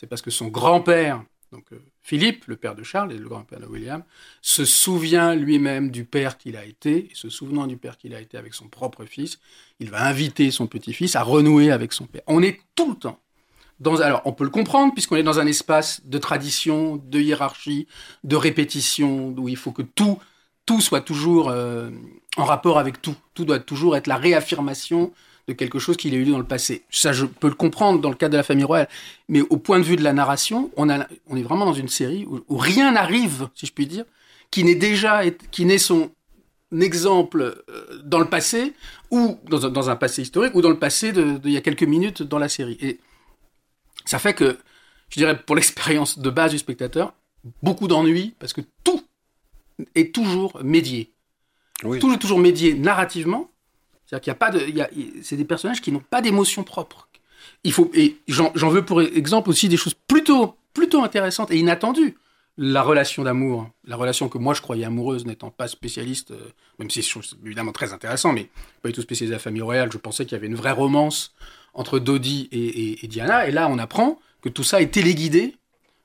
C'est 0.01 0.07
parce 0.07 0.23
que 0.23 0.31
son 0.31 0.47
grand-père, 0.47 1.23
donc 1.51 1.65
euh, 1.73 1.79
Philippe, 2.01 2.45
le 2.47 2.55
père 2.55 2.73
de 2.73 2.81
Charles 2.81 3.13
et 3.13 3.19
le 3.19 3.29
grand-père 3.29 3.59
de 3.59 3.67
William, 3.67 4.03
se 4.41 4.65
souvient 4.65 5.35
lui-même 5.35 5.91
du 5.91 6.05
père 6.05 6.39
qu'il 6.39 6.57
a 6.57 6.65
été, 6.65 7.11
et 7.11 7.13
se 7.13 7.29
souvenant 7.29 7.67
du 7.67 7.77
père 7.77 7.99
qu'il 7.99 8.15
a 8.15 8.19
été 8.19 8.35
avec 8.35 8.55
son 8.55 8.67
propre 8.67 9.05
fils, 9.05 9.37
il 9.79 9.91
va 9.91 10.03
inviter 10.07 10.49
son 10.49 10.65
petit-fils 10.65 11.15
à 11.15 11.21
renouer 11.21 11.69
avec 11.69 11.93
son 11.93 12.07
père. 12.07 12.23
On 12.25 12.41
est 12.41 12.61
tout 12.75 12.89
le 12.89 12.95
temps 12.97 13.19
dans, 13.79 14.01
alors, 14.01 14.23
on 14.25 14.33
peut 14.33 14.43
le 14.43 14.49
comprendre 14.49 14.91
puisqu'on 14.91 15.17
est 15.17 15.23
dans 15.23 15.39
un 15.39 15.45
espace 15.45 16.01
de 16.03 16.17
tradition, 16.17 16.95
de 16.95 17.19
hiérarchie, 17.19 17.85
de 18.23 18.35
répétition, 18.35 19.35
où 19.37 19.49
il 19.49 19.57
faut 19.57 19.71
que 19.71 19.83
tout, 19.83 20.17
tout 20.65 20.81
soit 20.81 21.01
toujours 21.01 21.49
euh, 21.49 21.91
en 22.37 22.45
rapport 22.45 22.79
avec 22.79 23.03
tout. 23.03 23.15
Tout 23.35 23.45
doit 23.45 23.59
toujours 23.59 23.95
être 23.95 24.07
la 24.07 24.17
réaffirmation 24.17 25.13
de 25.51 25.57
quelque 25.57 25.79
chose 25.79 25.97
qu'il 25.97 26.13
a 26.13 26.17
eu 26.17 26.25
dans 26.25 26.37
le 26.37 26.43
passé. 26.43 26.83
Ça, 26.89 27.13
je 27.13 27.25
peux 27.25 27.47
le 27.47 27.55
comprendre 27.55 27.99
dans 27.99 28.09
le 28.09 28.15
cadre 28.15 28.33
de 28.33 28.37
la 28.37 28.43
famille 28.43 28.63
royale, 28.63 28.89
mais 29.29 29.41
au 29.41 29.57
point 29.57 29.79
de 29.79 29.83
vue 29.83 29.95
de 29.95 30.03
la 30.03 30.13
narration, 30.13 30.71
on, 30.77 30.89
a, 30.89 31.07
on 31.27 31.35
est 31.35 31.43
vraiment 31.43 31.65
dans 31.65 31.73
une 31.73 31.89
série 31.89 32.25
où, 32.25 32.41
où 32.47 32.57
rien 32.57 32.91
n'arrive, 32.91 33.49
si 33.55 33.65
je 33.65 33.73
puis 33.73 33.87
dire, 33.87 34.05
qui 34.49 34.63
n'est 34.63 34.75
déjà, 34.75 35.21
qui 35.51 35.65
n'est 35.65 35.77
son 35.77 36.11
exemple 36.79 37.41
euh, 37.69 38.01
dans 38.03 38.19
le 38.19 38.25
passé 38.25 38.73
ou 39.09 39.37
dans 39.49 39.65
un, 39.65 39.69
dans 39.69 39.89
un 39.89 39.95
passé 39.95 40.21
historique 40.21 40.55
ou 40.55 40.61
dans 40.61 40.69
le 40.69 40.79
passé 40.79 41.11
de, 41.11 41.37
de 41.37 41.49
il 41.49 41.51
y 41.51 41.57
a 41.57 41.61
quelques 41.61 41.83
minutes 41.83 42.23
dans 42.23 42.39
la 42.39 42.49
série. 42.49 42.77
Et 42.81 42.99
ça 44.05 44.19
fait 44.19 44.33
que, 44.33 44.57
je 45.09 45.17
dirais, 45.17 45.37
pour 45.37 45.55
l'expérience 45.55 46.17
de 46.19 46.29
base 46.29 46.51
du 46.51 46.57
spectateur, 46.57 47.13
beaucoup 47.61 47.87
d'ennuis 47.87 48.33
parce 48.39 48.53
que 48.53 48.61
tout 48.83 49.03
est 49.95 50.13
toujours 50.13 50.63
médié. 50.63 51.11
Oui. 51.83 51.99
Tout 51.99 52.13
est 52.13 52.19
toujours 52.19 52.39
médié 52.39 52.73
narrativement. 52.73 53.50
C'est-à-dire 54.11 54.23
qu'il 54.23 54.31
n'y 54.31 54.35
a 54.35 54.35
pas 54.35 54.51
de, 54.51 54.69
y 54.69 54.81
a- 54.81 54.89
c'est 55.23 55.37
des 55.37 55.45
personnages 55.45 55.79
qui 55.81 55.91
n'ont 55.91 56.03
pas 56.09 56.21
d'émotion 56.21 56.63
propre. 56.63 57.07
Il 57.63 57.71
faut, 57.71 57.89
et 57.93 58.17
j'en 58.27 58.51
veux 58.69 58.83
pour 58.83 59.01
exemple 59.01 59.49
aussi 59.49 59.69
des 59.69 59.77
choses 59.77 59.93
plutôt, 60.07 60.55
plutôt 60.73 61.03
intéressantes 61.03 61.51
et 61.51 61.57
inattendues. 61.57 62.17
La 62.57 62.81
relation 62.83 63.23
d'amour, 63.23 63.69
la 63.85 63.95
relation 63.95 64.27
que 64.27 64.37
moi 64.37 64.53
je 64.53 64.61
croyais 64.61 64.83
amoureuse, 64.83 65.25
n'étant 65.25 65.49
pas 65.49 65.67
spécialiste, 65.69 66.31
euh, 66.31 66.49
même 66.77 66.89
si 66.89 67.01
ça 67.01 67.19
évidemment 67.45 67.71
très 67.71 67.93
intéressant, 67.93 68.33
mais 68.33 68.49
pas 68.81 68.89
du 68.89 68.93
tout 68.93 69.01
spécialisé 69.01 69.33
à 69.33 69.37
la 69.37 69.41
famille 69.41 69.61
royale, 69.61 69.89
je 69.91 69.97
pensais 69.97 70.25
qu'il 70.25 70.33
y 70.33 70.35
avait 70.35 70.47
une 70.47 70.55
vraie 70.55 70.71
romance 70.73 71.33
entre 71.73 71.97
Dodi 71.97 72.49
et, 72.51 73.07
Diana. 73.07 73.47
Et 73.47 73.51
là, 73.51 73.69
on 73.69 73.79
apprend 73.79 74.19
que 74.41 74.49
tout 74.49 74.63
ça 74.63 74.81
est 74.81 74.91
téléguidé 74.91 75.55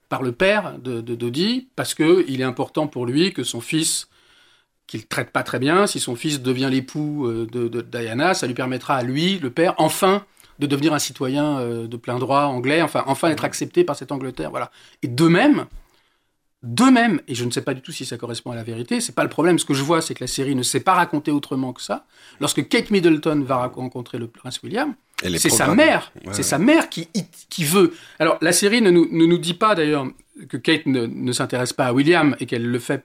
par 0.08 0.22
le 0.22 0.30
père 0.30 0.78
de, 0.78 1.00
de 1.00 1.14
Dodi, 1.16 1.68
parce 1.74 1.94
que 1.94 2.24
il 2.28 2.40
est 2.40 2.44
important 2.44 2.86
pour 2.86 3.04
lui 3.06 3.32
que 3.32 3.42
son 3.42 3.60
fils, 3.60 4.08
qu'il 4.87 5.07
traite 5.07 5.31
pas 5.31 5.42
très 5.42 5.59
bien, 5.59 5.87
si 5.87 5.99
son 6.01 6.14
fils 6.16 6.40
devient 6.40 6.68
l'époux 6.70 7.27
euh, 7.27 7.46
de, 7.51 7.68
de 7.68 7.81
Diana, 7.81 8.35
ça 8.35 8.46
lui 8.46 8.55
permettra 8.55 8.96
à 8.96 9.03
lui, 9.03 9.38
le 9.38 9.51
père, 9.51 9.75
enfin 9.79 10.25
de 10.59 10.66
devenir 10.66 10.94
un 10.94 10.99
citoyen 10.99 11.59
euh, 11.59 11.87
de 11.87 11.96
plein 11.96 12.18
droit 12.18 12.42
anglais, 12.44 12.81
enfin, 12.81 13.05
enfin 13.07 13.29
être 13.29 13.44
accepté 13.44 13.85
par 13.85 13.94
cette 13.96 14.11
Angleterre, 14.12 14.51
voilà. 14.51 14.70
Et 15.03 15.09
de 15.09 15.25
même, 15.29 15.66
de 16.62 16.85
même, 16.85 17.20
et 17.29 17.35
je 17.35 17.44
ne 17.44 17.51
sais 17.51 17.61
pas 17.61 17.75
du 17.75 17.83
tout 17.83 17.92
si 17.92 18.07
ça 18.07 18.16
correspond 18.16 18.53
à 18.53 18.55
la 18.55 18.62
vérité, 18.62 19.01
c'est 19.01 19.14
pas 19.14 19.22
le 19.22 19.29
problème. 19.29 19.59
Ce 19.59 19.64
que 19.66 19.75
je 19.75 19.83
vois, 19.83 20.01
c'est 20.01 20.14
que 20.14 20.25
la 20.25 20.29
série 20.29 20.55
ne 20.55 20.62
s'est 20.62 20.81
pas 20.81 20.94
racontée 20.94 21.31
autrement 21.31 21.72
que 21.75 21.83
ça. 21.83 22.07
Lorsque 22.40 22.66
Kate 22.68 22.90
Middleton 22.90 23.42
va 23.46 23.66
rencontrer 23.66 24.18
le 24.18 24.29
prince 24.29 24.62
William, 24.62 24.94
c'est 25.22 25.51
sa 25.51 25.75
mère, 25.75 26.11
Ouais, 26.14 26.22
c'est 26.33 26.38
ouais. 26.38 26.42
sa 26.42 26.59
mère 26.59 26.88
qui, 26.88 27.09
qui 27.51 27.64
veut. 27.64 27.92
Alors 28.18 28.38
la 28.40 28.53
série 28.53 28.81
ne 28.81 28.90
nous, 28.90 29.07
ne 29.11 29.27
nous 29.27 29.38
dit 29.38 29.55
pas 29.55 29.75
d'ailleurs 29.75 30.07
que 30.49 30.57
Kate 30.57 30.87
ne, 30.87 31.07
ne 31.07 31.33
s'intéresse 31.33 31.72
pas 31.75 31.87
à 31.87 31.92
William 31.92 32.35
et 32.40 32.46
qu'elle 32.46 32.66
le 32.66 32.79
fait 32.79 33.05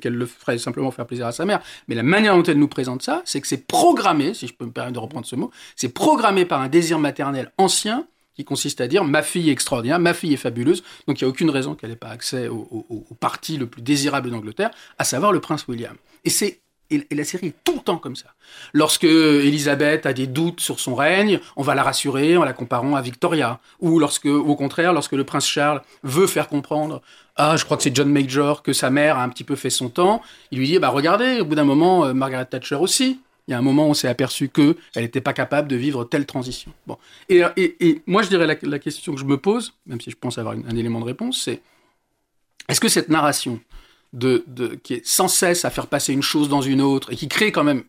qu'elle 0.00 0.14
le 0.14 0.26
ferait 0.26 0.58
simplement 0.58 0.90
faire 0.90 1.06
plaisir 1.06 1.26
à 1.26 1.32
sa 1.32 1.44
mère. 1.44 1.60
Mais 1.88 1.94
la 1.94 2.02
manière 2.02 2.36
dont 2.36 2.42
elle 2.42 2.58
nous 2.58 2.68
présente 2.68 3.02
ça, 3.02 3.22
c'est 3.24 3.40
que 3.40 3.46
c'est 3.46 3.66
programmé, 3.66 4.34
si 4.34 4.46
je 4.46 4.54
peux 4.54 4.66
me 4.66 4.72
permettre 4.72 4.94
de 4.94 4.98
reprendre 5.00 5.26
ce 5.26 5.36
mot, 5.36 5.50
c'est 5.74 5.88
programmé 5.88 6.44
par 6.44 6.60
un 6.60 6.68
désir 6.68 6.98
maternel 6.98 7.52
ancien 7.58 8.06
qui 8.36 8.44
consiste 8.44 8.80
à 8.80 8.86
dire 8.86 9.02
ma 9.04 9.22
fille 9.22 9.48
est 9.48 9.52
extraordinaire, 9.52 9.98
ma 9.98 10.14
fille 10.14 10.34
est 10.34 10.38
fabuleuse, 10.38 10.84
donc 11.08 11.20
il 11.20 11.24
n'y 11.24 11.26
a 11.26 11.30
aucune 11.30 11.50
raison 11.50 11.74
qu'elle 11.74 11.90
n'ait 11.90 11.96
pas 11.96 12.10
accès 12.10 12.48
au, 12.48 13.06
parti 13.18 13.56
le 13.56 13.66
plus 13.66 13.82
désirable 13.82 14.30
d'Angleterre, 14.30 14.70
à 14.98 15.04
savoir 15.04 15.32
le 15.32 15.40
prince 15.40 15.66
William. 15.68 15.96
Et 16.24 16.30
c'est 16.30 16.60
et, 16.88 17.04
et 17.10 17.16
la 17.16 17.24
série 17.24 17.48
est 17.48 17.64
tout 17.64 17.74
le 17.74 17.80
temps 17.80 17.98
comme 17.98 18.14
ça. 18.14 18.34
Lorsque 18.72 19.02
Elisabeth 19.02 20.06
a 20.06 20.12
des 20.12 20.28
doutes 20.28 20.60
sur 20.60 20.78
son 20.78 20.94
règne, 20.94 21.40
on 21.56 21.62
va 21.62 21.74
la 21.74 21.82
rassurer 21.82 22.36
en 22.36 22.44
la 22.44 22.52
comparant 22.52 22.94
à 22.94 23.02
Victoria. 23.02 23.58
Ou 23.80 23.98
lorsque, 23.98 24.26
au 24.26 24.54
contraire, 24.54 24.92
lorsque 24.92 25.12
le 25.12 25.24
prince 25.24 25.48
Charles 25.48 25.82
veut 26.04 26.28
faire 26.28 26.46
comprendre, 26.46 27.02
ah, 27.36 27.56
je 27.56 27.64
crois 27.64 27.76
que 27.76 27.82
c'est 27.82 27.94
John 27.94 28.10
Major, 28.10 28.62
que 28.62 28.72
sa 28.72 28.90
mère 28.90 29.18
a 29.18 29.22
un 29.22 29.28
petit 29.28 29.44
peu 29.44 29.56
fait 29.56 29.70
son 29.70 29.88
temps, 29.88 30.22
il 30.50 30.58
lui 30.58 30.66
dit, 30.66 30.78
bah 30.78 30.88
regardez, 30.88 31.40
au 31.40 31.44
bout 31.44 31.54
d'un 31.54 31.64
moment, 31.64 32.04
euh, 32.06 32.14
Margaret 32.14 32.46
Thatcher 32.46 32.76
aussi. 32.76 33.20
Il 33.48 33.52
y 33.52 33.54
a 33.54 33.58
un 33.58 33.62
moment 33.62 33.86
on 33.88 33.94
s'est 33.94 34.08
aperçu 34.08 34.48
que 34.48 34.76
elle 34.96 35.04
n'était 35.04 35.20
pas 35.20 35.32
capable 35.32 35.68
de 35.68 35.76
vivre 35.76 36.02
telle 36.04 36.26
transition. 36.26 36.72
Bon. 36.88 36.98
Et, 37.28 37.42
et- 37.56 37.76
et 37.88 38.02
moi, 38.06 38.22
je 38.22 38.28
dirais 38.28 38.44
la, 38.60 38.78
question 38.80 39.14
que 39.14 39.20
je 39.20 39.24
me 39.24 39.36
pose, 39.36 39.72
même 39.86 40.00
si 40.00 40.10
je 40.10 40.16
pense 40.16 40.36
avoir 40.38 40.56
un 40.56 40.76
élément 40.76 40.98
de 40.98 41.04
réponse, 41.04 41.42
c'est 41.44 41.60
est-ce 42.68 42.80
que 42.80 42.88
cette 42.88 43.08
narration 43.08 43.60
de, 44.12 44.42
de- 44.48 44.74
qui 44.82 44.94
est 44.94 45.06
sans 45.06 45.28
cesse 45.28 45.64
à 45.64 45.70
faire 45.70 45.86
passer 45.86 46.12
une 46.12 46.22
chose 46.22 46.48
dans 46.48 46.60
une 46.62 46.80
autre 46.80 47.12
et 47.12 47.16
qui 47.16 47.28
crée 47.28 47.52
quand 47.52 47.62
même 47.64 47.84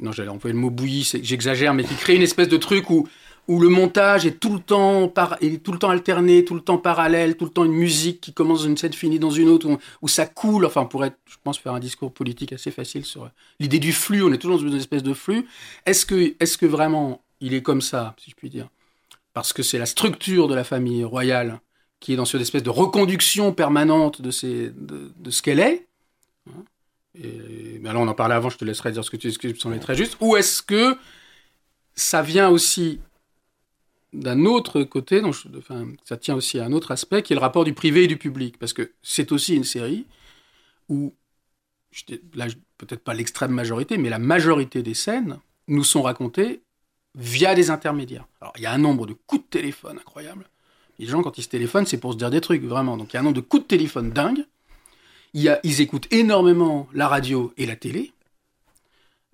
non 0.00 0.10
j'allais 0.12 0.30
employer 0.30 0.54
le 0.54 0.60
mot 0.60 0.70
bouilli 0.70 1.04
c'est- 1.04 1.22
j'exagère 1.22 1.74
mais 1.74 1.84
qui 1.84 1.94
crée 1.94 2.14
une 2.16 2.22
espèce 2.22 2.48
de 2.48 2.56
truc 2.56 2.88
où 2.88 3.06
où 3.48 3.60
le 3.60 3.68
montage 3.68 4.24
est 4.24 4.38
tout 4.38 4.52
le 4.52 4.60
temps 4.60 5.08
par, 5.08 5.36
est 5.40 5.62
tout 5.62 5.72
le 5.72 5.78
temps 5.78 5.90
alterné, 5.90 6.44
tout 6.44 6.54
le 6.54 6.60
temps 6.60 6.78
parallèle, 6.78 7.36
tout 7.36 7.44
le 7.44 7.50
temps 7.50 7.64
une 7.64 7.72
musique 7.72 8.20
qui 8.20 8.32
commence 8.32 8.62
dans 8.62 8.68
une 8.68 8.76
scène 8.76 8.92
finit 8.92 9.18
dans 9.18 9.30
une 9.30 9.48
autre, 9.48 9.78
où, 10.00 10.08
ça 10.08 10.26
coule. 10.26 10.64
Enfin, 10.64 10.82
on 10.82 10.86
pourrait, 10.86 11.12
je 11.26 11.36
pense, 11.42 11.58
faire 11.58 11.74
un 11.74 11.80
discours 11.80 12.12
politique 12.12 12.52
assez 12.52 12.70
facile 12.70 13.04
sur 13.04 13.28
l'idée 13.58 13.80
du 13.80 13.92
flux. 13.92 14.22
On 14.22 14.32
est 14.32 14.38
toujours 14.38 14.58
dans 14.58 14.68
une 14.68 14.76
espèce 14.76 15.02
de 15.02 15.14
flux. 15.14 15.46
Est-ce 15.86 16.06
que, 16.06 16.34
est-ce 16.38 16.56
que 16.56 16.66
vraiment 16.66 17.20
il 17.40 17.54
est 17.54 17.62
comme 17.62 17.80
ça, 17.80 18.14
si 18.18 18.30
je 18.30 18.36
puis 18.36 18.48
dire, 18.48 18.68
parce 19.34 19.52
que 19.52 19.62
c'est 19.62 19.78
la 19.78 19.86
structure 19.86 20.46
de 20.46 20.54
la 20.54 20.64
famille 20.64 21.04
royale 21.04 21.60
qui 21.98 22.12
est 22.12 22.16
dans 22.16 22.24
cette 22.24 22.40
espèce 22.40 22.62
de 22.62 22.70
reconduction 22.70 23.52
permanente 23.52 24.22
de, 24.22 24.30
ce 24.30 25.42
qu'elle 25.42 25.60
est, 25.60 25.86
Et 27.14 27.80
on 27.84 28.08
en 28.08 28.14
parlait 28.14 28.34
avant, 28.34 28.50
je 28.50 28.58
te 28.58 28.64
laisserai 28.64 28.92
dire 28.92 29.04
ce 29.04 29.10
que 29.10 29.16
tu 29.16 29.30
ce 29.30 29.38
qui 29.38 29.48
me 29.48 29.54
semblait 29.54 29.78
très 29.78 29.94
juste. 29.94 30.16
Ou 30.20 30.36
est-ce 30.36 30.62
que 30.62 30.96
ça 31.94 32.22
vient 32.22 32.48
aussi 32.48 33.00
d'un 34.12 34.44
autre 34.44 34.82
côté, 34.82 35.22
ça 36.04 36.16
tient 36.16 36.34
aussi 36.34 36.58
à 36.58 36.64
un 36.64 36.72
autre 36.72 36.90
aspect, 36.90 37.22
qui 37.22 37.32
est 37.32 37.36
le 37.36 37.40
rapport 37.40 37.64
du 37.64 37.72
privé 37.72 38.04
et 38.04 38.06
du 38.06 38.16
public. 38.16 38.58
Parce 38.58 38.72
que 38.72 38.92
c'est 39.02 39.32
aussi 39.32 39.54
une 39.54 39.64
série 39.64 40.06
où, 40.88 41.14
là, 42.34 42.46
peut-être 42.78 43.02
pas 43.02 43.14
l'extrême 43.14 43.52
majorité, 43.52 43.96
mais 43.96 44.10
la 44.10 44.18
majorité 44.18 44.82
des 44.82 44.94
scènes 44.94 45.38
nous 45.68 45.84
sont 45.84 46.02
racontées 46.02 46.62
via 47.14 47.54
des 47.54 47.70
intermédiaires. 47.70 48.26
Alors, 48.40 48.52
il 48.56 48.62
y 48.62 48.66
a 48.66 48.72
un 48.72 48.78
nombre 48.78 49.06
de 49.06 49.14
coups 49.14 49.44
de 49.44 49.48
téléphone 49.48 49.98
incroyable. 49.98 50.48
Les 50.98 51.06
gens, 51.06 51.22
quand 51.22 51.38
ils 51.38 51.42
se 51.42 51.48
téléphonent, 51.48 51.86
c'est 51.86 51.98
pour 51.98 52.12
se 52.12 52.18
dire 52.18 52.30
des 52.30 52.40
trucs, 52.40 52.62
vraiment. 52.62 52.96
Donc, 52.96 53.12
il 53.12 53.14
y 53.14 53.16
a 53.16 53.20
un 53.20 53.24
nombre 53.24 53.36
de 53.36 53.40
coups 53.40 53.62
de 53.62 53.68
téléphone 53.68 54.10
dingue. 54.10 54.44
Ils 55.34 55.80
écoutent 55.80 56.12
énormément 56.12 56.88
la 56.92 57.08
radio 57.08 57.52
et 57.56 57.64
la 57.64 57.76
télé. 57.76 58.12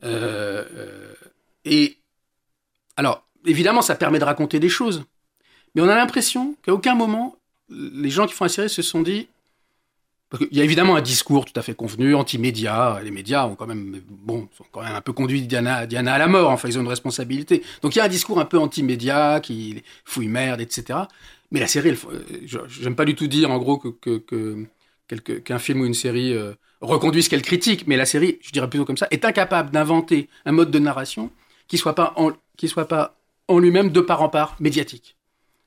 Euh, 0.04 0.64
euh, 0.72 1.14
et 1.64 1.98
alors, 2.96 3.27
évidemment, 3.48 3.82
ça 3.82 3.94
permet 3.94 4.18
de 4.18 4.24
raconter 4.24 4.60
des 4.60 4.68
choses. 4.68 5.04
Mais 5.74 5.82
on 5.82 5.88
a 5.88 5.96
l'impression 5.96 6.56
qu'à 6.62 6.72
aucun 6.72 6.94
moment, 6.94 7.36
les 7.70 8.10
gens 8.10 8.26
qui 8.26 8.34
font 8.34 8.44
la 8.44 8.48
série 8.48 8.70
se 8.70 8.82
sont 8.82 9.02
dit. 9.02 9.28
Parce 10.30 10.44
qu'il 10.44 10.58
y 10.58 10.60
a 10.60 10.64
évidemment 10.64 10.94
un 10.94 11.00
discours 11.00 11.46
tout 11.46 11.58
à 11.58 11.62
fait 11.62 11.74
convenu, 11.74 12.14
anti-média. 12.14 13.00
Les 13.02 13.10
médias 13.10 13.46
ont 13.46 13.54
quand 13.54 13.66
même, 13.66 13.98
bon, 14.10 14.46
sont 14.56 14.64
quand 14.70 14.82
même 14.82 14.94
un 14.94 15.00
peu 15.00 15.14
conduit 15.14 15.40
Diana, 15.42 15.86
à 15.86 16.18
la 16.18 16.26
mort. 16.26 16.50
Enfin, 16.50 16.68
ils 16.68 16.76
ont 16.78 16.82
une 16.82 16.88
responsabilité. 16.88 17.62
Donc 17.80 17.96
il 17.96 17.98
y 17.98 18.02
a 18.02 18.04
un 18.04 18.08
discours 18.08 18.38
un 18.38 18.44
peu 18.44 18.58
anti-média 18.58 19.40
qui 19.40 19.82
fouille 20.04 20.28
merde, 20.28 20.60
etc. 20.60 20.98
Mais 21.50 21.60
la 21.60 21.66
série, 21.66 21.98
j'aime 22.44 22.94
pas 22.94 23.06
du 23.06 23.14
tout 23.14 23.26
dire 23.26 23.50
en 23.50 23.56
gros 23.56 23.78
que, 23.78 24.66
qu'un 25.38 25.58
film 25.58 25.80
ou 25.80 25.86
une 25.86 25.94
série 25.94 26.34
euh, 26.34 26.52
reconduit 26.82 27.22
ce 27.22 27.30
qu'elle 27.30 27.40
critique. 27.40 27.86
Mais 27.86 27.96
la 27.96 28.04
série, 28.04 28.38
je 28.42 28.50
dirais 28.50 28.68
plutôt 28.68 28.84
comme 28.84 28.98
ça, 28.98 29.08
est 29.10 29.24
incapable 29.24 29.70
d'inventer 29.70 30.28
un 30.44 30.52
mode 30.52 30.70
de 30.70 30.78
narration 30.78 31.30
qui 31.68 31.78
soit 31.78 31.94
qui 32.58 32.68
soit 32.68 32.88
pas 32.88 33.17
en 33.48 33.58
lui-même 33.58 33.90
de 33.90 34.00
part 34.00 34.22
en 34.22 34.28
part 34.28 34.56
médiatique. 34.60 35.16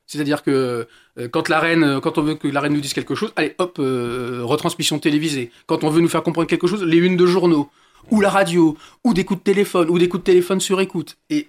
C'est-à-dire 0.08 0.44
que 0.44 0.88
euh, 1.18 1.28
quand 1.30 1.50
la 1.50 1.60
reine, 1.60 1.84
euh, 1.84 2.00
quand 2.00 2.18
on 2.18 2.22
veut 2.22 2.36
que 2.36 2.48
la 2.48 2.60
reine 2.60 2.74
nous 2.74 2.82
dise 2.82 2.94
quelque 2.94 3.16
chose, 3.16 3.32
allez, 3.36 3.56
hop, 3.60 3.78
euh, 3.80 4.42
retransmission 4.44 5.00
télévisée. 5.00 5.52
Quand 5.68 5.84
on 5.84 5.90
veut 5.90 6.02
nous 6.02 6.10
faire 6.10 6.24
comprendre 6.24 6.48
quelque 6.48 6.68
chose, 6.68 6.84
les 6.84 6.98
unes 6.98 7.18
de 7.18 7.26
journaux, 7.26 7.70
ou 8.10 8.20
la 8.20 8.30
radio, 8.30 8.78
ou 9.04 9.14
des 9.14 9.24
coups 9.24 9.40
de 9.40 9.44
téléphone, 9.44 9.90
ou 9.90 9.98
des 9.98 10.10
coups 10.10 10.22
de 10.22 10.26
téléphone 10.26 10.60
sur 10.60 10.82
écoute. 10.82 11.18
Et 11.30 11.48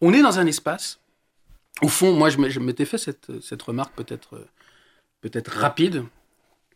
on 0.00 0.12
est 0.12 0.22
dans 0.22 0.38
un 0.38 0.46
espace, 0.46 1.00
au 1.82 1.88
fond, 1.88 2.12
moi 2.12 2.28
je 2.28 2.60
m'étais 2.60 2.84
fait 2.84 2.98
cette, 2.98 3.40
cette 3.40 3.62
remarque 3.62 3.94
peut-être 3.94 4.38
peut-être 5.22 5.52
rapide, 5.52 6.04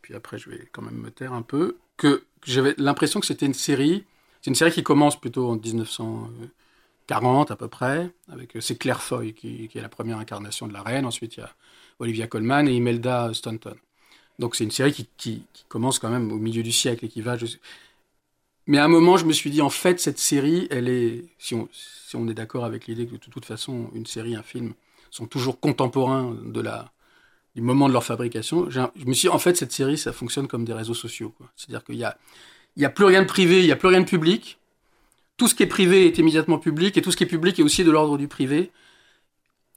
puis 0.01 0.15
après 0.15 0.39
je 0.39 0.49
vais 0.49 0.67
quand 0.71 0.81
même 0.81 0.95
me 0.97 1.11
taire 1.11 1.33
un 1.33 1.43
peu, 1.43 1.77
que, 1.97 2.23
j'avais 2.43 2.73
l'impression 2.77 3.19
que 3.19 3.27
c'était 3.27 3.45
une 3.45 3.53
série, 3.53 4.03
c'est 4.41 4.49
une 4.49 4.55
série 4.55 4.71
qui 4.71 4.81
commence 4.81 5.19
plutôt 5.19 5.49
en 5.51 5.55
1940 7.09 7.51
à 7.51 7.55
peu 7.55 7.67
près, 7.67 8.11
avec 8.31 8.55
euh, 8.55 8.61
c'est 8.61 8.77
Claire 8.77 9.01
Foy 9.01 9.33
qui, 9.33 9.67
qui 9.67 9.77
est 9.77 9.81
la 9.81 9.89
première 9.89 10.17
incarnation 10.19 10.67
de 10.67 10.73
la 10.73 10.81
reine, 10.83 11.05
ensuite 11.05 11.37
il 11.37 11.41
y 11.41 11.43
a 11.43 11.51
Olivia 11.99 12.27
Colman 12.27 12.67
et 12.67 12.73
Imelda 12.73 13.31
Staunton. 13.33 13.75
Donc 14.39 14.55
c'est 14.55 14.63
une 14.65 14.71
série 14.71 14.93
qui, 14.93 15.09
qui- 15.17 15.43
commence 15.69 15.99
quand 15.99 16.09
même 16.09 16.31
au 16.31 16.37
milieu 16.37 16.63
du 16.63 16.71
siècle 16.71 17.05
et 17.05 17.09
qui 17.09 17.21
va... 17.21 17.37
jusqu'- 17.37 17.59
Mais 18.67 18.77
à 18.77 18.85
un 18.85 18.87
moment, 18.87 19.17
je 19.17 19.25
me 19.25 19.33
suis 19.33 19.49
dit, 19.49 19.61
en 19.61 19.69
fait, 19.69 19.99
cette 19.99 20.19
série, 20.19 20.67
elle 20.69 20.89
est... 20.89 21.25
Si 21.39 21.55
on, 21.55 21.67
si 21.71 22.15
on 22.15 22.27
est 22.27 22.33
d'accord 22.33 22.65
avec 22.65 22.87
l'idée 22.87 23.07
que 23.07 23.13
de 23.13 23.17
toute 23.17 23.45
façon, 23.45 23.89
une 23.95 24.05
série, 24.05 24.35
un 24.35 24.43
film, 24.43 24.73
sont 25.09 25.25
toujours 25.25 25.59
contemporains 25.59 26.35
de 26.45 26.61
la, 26.61 26.91
du 27.55 27.61
moment 27.63 27.87
de 27.89 27.93
leur 27.93 28.05
fabrication, 28.05 28.69
je 28.69 28.81
me 29.05 29.13
suis 29.13 29.29
dit, 29.29 29.35
en 29.35 29.39
fait, 29.39 29.57
cette 29.57 29.73
série, 29.73 29.97
ça 29.97 30.13
fonctionne 30.13 30.47
comme 30.47 30.65
des 30.65 30.73
réseaux 30.73 30.95
sociaux. 30.95 31.33
C'est-à-dire 31.57 31.85
qu'il 31.85 31.97
y 31.97 32.05
a, 32.05 32.17
a 32.83 32.89
plus 32.91 33.05
rien 33.05 33.23
de 33.23 33.27
privé, 33.27 33.61
il 33.61 33.67
y 33.67 33.73
a 33.73 33.77
plus 33.77 33.89
rien 33.89 34.01
de 34.01 34.07
public. 34.07 34.58
Tout 35.39 35.47
ce 35.47 35.55
qui 35.55 35.63
est 35.63 35.67
privé 35.67 36.05
est 36.05 36.17
immédiatement 36.19 36.59
public, 36.59 36.97
et 36.97 37.01
tout 37.01 37.11
ce 37.11 37.17
qui 37.17 37.23
est 37.23 37.27
public 37.27 37.57
est 37.57 37.63
aussi 37.63 37.83
de 37.83 37.89
l'ordre 37.91 38.17
du 38.17 38.27
privé. 38.27 38.71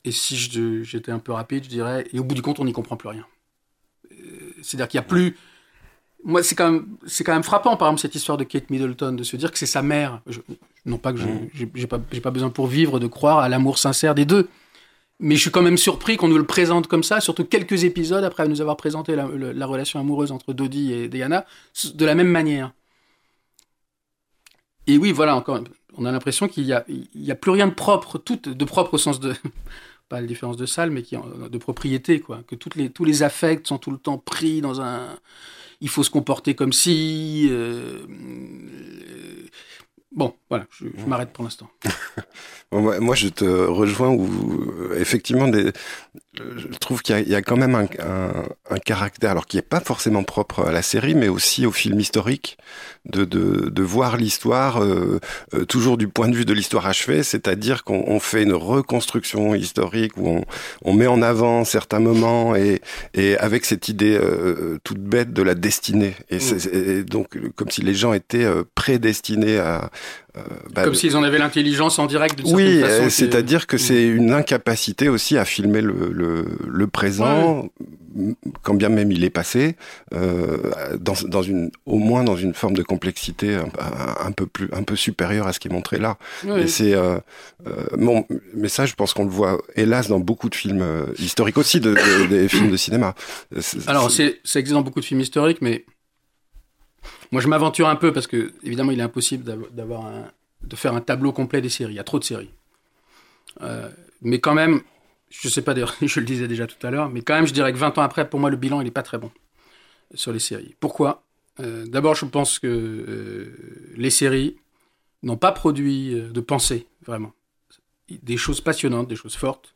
Et 0.04 0.10
si 0.10 0.36
j'étais 0.36 1.12
un 1.12 1.20
peu 1.20 1.32
rapide, 1.32 1.64
je 1.64 1.68
dirais, 1.68 2.04
et 2.12 2.18
au 2.18 2.24
bout 2.24 2.34
du 2.34 2.42
compte, 2.42 2.58
on 2.58 2.64
n'y 2.64 2.72
comprend 2.72 2.96
plus 2.96 3.08
rien. 3.08 3.24
Euh, 4.10 4.16
C'est-à-dire 4.60 4.88
qu'il 4.88 4.98
n'y 4.98 5.04
a 5.06 5.08
plus. 5.08 5.36
Moi, 6.24 6.42
c'est 6.42 6.54
quand, 6.56 6.70
même, 6.70 6.86
quand 7.24 7.32
même 7.32 7.42
frappant, 7.42 7.76
par 7.76 7.88
exemple, 7.88 8.00
cette 8.02 8.14
histoire 8.14 8.38
de 8.38 8.44
Kate 8.44 8.70
Middleton, 8.70 9.12
de 9.12 9.22
se 9.22 9.36
dire 9.36 9.50
que 9.52 9.58
c'est 9.58 9.66
sa 9.66 9.82
mère. 9.82 10.20
Je- 10.26 10.40
non 10.84 10.98
pas 10.98 11.12
que 11.12 11.18
je 11.18 11.26
j'ai- 11.54 11.70
j'ai 11.74 11.86
pas, 11.86 12.30
besoin 12.30 12.50
pour 12.50 12.66
vivre 12.66 12.98
de 12.98 13.06
croire 13.06 13.38
à 13.38 13.48
l'amour 13.48 13.78
sincère 13.78 14.14
des 14.16 14.24
deux. 14.24 14.48
Mais 15.20 15.36
je 15.36 15.40
suis 15.42 15.50
quand 15.52 15.62
même 15.62 15.78
surpris 15.78 16.16
qu'on 16.16 16.26
nous 16.28 16.38
le 16.38 16.46
présente 16.46 16.88
comme 16.88 17.04
ça, 17.04 17.20
surtout 17.20 17.44
quelques 17.44 17.84
épisodes 17.84 18.24
après 18.24 18.48
nous 18.48 18.60
avoir 18.60 18.76
présenté 18.76 19.14
la, 19.14 19.28
la 19.28 19.66
relation 19.66 20.00
amoureuse 20.00 20.32
entre 20.32 20.52
Dodie 20.52 20.92
et 20.92 21.08
Diana, 21.08 21.46
de 21.94 22.04
la 22.04 22.16
même 22.16 22.28
manière. 22.28 22.72
Et 24.86 24.98
oui, 24.98 25.12
voilà, 25.12 25.36
encore, 25.36 25.60
on 25.96 26.04
a 26.04 26.12
l'impression 26.12 26.48
qu'il 26.48 26.64
y 26.64 26.72
a, 26.72 27.34
plus 27.34 27.50
rien 27.50 27.66
de 27.68 27.74
propre, 27.74 28.18
tout 28.18 28.36
de 28.36 28.64
propre 28.64 28.94
au 28.94 28.98
sens 28.98 29.20
de, 29.20 29.34
pas 30.08 30.20
la 30.20 30.26
différence 30.26 30.56
de 30.56 30.66
salle, 30.66 30.90
mais 30.90 31.02
qui, 31.02 31.16
de 31.16 31.58
propriété, 31.58 32.20
quoi. 32.20 32.42
Que 32.46 32.54
toutes 32.54 32.74
les, 32.76 32.90
tous 32.90 33.04
les 33.04 33.22
affects 33.22 33.66
sont 33.66 33.78
tout 33.78 33.90
le 33.90 33.98
temps 33.98 34.18
pris 34.18 34.60
dans 34.60 34.80
un, 34.80 35.18
il 35.80 35.88
faut 35.88 36.02
se 36.02 36.10
comporter 36.10 36.54
comme 36.54 36.72
si, 36.72 37.48
euh, 37.50 37.98
euh, 38.08 39.46
bon, 40.12 40.34
voilà, 40.50 40.66
je, 40.70 40.86
je 40.96 41.06
m'arrête 41.06 41.32
pour 41.32 41.44
l'instant. 41.44 41.70
Moi- 42.72 43.14
je 43.14 43.28
te 43.28 43.44
rejoins 43.44 44.08
où, 44.10 44.92
effectivement, 44.96 45.48
des, 45.48 45.72
je 46.34 46.66
trouve 46.78 47.02
qu'il 47.02 47.14
y, 47.14 47.18
a- 47.18 47.20
il 47.20 47.28
y 47.28 47.34
a 47.34 47.42
quand 47.42 47.56
même 47.56 47.74
un, 47.74 47.86
un- 47.98 48.44
un 48.70 48.78
caractère, 48.78 49.30
alors 49.32 49.46
qui 49.46 49.56
n'est 49.56 49.62
pas 49.62 49.80
forcément 49.80 50.24
propre 50.24 50.60
à 50.64 50.72
la 50.72 50.82
série, 50.82 51.14
mais 51.14 51.28
aussi 51.28 51.66
au 51.66 51.72
film 51.72 52.00
historique, 52.00 52.56
de, 53.06 53.24
de, 53.24 53.68
de 53.68 53.82
voir 53.82 54.16
l'histoire 54.16 54.82
euh, 54.82 55.18
euh, 55.54 55.64
toujours 55.64 55.96
du 55.98 56.08
point 56.08 56.28
de 56.28 56.36
vue 56.36 56.44
de 56.44 56.52
l'histoire 56.52 56.86
achevée, 56.86 57.22
c'est-à-dire 57.22 57.82
qu'on 57.84 58.04
on 58.06 58.20
fait 58.20 58.42
une 58.44 58.52
reconstruction 58.52 59.54
historique 59.54 60.16
où 60.16 60.28
on, 60.28 60.44
on 60.82 60.92
met 60.94 61.06
en 61.08 61.20
avant 61.22 61.64
certains 61.64 61.98
moments 62.00 62.54
et, 62.54 62.80
et 63.14 63.36
avec 63.38 63.64
cette 63.64 63.88
idée 63.88 64.16
euh, 64.20 64.78
toute 64.84 64.98
bête 65.00 65.32
de 65.32 65.42
la 65.42 65.54
destinée. 65.54 66.14
Et, 66.30 66.38
c'est- 66.38 66.72
et 66.72 67.02
donc, 67.04 67.38
comme 67.56 67.70
si 67.70 67.82
les 67.82 67.94
gens 67.94 68.12
étaient 68.12 68.44
euh, 68.44 68.62
prédestinés 68.74 69.58
à... 69.58 69.90
euh, 70.36 70.40
bah, 70.74 70.84
comme 70.84 70.94
s'ils 70.94 71.16
en 71.16 71.22
avaient 71.22 71.38
l'intelligence 71.38 71.98
en 71.98 72.06
direct 72.06 72.40
oui, 72.46 72.82
euh, 72.82 73.10
c'est-à-dire 73.10 73.66
que 73.66 73.76
Mm. 73.76 73.78
c'est 73.78 74.06
une 74.06 74.32
incapacité 74.32 75.08
aussi 75.08 75.36
à 75.36 75.44
filmer 75.44 75.80
le, 75.82 76.10
le, 76.12 76.46
le 76.66 76.86
présent, 76.86 77.68
quand 78.62 78.74
bien 78.74 78.88
même 78.88 79.10
il 79.12 79.24
est 79.24 79.30
passé, 79.30 79.76
euh, 80.14 80.56
dans, 80.98 81.14
dans 81.28 81.42
une, 81.42 81.70
au 81.86 81.98
moins 81.98 82.24
dans 82.24 82.36
une 82.36 82.54
forme 82.54 82.74
de 82.74 82.82
complexité 82.82 83.56
un, 84.20 84.32
peu 84.32 84.46
plus, 84.46 84.68
un 84.72 84.82
peu 84.82 84.96
supérieure 84.96 85.46
à 85.46 85.52
ce 85.52 85.60
qui 85.60 85.68
est 85.68 85.72
montré 85.72 85.98
là. 85.98 86.16
Oui. 86.44 86.62
Et 86.62 86.66
c'est 86.66 86.94
bon, 87.96 88.26
mais 88.54 88.68
ça, 88.68 88.86
je 88.86 88.94
pense 88.94 89.12
qu'on 89.14 89.24
le 89.24 89.30
voit 89.30 89.60
hélas 89.76 90.08
dans 90.08 90.20
beaucoup 90.20 90.48
de 90.48 90.54
films 90.54 90.84
historiques 91.18 91.58
aussi, 91.58 91.80
de, 91.80 91.90
de- 91.94 92.26
des 92.26 92.48
films 92.48 92.70
de 92.70 92.76
cinéma. 92.76 93.14
Alors, 93.86 94.10
c'est- 94.10 94.28
c'est, 94.28 94.40
ça 94.44 94.60
existe 94.60 94.74
dans 94.74 94.82
beaucoup 94.82 95.00
de 95.00 95.04
films 95.04 95.20
historiques, 95.20 95.58
mais 95.62 95.84
moi, 97.32 97.42
je 97.42 97.48
m'aventure 97.48 97.88
un 97.88 97.96
peu 97.96 98.12
parce 98.12 98.26
que, 98.26 98.52
évidemment, 98.62 98.92
il 98.92 99.00
est 99.00 99.02
impossible 99.04 99.44
d'av- 99.44 99.70
d'avoir 99.72 100.10
de 100.62 100.76
faire 100.76 100.94
un 100.94 101.00
tableau 101.00 101.32
complet 101.32 101.60
des 101.60 101.68
séries. 101.68 101.94
Il 101.94 101.96
y 101.96 102.00
a 102.00 102.04
trop 102.04 102.18
de 102.18 102.24
séries. 102.24 102.50
Euh, 103.62 103.90
mais 104.22 104.40
quand 104.40 104.54
même, 104.54 104.80
je 105.30 105.48
sais 105.48 105.62
pas 105.62 105.74
d'ailleurs, 105.74 105.94
je 106.02 106.20
le 106.20 106.26
disais 106.26 106.48
déjà 106.48 106.66
tout 106.66 106.84
à 106.86 106.90
l'heure, 106.90 107.10
mais 107.10 107.22
quand 107.22 107.34
même, 107.34 107.46
je 107.46 107.52
dirais 107.52 107.72
que 107.72 107.78
20 107.78 107.96
ans 107.98 108.02
après, 108.02 108.28
pour 108.28 108.40
moi, 108.40 108.50
le 108.50 108.56
bilan, 108.56 108.80
il 108.80 108.84
n'est 108.84 108.90
pas 108.90 109.02
très 109.02 109.18
bon 109.18 109.30
sur 110.14 110.32
les 110.32 110.38
séries. 110.38 110.76
Pourquoi? 110.80 111.24
Euh, 111.60 111.86
D'abord, 111.86 112.14
je 112.14 112.26
pense 112.26 112.58
que 112.58 112.66
euh, 112.68 113.94
les 113.96 114.10
séries 114.10 114.56
n'ont 115.22 115.36
pas 115.36 115.52
produit 115.52 116.14
euh, 116.14 116.30
de 116.30 116.40
pensée, 116.40 116.86
vraiment. 117.06 117.32
Des 118.10 118.36
choses 118.36 118.60
passionnantes, 118.60 119.08
des 119.08 119.16
choses 119.16 119.36
fortes, 119.36 119.74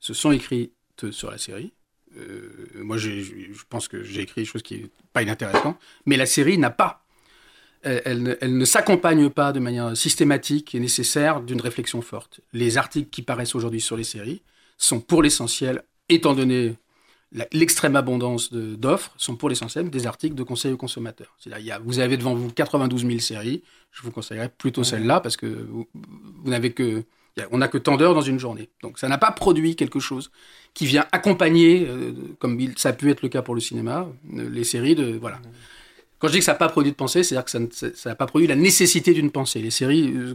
se 0.00 0.14
sont 0.14 0.32
écrites 0.32 0.72
sur 1.10 1.30
la 1.30 1.38
série. 1.38 1.72
Euh, 2.16 2.66
moi, 2.76 2.96
je 2.96 3.10
pense 3.68 3.88
que 3.88 4.02
j'ai 4.02 4.22
écrit 4.22 4.42
des 4.42 4.44
choses 4.46 4.62
qui 4.62 4.74
n'est 4.78 4.90
pas 5.12 5.22
inintéressant, 5.22 5.76
mais 6.06 6.16
la 6.16 6.26
série 6.26 6.58
n'a 6.58 6.70
pas. 6.70 7.04
Elle, 7.82 8.02
elle 8.04 8.22
ne, 8.22 8.34
elle 8.40 8.56
ne 8.56 8.64
s'accompagne 8.64 9.28
pas 9.30 9.52
de 9.52 9.60
manière 9.60 9.96
systématique 9.96 10.74
et 10.74 10.80
nécessaire 10.80 11.40
d'une 11.40 11.60
réflexion 11.60 12.00
forte. 12.02 12.40
Les 12.52 12.78
articles 12.78 13.10
qui 13.10 13.22
paraissent 13.22 13.54
aujourd'hui 13.54 13.80
sur 13.80 13.96
les 13.96 14.04
séries 14.04 14.42
sont 14.78 15.00
pour 15.00 15.22
l'essentiel, 15.22 15.82
étant 16.08 16.34
donné 16.34 16.76
l'extrême 17.52 17.96
abondance 17.96 18.52
d'offres, 18.52 19.12
sont 19.16 19.34
pour 19.36 19.48
l'essentiel 19.48 19.90
des 19.90 20.06
articles 20.06 20.36
de 20.36 20.44
conseil 20.44 20.72
aux 20.72 20.76
consommateurs. 20.76 21.34
C'est-à-dire, 21.38 21.58
il 21.64 21.66
y 21.66 21.72
a- 21.72 21.78
vous 21.80 21.98
avez 21.98 22.16
devant 22.16 22.34
vous 22.34 22.50
92 22.52 23.04
000 23.04 23.18
séries, 23.18 23.62
je 23.90 24.02
vous 24.02 24.12
conseillerais 24.12 24.48
plutôt 24.48 24.84
celle-là 24.84 25.20
parce 25.20 25.36
que 25.36 25.46
vous, 25.46 25.88
vous 25.94 26.50
n'avez 26.50 26.72
que, 26.72 27.02
on 27.50 27.58
n'a 27.58 27.68
que 27.68 27.78
tant 27.78 27.96
d'heures 27.96 28.14
dans 28.14 28.20
une 28.20 28.38
journée. 28.38 28.70
Donc, 28.82 28.98
ça 28.98 29.08
n'a 29.08 29.18
pas 29.18 29.32
produit 29.32 29.76
quelque 29.76 30.00
chose 30.00 30.30
qui 30.72 30.86
vient 30.86 31.06
accompagner, 31.12 31.86
euh, 31.88 32.12
comme 32.38 32.60
ça 32.76 32.90
a 32.90 32.92
pu 32.92 33.10
être 33.10 33.22
le 33.22 33.28
cas 33.28 33.42
pour 33.42 33.54
le 33.54 33.60
cinéma, 33.60 34.08
euh, 34.36 34.48
les 34.50 34.64
séries 34.64 34.94
de 34.94 35.16
voilà. 35.16 35.40
Quand 36.18 36.28
je 36.28 36.32
dis 36.34 36.38
que 36.38 36.44
ça 36.44 36.52
n'a 36.52 36.58
pas 36.58 36.68
produit 36.68 36.92
de 36.92 36.96
pensée, 36.96 37.22
c'est-à-dire 37.22 37.44
que 37.44 37.50
ça 37.94 38.08
n'a 38.08 38.14
pas 38.14 38.26
produit 38.26 38.46
la 38.46 38.56
nécessité 38.56 39.12
d'une 39.12 39.30
pensée. 39.30 39.60
Les 39.60 39.70
séries, 39.70 40.12
euh, 40.14 40.34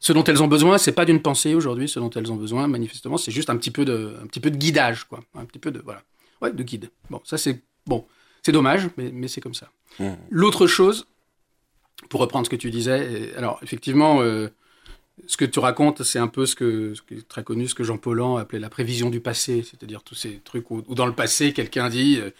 ce 0.00 0.12
dont 0.12 0.24
elles 0.24 0.42
ont 0.42 0.48
besoin, 0.48 0.78
c'est 0.78 0.92
pas 0.92 1.04
d'une 1.04 1.20
pensée 1.20 1.54
aujourd'hui. 1.54 1.88
Ce 1.88 1.98
dont 1.98 2.10
elles 2.10 2.32
ont 2.32 2.36
besoin, 2.36 2.66
manifestement, 2.68 3.16
c'est 3.16 3.30
juste 3.30 3.50
un 3.50 3.56
petit 3.56 3.70
peu 3.70 3.84
de, 3.84 4.16
un 4.22 4.26
petit 4.26 4.40
peu 4.40 4.50
de 4.50 4.56
guidage, 4.56 5.04
quoi. 5.04 5.20
Un 5.34 5.44
petit 5.44 5.58
peu 5.58 5.70
de 5.70 5.80
voilà, 5.80 6.02
ouais, 6.40 6.52
de 6.52 6.62
guide. 6.62 6.90
Bon, 7.10 7.20
ça 7.24 7.38
c'est 7.38 7.62
bon, 7.86 8.06
c'est 8.42 8.52
dommage, 8.52 8.88
mais, 8.96 9.10
mais 9.12 9.28
c'est 9.28 9.40
comme 9.40 9.54
ça. 9.54 9.68
Mmh. 9.98 10.12
L'autre 10.30 10.66
chose, 10.66 11.06
pour 12.08 12.20
reprendre 12.20 12.46
ce 12.46 12.50
que 12.50 12.56
tu 12.56 12.70
disais, 12.70 13.32
alors 13.36 13.60
effectivement, 13.62 14.20
ce 15.26 15.36
que 15.36 15.44
tu 15.44 15.58
racontes, 15.58 16.02
c'est 16.02 16.18
un 16.18 16.28
peu 16.28 16.46
ce, 16.46 16.54
que, 16.54 16.94
ce 16.94 17.02
qui 17.02 17.14
est 17.14 17.28
très 17.28 17.44
connu, 17.44 17.68
ce 17.68 17.74
que 17.74 17.84
Jean 17.84 17.98
Paulhan 17.98 18.36
appelait 18.36 18.58
la 18.58 18.70
prévision 18.70 19.10
du 19.10 19.20
passé, 19.20 19.62
c'est-à-dire 19.62 20.02
tous 20.02 20.14
ces 20.14 20.40
trucs 20.40 20.70
où, 20.70 20.82
dans 20.94 21.06
le 21.06 21.14
passé, 21.14 21.52
quelqu'un 21.52 21.88
dit, 21.88 22.18
euh, 22.20 22.30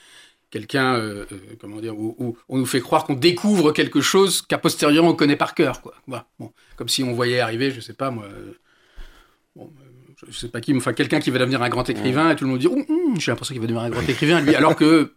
quelqu'un, 0.51 0.95
euh, 0.95 1.27
comment 1.61 1.81
dire, 1.81 1.99
où, 1.99 2.37
on 2.49 2.59
nous 2.59 2.67
fait 2.67 2.81
croire 2.81 3.05
qu'on 3.05 3.15
découvre 3.15 3.73
quelque 3.73 4.01
chose 4.01 4.43
qu'a 4.43 4.59
posteriori 4.59 5.07
on 5.07 5.15
connaît 5.15 5.37
par 5.37 5.55
cœur, 5.55 5.83
quoi. 5.83 5.95
comme 6.77 6.89
si 6.89 7.03
on 7.03 7.13
voyait 7.13 7.41
arriver, 7.41 7.71
je 7.71 7.81
sais 7.81 7.95
pas 7.95 8.11
moi. 8.11 8.27
Je 10.27 10.37
sais 10.37 10.49
pas 10.49 10.61
qui, 10.61 10.75
enfin 10.77 10.93
quelqu'un 10.93 11.21
qui 11.21 11.31
va 11.31 11.39
devenir 11.39 11.63
un 11.63 11.69
grand 11.69 11.89
écrivain 11.89 12.31
et 12.31 12.37
tout 12.37 12.45
le 12.45 12.51
monde 12.51 12.59
dit 12.59 12.69
j'ai 13.19 13.31
l'impression 13.31 13.55
qu'il 13.55 13.61
va 13.61 13.67
devenir 13.67 13.85
un 13.85 13.91
grand 13.91 14.09
écrivain 14.09 14.41
lui 14.41 14.55
alors 14.55 14.75
que 14.75 15.13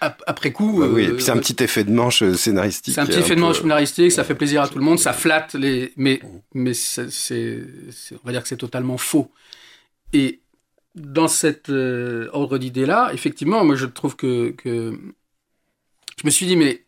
après 0.00 0.52
coup. 0.52 0.80
Bah 0.80 0.86
oui, 0.90 1.08
puis 1.08 1.22
c'est 1.22 1.30
un 1.30 1.36
euh, 1.36 1.40
petit 1.40 1.62
effet 1.62 1.84
de 1.84 1.90
manche 1.90 2.22
euh, 2.22 2.34
scénaristique. 2.34 2.94
C'est 2.94 3.00
un 3.00 3.06
petit 3.06 3.18
effet 3.18 3.34
de 3.34 3.40
manche 3.40 3.60
scénaristique, 3.60 4.12
ça 4.12 4.24
fait 4.24 4.34
plaisir 4.34 4.62
à 4.62 4.68
tout 4.68 4.78
le 4.78 4.84
monde, 4.84 4.98
ça 4.98 5.12
flatte 5.12 5.54
les. 5.54 5.92
Mais, 5.96 6.20
mais 6.52 6.74
c'est, 6.74 7.62
on 8.12 8.26
va 8.26 8.32
dire 8.32 8.42
que 8.42 8.48
c'est 8.48 8.56
totalement 8.56 8.98
faux. 8.98 9.30
Et 10.12 10.40
dans 10.94 11.28
cet 11.28 11.70
euh, 11.70 12.28
ordre 12.32 12.58
d'idée-là, 12.58 13.10
effectivement, 13.12 13.64
moi 13.64 13.76
je 13.76 13.86
trouve 13.86 14.16
que, 14.16 14.50
que. 14.50 14.98
Je 16.18 16.26
me 16.26 16.30
suis 16.30 16.46
dit, 16.46 16.56
mais 16.56 16.84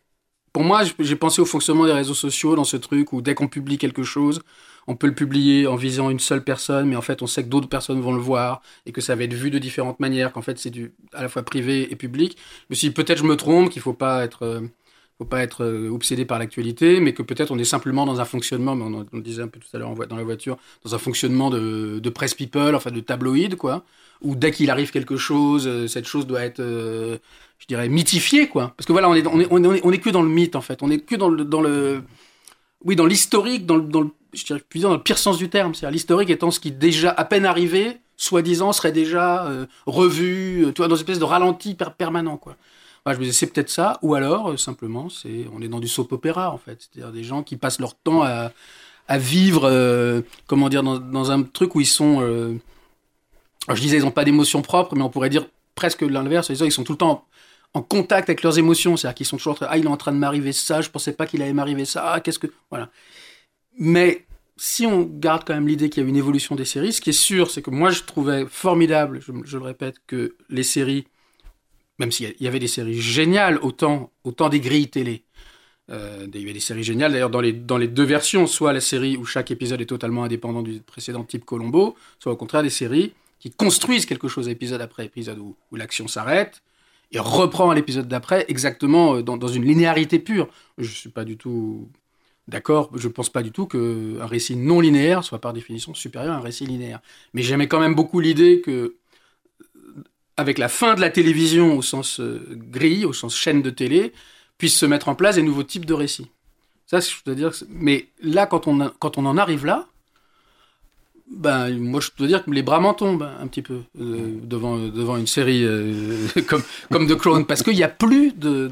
pour 0.52 0.62
moi, 0.62 0.82
j'ai 1.00 1.16
pensé 1.16 1.42
au 1.42 1.44
fonctionnement 1.44 1.84
des 1.84 1.92
réseaux 1.92 2.14
sociaux 2.14 2.54
dans 2.54 2.64
ce 2.64 2.76
truc 2.76 3.12
où 3.12 3.20
dès 3.20 3.34
qu'on 3.34 3.48
publie 3.48 3.76
quelque 3.76 4.04
chose, 4.04 4.40
on 4.86 4.94
peut 4.96 5.06
le 5.06 5.14
publier 5.14 5.66
en 5.66 5.76
visant 5.76 6.10
une 6.10 6.20
seule 6.20 6.44
personne, 6.44 6.88
mais 6.88 6.96
en 6.96 7.02
fait, 7.02 7.22
on 7.22 7.26
sait 7.26 7.42
que 7.42 7.48
d'autres 7.48 7.68
personnes 7.68 8.00
vont 8.00 8.12
le 8.12 8.20
voir 8.20 8.62
et 8.86 8.92
que 8.92 9.00
ça 9.00 9.14
va 9.14 9.24
être 9.24 9.34
vu 9.34 9.50
de 9.50 9.58
différentes 9.58 10.00
manières, 10.00 10.32
qu'en 10.32 10.42
fait, 10.42 10.58
c'est 10.58 10.70
du 10.70 10.92
à 11.12 11.22
la 11.22 11.28
fois 11.28 11.42
privé 11.42 11.90
et 11.90 11.96
public. 11.96 12.36
Suis 12.72 12.88
dit, 12.88 12.94
peut-être 12.94 13.18
je 13.18 13.24
me 13.24 13.36
trompe, 13.36 13.70
qu'il 13.70 13.82
faut 13.82 13.92
pas 13.92 14.24
être, 14.24 14.44
euh, 14.44 14.60
faut 15.18 15.24
pas 15.24 15.42
être 15.42 15.64
euh, 15.64 15.90
obsédé 15.90 16.24
par 16.24 16.38
l'actualité, 16.38 17.00
mais 17.00 17.14
que 17.14 17.22
peut-être 17.22 17.50
on 17.50 17.58
est 17.58 17.64
simplement 17.64 18.06
dans 18.06 18.20
un 18.20 18.24
fonctionnement, 18.24 18.76
mais 18.76 18.84
on, 18.84 19.06
le 19.12 19.22
disait 19.22 19.42
un 19.42 19.48
peu 19.48 19.58
tout 19.58 19.74
à 19.74 19.78
l'heure 19.78 19.94
dans 19.94 20.16
la 20.16 20.24
voiture, 20.24 20.56
dans 20.84 20.94
un 20.94 20.98
fonctionnement 20.98 21.50
de, 21.50 21.98
de 21.98 22.10
press 22.10 22.34
people, 22.34 22.74
enfin 22.74 22.90
de 22.92 23.00
tabloïd, 23.00 23.56
quoi, 23.56 23.84
où 24.22 24.36
dès 24.36 24.52
qu'il 24.52 24.70
arrive 24.70 24.92
quelque 24.92 25.16
chose, 25.16 25.66
euh, 25.66 25.88
cette 25.88 26.06
chose 26.06 26.26
doit 26.26 26.42
être, 26.42 26.62
je 26.62 27.66
dirais, 27.66 27.88
mythifiée, 27.88 28.48
quoi. 28.48 28.72
Parce 28.76 28.86
que 28.86 28.92
voilà, 28.92 29.08
on 29.08 29.14
est, 29.14 29.26
on 29.26 29.40
est, 29.40 29.80
on 29.84 29.92
est, 29.92 29.98
que 29.98 30.10
dans 30.10 30.22
le 30.22 30.28
mythe, 30.28 30.54
en 30.54 30.60
fait. 30.60 30.82
On 30.82 30.90
est 30.90 30.98
que 30.98 31.16
dans 31.16 31.28
le, 31.28 31.44
dans 31.44 31.60
le, 31.60 32.02
oui, 32.84 32.94
dans 32.94 33.06
l'historique, 33.06 33.66
dans 33.66 33.76
le, 33.76 33.82
dans 33.82 34.02
le 34.02 34.10
je 34.36 34.44
dirais 34.44 34.62
dans 34.76 34.92
le 34.92 35.02
pire 35.02 35.18
sens 35.18 35.38
du 35.38 35.48
terme, 35.48 35.74
c'est-à-dire 35.74 35.92
l'historique 35.92 36.30
étant 36.30 36.50
ce 36.50 36.60
qui 36.60 36.70
déjà 36.70 37.10
à 37.10 37.24
peine 37.24 37.46
arrivé, 37.46 37.98
soi-disant 38.16 38.72
serait 38.72 38.92
déjà 38.92 39.46
euh, 39.46 39.66
revu, 39.86 40.66
euh, 40.66 40.72
dans 40.72 40.88
une 40.88 40.94
espèce 40.94 41.18
de 41.18 41.24
ralenti 41.24 41.74
permanent, 41.74 42.36
quoi. 42.36 42.56
je 43.06 43.12
me 43.12 43.24
disais 43.24 43.32
c'est 43.32 43.46
peut-être 43.46 43.70
ça, 43.70 43.98
ou 44.02 44.14
alors 44.14 44.50
euh, 44.50 44.56
simplement 44.56 45.08
c'est 45.08 45.46
on 45.52 45.62
est 45.62 45.68
dans 45.68 45.80
du 45.80 45.88
soap 45.88 46.12
opéra 46.12 46.52
en 46.52 46.58
fait, 46.58 46.78
c'est-à-dire 46.80 47.12
des 47.12 47.24
gens 47.24 47.42
qui 47.42 47.56
passent 47.56 47.80
leur 47.80 47.94
temps 47.94 48.22
à, 48.22 48.52
vivre, 49.18 50.22
comment 50.48 50.68
dire, 50.68 50.82
dans, 50.82 51.30
un 51.30 51.44
truc 51.44 51.76
où 51.76 51.80
ils 51.80 51.86
sont, 51.86 52.20
je 52.20 53.80
disais 53.80 53.98
ils 53.98 54.02
n'ont 54.02 54.10
pas 54.10 54.24
d'émotions 54.24 54.62
propres, 54.62 54.96
mais 54.96 55.02
on 55.02 55.10
pourrait 55.10 55.30
dire 55.30 55.46
presque 55.76 56.02
l'inverse, 56.02 56.48
ils 56.48 56.72
sont 56.72 56.82
tout 56.82 56.92
le 56.92 56.98
temps 56.98 57.24
en 57.72 57.82
contact 57.82 58.28
avec 58.28 58.42
leurs 58.42 58.58
émotions, 58.58 58.96
c'est-à-dire 58.96 59.14
qu'ils 59.14 59.26
sont 59.26 59.36
toujours 59.36 59.58
ah 59.60 59.78
il 59.78 59.84
est 59.84 59.88
en 59.88 59.96
train 59.96 60.10
de 60.10 60.16
m'arriver 60.16 60.52
ça, 60.52 60.80
je 60.80 60.90
pensais 60.90 61.12
pas 61.12 61.26
qu'il 61.26 61.40
allait 61.40 61.52
m'arriver 61.52 61.84
ça, 61.84 62.14
ah, 62.14 62.20
qu'est-ce 62.20 62.40
que 62.40 62.48
voilà. 62.70 62.88
Mais 63.78 64.25
si 64.56 64.86
on 64.86 65.02
garde 65.02 65.44
quand 65.44 65.54
même 65.54 65.68
l'idée 65.68 65.90
qu'il 65.90 66.02
y 66.02 66.06
a 66.06 66.08
une 66.08 66.16
évolution 66.16 66.54
des 66.54 66.64
séries, 66.64 66.92
ce 66.92 67.00
qui 67.00 67.10
est 67.10 67.12
sûr, 67.12 67.50
c'est 67.50 67.62
que 67.62 67.70
moi 67.70 67.90
je 67.90 68.02
trouvais 68.02 68.46
formidable, 68.46 69.20
je, 69.20 69.58
le 69.58 69.64
répète, 69.64 69.96
que 70.06 70.36
les 70.48 70.62
séries, 70.62 71.06
même 71.98 72.10
s'il 72.10 72.34
y 72.40 72.48
avait 72.48 72.58
des 72.58 72.66
séries 72.66 73.00
géniales 73.00 73.58
autant, 73.58 74.10
des 74.50 74.60
grilles 74.60 74.88
télé, 74.88 75.24
euh, 75.90 76.26
il 76.32 76.40
y 76.40 76.44
avait 76.44 76.54
des 76.54 76.60
séries 76.60 76.82
géniales 76.82 77.12
d'ailleurs 77.12 77.30
dans 77.30 77.40
les, 77.40 77.52
deux 77.52 78.04
versions, 78.04 78.46
soit 78.46 78.72
la 78.72 78.80
série 78.80 79.16
où 79.16 79.24
chaque 79.24 79.50
épisode 79.50 79.80
est 79.80 79.86
totalement 79.86 80.24
indépendant 80.24 80.62
du 80.62 80.80
précédent 80.80 81.22
type 81.22 81.44
Colombo, 81.44 81.94
soit 82.18 82.32
au 82.32 82.36
contraire 82.36 82.62
des 82.62 82.70
séries 82.70 83.12
qui 83.38 83.50
construisent 83.50 84.06
quelque 84.06 84.26
chose 84.26 84.48
épisode 84.48 84.80
après 84.80 85.04
épisode 85.04 85.38
où, 85.38 85.54
où 85.70 85.76
l'action 85.76 86.08
s'arrête 86.08 86.62
et 87.12 87.18
reprend 87.20 87.70
à 87.70 87.74
l'épisode 87.74 88.08
d'après 88.08 88.46
exactement 88.48 89.16
euh, 89.16 89.22
dans, 89.22 89.36
dans, 89.36 89.48
une 89.48 89.64
linéarité 89.64 90.18
pure. 90.18 90.48
Je 90.78 90.88
ne 90.88 90.94
suis 90.94 91.10
pas 91.10 91.24
du 91.24 91.36
tout 91.36 91.88
D'accord, 92.48 92.90
je 92.94 93.08
ne 93.08 93.12
pense 93.12 93.28
pas 93.28 93.42
du 93.42 93.50
tout 93.50 93.66
qu'un 93.66 94.24
récit 94.26 94.54
non 94.54 94.80
linéaire 94.80 95.24
soit 95.24 95.40
par 95.40 95.52
définition 95.52 95.94
supérieur 95.94 96.34
à 96.34 96.36
un 96.38 96.40
récit 96.40 96.64
linéaire. 96.64 97.00
Mais 97.34 97.42
j'aimais 97.42 97.66
quand 97.66 97.80
même 97.80 97.96
beaucoup 97.96 98.20
l'idée 98.20 98.60
que, 98.60 98.94
avec 100.36 100.58
la 100.58 100.68
fin 100.68 100.94
de 100.94 101.00
la 101.00 101.10
télévision 101.10 101.76
au 101.76 101.82
sens 101.82 102.20
euh, 102.20 102.46
grille, 102.50 103.04
au 103.04 103.12
sens 103.12 103.36
chaîne 103.36 103.62
de 103.62 103.70
télé, 103.70 104.12
puissent 104.58 104.78
se 104.78 104.86
mettre 104.86 105.08
en 105.08 105.16
place 105.16 105.36
des 105.36 105.42
nouveaux 105.42 105.64
types 105.64 105.86
de 105.86 105.94
récits. 105.94 106.30
Ça. 106.86 107.00
Mais 107.68 108.06
là, 108.22 108.46
quand 108.46 108.68
on, 108.68 108.80
en 108.80 109.36
arrive 109.36 109.66
là, 109.66 109.86
ben, 111.28 111.76
moi, 111.76 111.98
je 112.00 112.10
peux 112.16 112.28
dire 112.28 112.44
que 112.44 112.50
les 112.52 112.62
bras 112.62 112.78
m'en 112.78 112.94
tombent 112.94 113.28
un 113.40 113.46
petit 113.48 113.62
peu 113.62 113.80
euh, 114.00 114.38
devant, 114.44 115.16
une 115.16 115.26
série 115.26 115.64
euh, 115.64 116.28
comme, 116.46 116.62
comme 116.92 117.08
The 117.08 117.16
Crown, 117.16 117.44
parce 117.44 117.64
qu'il 117.64 117.74
n'y 117.74 117.82
a 117.82 117.88
plus 117.88 118.32
de, 118.32 118.70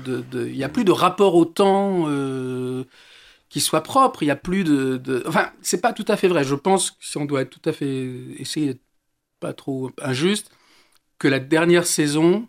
a 0.63 0.69
plus 0.69 0.85
de 0.85 0.93
rapport 0.93 1.35
au 1.35 1.45
temps 1.45 2.07
qui 3.55 3.61
soit 3.61 3.85
propre. 3.85 4.25
Il 4.25 4.27
y 4.27 4.33
a 4.33 4.37
plus 4.37 4.65
de, 4.65 4.97
de... 4.97 5.23
enfin, 5.29 5.53
c'est 5.63 5.81
pas 5.81 5.93
tout 5.93 6.05
à 6.09 6.17
fait 6.17 6.27
vrai. 6.27 6.43
Je 6.43 6.57
pense 6.57 6.91
que 6.91 6.97
si 6.99 7.17
on 7.19 7.25
doit 7.25 7.43
être 7.43 7.51
tout 7.51 7.71
à 7.71 7.73
fait 7.73 8.11
essayer 8.37 8.67
d'être 8.67 8.83
pas 9.39 9.53
trop 9.53 9.93
injuste, 10.03 10.51
que 11.21 11.29
la 11.29 11.39
dernière 11.39 11.87
saison. 11.87 12.49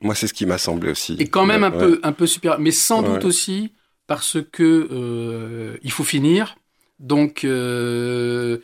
Moi, 0.00 0.14
c'est 0.14 0.28
ce 0.28 0.34
qui 0.34 0.46
m'a 0.46 0.56
semblé 0.56 0.92
aussi. 0.92 1.16
Est 1.18 1.26
quand 1.26 1.44
même 1.44 1.64
un 1.64 1.72
peu 1.72 1.98
un 2.04 2.12
peu 2.12 2.28
super, 2.28 2.60
mais 2.60 2.70
sans 2.70 3.02
doute 3.02 3.24
aussi 3.24 3.72
parce 4.06 4.38
que 4.52 4.88
euh, 4.92 5.76
il 5.82 5.90
faut 5.90 6.04
finir. 6.04 6.54
Donc 7.00 7.42
euh, 7.42 8.58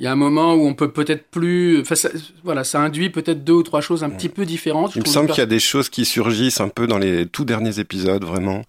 il 0.00 0.04
y 0.04 0.06
a 0.06 0.12
un 0.12 0.16
moment 0.16 0.54
où 0.54 0.66
on 0.66 0.72
peut 0.72 0.90
peut-être 0.90 1.26
plus. 1.30 1.82
Enfin, 1.82 1.94
ça, 1.94 2.08
voilà, 2.42 2.64
ça 2.64 2.80
induit 2.80 3.10
peut-être 3.10 3.44
deux 3.44 3.52
ou 3.52 3.62
trois 3.62 3.82
choses 3.82 4.02
un 4.02 4.08
petit 4.08 4.30
peu 4.30 4.46
différentes. 4.46 4.96
Il 4.96 5.02
me 5.02 5.06
semble 5.06 5.28
qu'il 5.28 5.38
y 5.38 5.42
a 5.42 5.46
des 5.46 5.60
choses 5.60 5.90
qui 5.90 6.06
surgissent 6.06 6.62
un 6.62 6.70
peu 6.70 6.86
dans 6.86 6.96
les 6.96 7.26
tout 7.26 7.44
derniers 7.44 7.78
épisodes, 7.80 8.24
vraiment. 8.24 8.62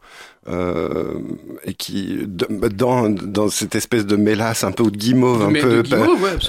Euh, 0.49 1.19
et 1.65 1.75
qui 1.75 2.17
dans, 2.25 3.07
dans 3.07 3.49
cette 3.49 3.75
espèce 3.75 4.07
de 4.07 4.15
mélasse 4.15 4.63
un 4.63 4.71
peu 4.71 4.81
ou 4.81 4.89
de 4.89 4.97
guimauve 4.97 5.43
un 5.43 5.53
peu 5.53 5.83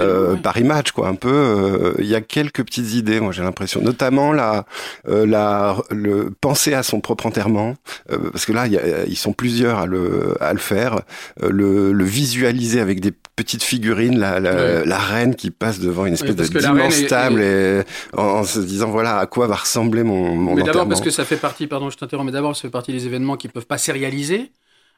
euh, 0.00 0.34
Paris 0.36 0.64
Match 0.64 0.92
quoi 0.92 1.08
un 1.08 1.14
peu 1.14 1.28
euh, 1.28 1.92
il 1.98 2.06
y 2.06 2.14
a 2.14 2.22
quelques 2.22 2.64
petites 2.64 2.94
idées 2.94 3.20
moi 3.20 3.32
j'ai 3.32 3.42
l'impression 3.42 3.82
notamment 3.82 4.32
la 4.32 4.64
la 5.06 5.76
le 5.90 6.30
penser 6.40 6.72
à 6.72 6.82
son 6.82 7.00
propre 7.00 7.26
enterrement 7.26 7.76
parce 8.08 8.46
que 8.46 8.52
là 8.52 8.66
y 8.66 8.78
a, 8.78 9.04
ils 9.06 9.18
sont 9.18 9.34
plusieurs 9.34 9.80
à 9.80 9.84
le 9.84 10.42
à 10.42 10.54
le 10.54 10.58
faire 10.58 11.02
le, 11.42 11.92
le 11.92 12.04
visualiser 12.04 12.80
avec 12.80 13.00
des 13.00 13.12
petites 13.36 13.62
figurines 13.62 14.18
la, 14.18 14.40
la, 14.40 14.84
la 14.84 14.98
reine 14.98 15.34
qui 15.34 15.50
passe 15.50 15.80
devant 15.80 16.04
une 16.04 16.14
espèce 16.14 16.36
d'immense 16.36 17.06
table 17.06 17.40
et 17.40 17.82
en, 18.12 18.44
se 18.44 18.60
disant 18.60 18.90
voilà 18.90 19.18
à 19.18 19.26
quoi 19.26 19.46
va 19.46 19.56
ressembler 19.56 20.02
mon, 20.02 20.34
mon 20.34 20.54
mais 20.54 20.62
d'abord 20.62 20.86
parce 20.86 21.00
que 21.00 21.10
ça 21.10 21.24
fait 21.24 21.36
partie 21.36 21.66
pardon 21.66 21.88
je 21.88 21.96
t'interromps 21.96 22.26
mais 22.26 22.32
d'abord 22.32 22.54
ça 22.54 22.62
fait 22.62 22.70
partie 22.70 22.92
des 22.92 23.06
événements 23.06 23.36
qui 23.36 23.48
peuvent 23.48 23.66
pas 23.66 23.78
sérialisé. 23.78 24.50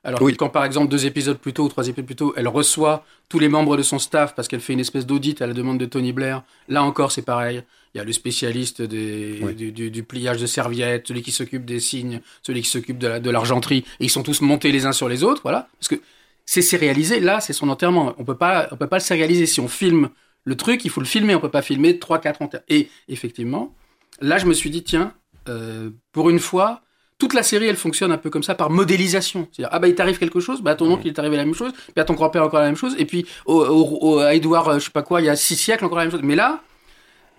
Alors 0.07 0.21
quand 0.39 0.51
par 0.51 0.67
exemple 0.67 0.89
deux 0.89 1.07
épisodes 1.07 1.39
plus 1.39 1.55
tôt 1.55 1.65
ou 1.65 1.69
trois 1.69 1.89
épisodes 1.89 2.05
plus 2.05 2.17
tôt, 2.17 2.35
elle 2.37 2.49
reçoit 2.49 3.07
tous 3.31 3.39
les 3.39 3.49
membres 3.49 3.79
de 3.79 3.83
son 3.83 3.99
staff 3.99 4.35
parce 4.35 4.49
qu'elle 4.49 4.61
fait 4.61 4.75
une 4.75 4.81
espèce 4.81 5.07
d'audit 5.07 5.41
à 5.41 5.47
la 5.47 5.55
demande 5.55 5.79
de 5.79 5.87
Tony 5.87 6.13
Blair. 6.13 6.43
Là 6.69 6.83
encore 6.83 7.11
c'est 7.11 7.23
pareil. 7.23 7.63
Il 7.95 7.99
y 7.99 8.01
a 8.01 8.05
le 8.05 8.13
spécialiste 8.13 8.83
des, 8.83 9.39
du, 9.55 10.03
pliage 10.03 10.41
de 10.41 10.47
serviettes, 10.47 11.07
celui 11.07 11.23
qui 11.23 11.31
s'occupe 11.31 11.65
des 11.65 11.79
signes, 11.79 12.21
celui 12.43 12.61
qui 12.63 12.69
s'occupe 12.69 12.99
de 12.99 13.31
l'argenterie. 13.31 13.85
et 14.01 14.05
ils 14.07 14.11
sont 14.11 14.25
tous 14.25 14.41
montés 14.41 14.73
les 14.73 14.85
uns 14.85 14.93
sur 14.93 15.09
les 15.09 15.23
autres, 15.23 15.43
voilà. 15.45 15.69
Parce 15.79 15.87
que 15.87 16.01
c'est 16.47 16.63
sérialisé. 16.63 17.21
Là, 17.21 17.41
c'est 17.41 17.53
son 17.53 17.69
enterrement. 17.69 18.15
On 18.19 18.25
peut 18.25 18.37
pas, 18.37 18.69
on 18.71 18.77
peut 18.77 18.87
pas 18.87 18.99
le 18.99 19.03
sérialiser. 19.03 19.47
Si 19.47 19.61
on 19.61 19.69
filme 19.69 20.11
le 20.45 20.57
truc, 20.57 20.85
il 20.85 20.91
faut 20.91 21.01
le 21.01 21.07
filmer. 21.07 21.35
On 21.35 21.41
peut 21.41 21.51
pas 21.51 21.63
filmer 21.63 21.99
trois, 21.99 22.21
quatre 22.21 22.43
enterrements. 22.43 22.67
Et 22.69 22.89
effectivement, 23.09 23.75
là, 24.21 24.39
je 24.39 24.47
me 24.47 24.55
suis 24.55 24.71
dit 24.71 24.83
tiens, 24.83 25.15
euh, 25.49 25.91
pour 26.13 26.31
une 26.31 26.39
fois, 26.39 26.83
toute 27.19 27.35
la 27.35 27.43
série, 27.43 27.67
elle 27.67 27.77
fonctionne 27.77 28.13
un 28.13 28.19
peu 28.19 28.31
comme 28.31 28.43
ça, 28.43 28.55
par 28.55 28.71
modélisation. 28.71 29.49
C'est-à-dire, 29.53 29.71
ah 29.73 29.79
bah 29.79 29.89
il 29.89 29.95
t'arrive 29.95 30.19
quelque 30.19 30.41
chose, 30.41 30.63
bah 30.63 30.73
à 30.73 30.75
ton 30.75 30.91
oncle 30.91 31.07
il 31.07 31.09
est 31.09 31.19
arrivé 31.19 31.37
la 31.37 31.45
même 31.45 31.55
chose, 31.55 31.73
puis 31.73 32.01
à 32.01 32.05
ton 32.05 32.15
grand-père 32.15 32.43
encore 32.43 32.61
la 32.61 32.67
même 32.67 32.77
chose, 32.77 32.97
et 32.99 33.05
puis 33.05 33.27
au, 33.47 34.19
à 34.19 34.35
Edouard, 34.35 34.69
euh, 34.69 34.79
je 34.79 34.87
sais 34.87 34.91
pas 34.91 35.03
quoi, 35.03 35.21
il 35.21 35.27
y 35.27 35.29
a 35.29 35.37
six 35.37 35.57
siècles 35.57 35.85
encore 35.85 35.99
la 35.99 36.05
même 36.05 36.11
chose. 36.11 36.23
Mais 36.23 36.35
là, 36.35 36.63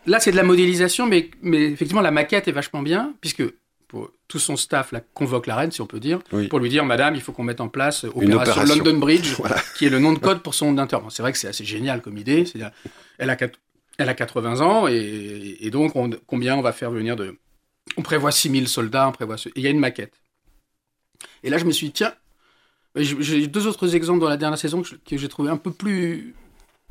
là 0.05 0.19
c'est 0.19 0.31
de 0.31 0.37
la 0.37 0.43
modélisation, 0.43 1.05
mais, 1.05 1.29
mais 1.41 1.65
effectivement 1.65 2.01
la 2.01 2.11
maquette 2.11 2.47
est 2.47 2.53
vachement 2.53 2.81
bien, 2.81 3.13
puisque 3.19 3.43
tout 4.27 4.39
son 4.39 4.55
staff 4.55 4.91
la 4.91 5.01
convoque 5.01 5.47
la 5.47 5.55
reine, 5.55 5.71
si 5.71 5.81
on 5.81 5.85
peut 5.85 5.99
dire, 5.99 6.19
pour 6.49 6.59
lui 6.59 6.69
dire, 6.69 6.83
Madame, 6.85 7.15
il 7.15 7.21
faut 7.21 7.31
qu'on 7.31 7.43
mette 7.43 7.61
en 7.61 7.67
place 7.67 8.03
opération, 8.03 8.63
London 8.63 8.97
Bridge, 8.97 9.35
qui 9.77 9.85
est 9.85 9.89
le 9.89 9.99
nom 9.99 10.13
de 10.13 10.19
code 10.19 10.41
pour 10.41 10.55
son 10.55 10.77
intervention. 10.77 11.15
C'est 11.15 11.21
vrai 11.21 11.31
que 11.31 11.37
c'est 11.37 11.47
assez 11.47 11.65
génial 11.65 12.01
comme 12.01 12.17
idée. 12.17 12.43
Elle 13.17 13.29
a, 13.29 13.37
elle 13.97 14.09
a 14.09 14.13
80 14.13 14.61
ans, 14.61 14.87
et, 14.87 15.57
et 15.59 15.69
donc 15.69 15.93
combien 16.25 16.55
on 16.55 16.61
va 16.61 16.71
faire 16.71 16.91
venir 16.91 17.15
de 17.15 17.37
on 17.97 18.01
prévoit 18.01 18.31
6000 18.31 18.67
soldats, 18.67 19.07
on 19.07 19.11
prévoit... 19.11 19.35
il 19.55 19.61
y 19.61 19.67
a 19.67 19.69
une 19.69 19.79
maquette. 19.79 20.13
Et 21.43 21.49
là, 21.49 21.57
je 21.57 21.65
me 21.65 21.71
suis 21.71 21.87
dit, 21.87 21.93
tiens, 21.93 22.13
j'ai 22.95 23.47
deux 23.47 23.67
autres 23.67 23.95
exemples 23.95 24.19
dans 24.19 24.29
la 24.29 24.37
dernière 24.37 24.57
saison 24.57 24.81
que 24.81 25.17
j'ai 25.17 25.29
trouvé 25.29 25.49
un 25.49 25.57
peu 25.57 25.71
plus... 25.71 26.35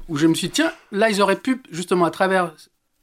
Où 0.08 0.16
je 0.16 0.26
me 0.26 0.34
suis 0.34 0.48
dit, 0.48 0.54
tiens, 0.54 0.72
là, 0.92 1.08
ils 1.10 1.22
auraient 1.22 1.40
pu, 1.40 1.62
justement, 1.70 2.04
à 2.04 2.10
travers, 2.10 2.54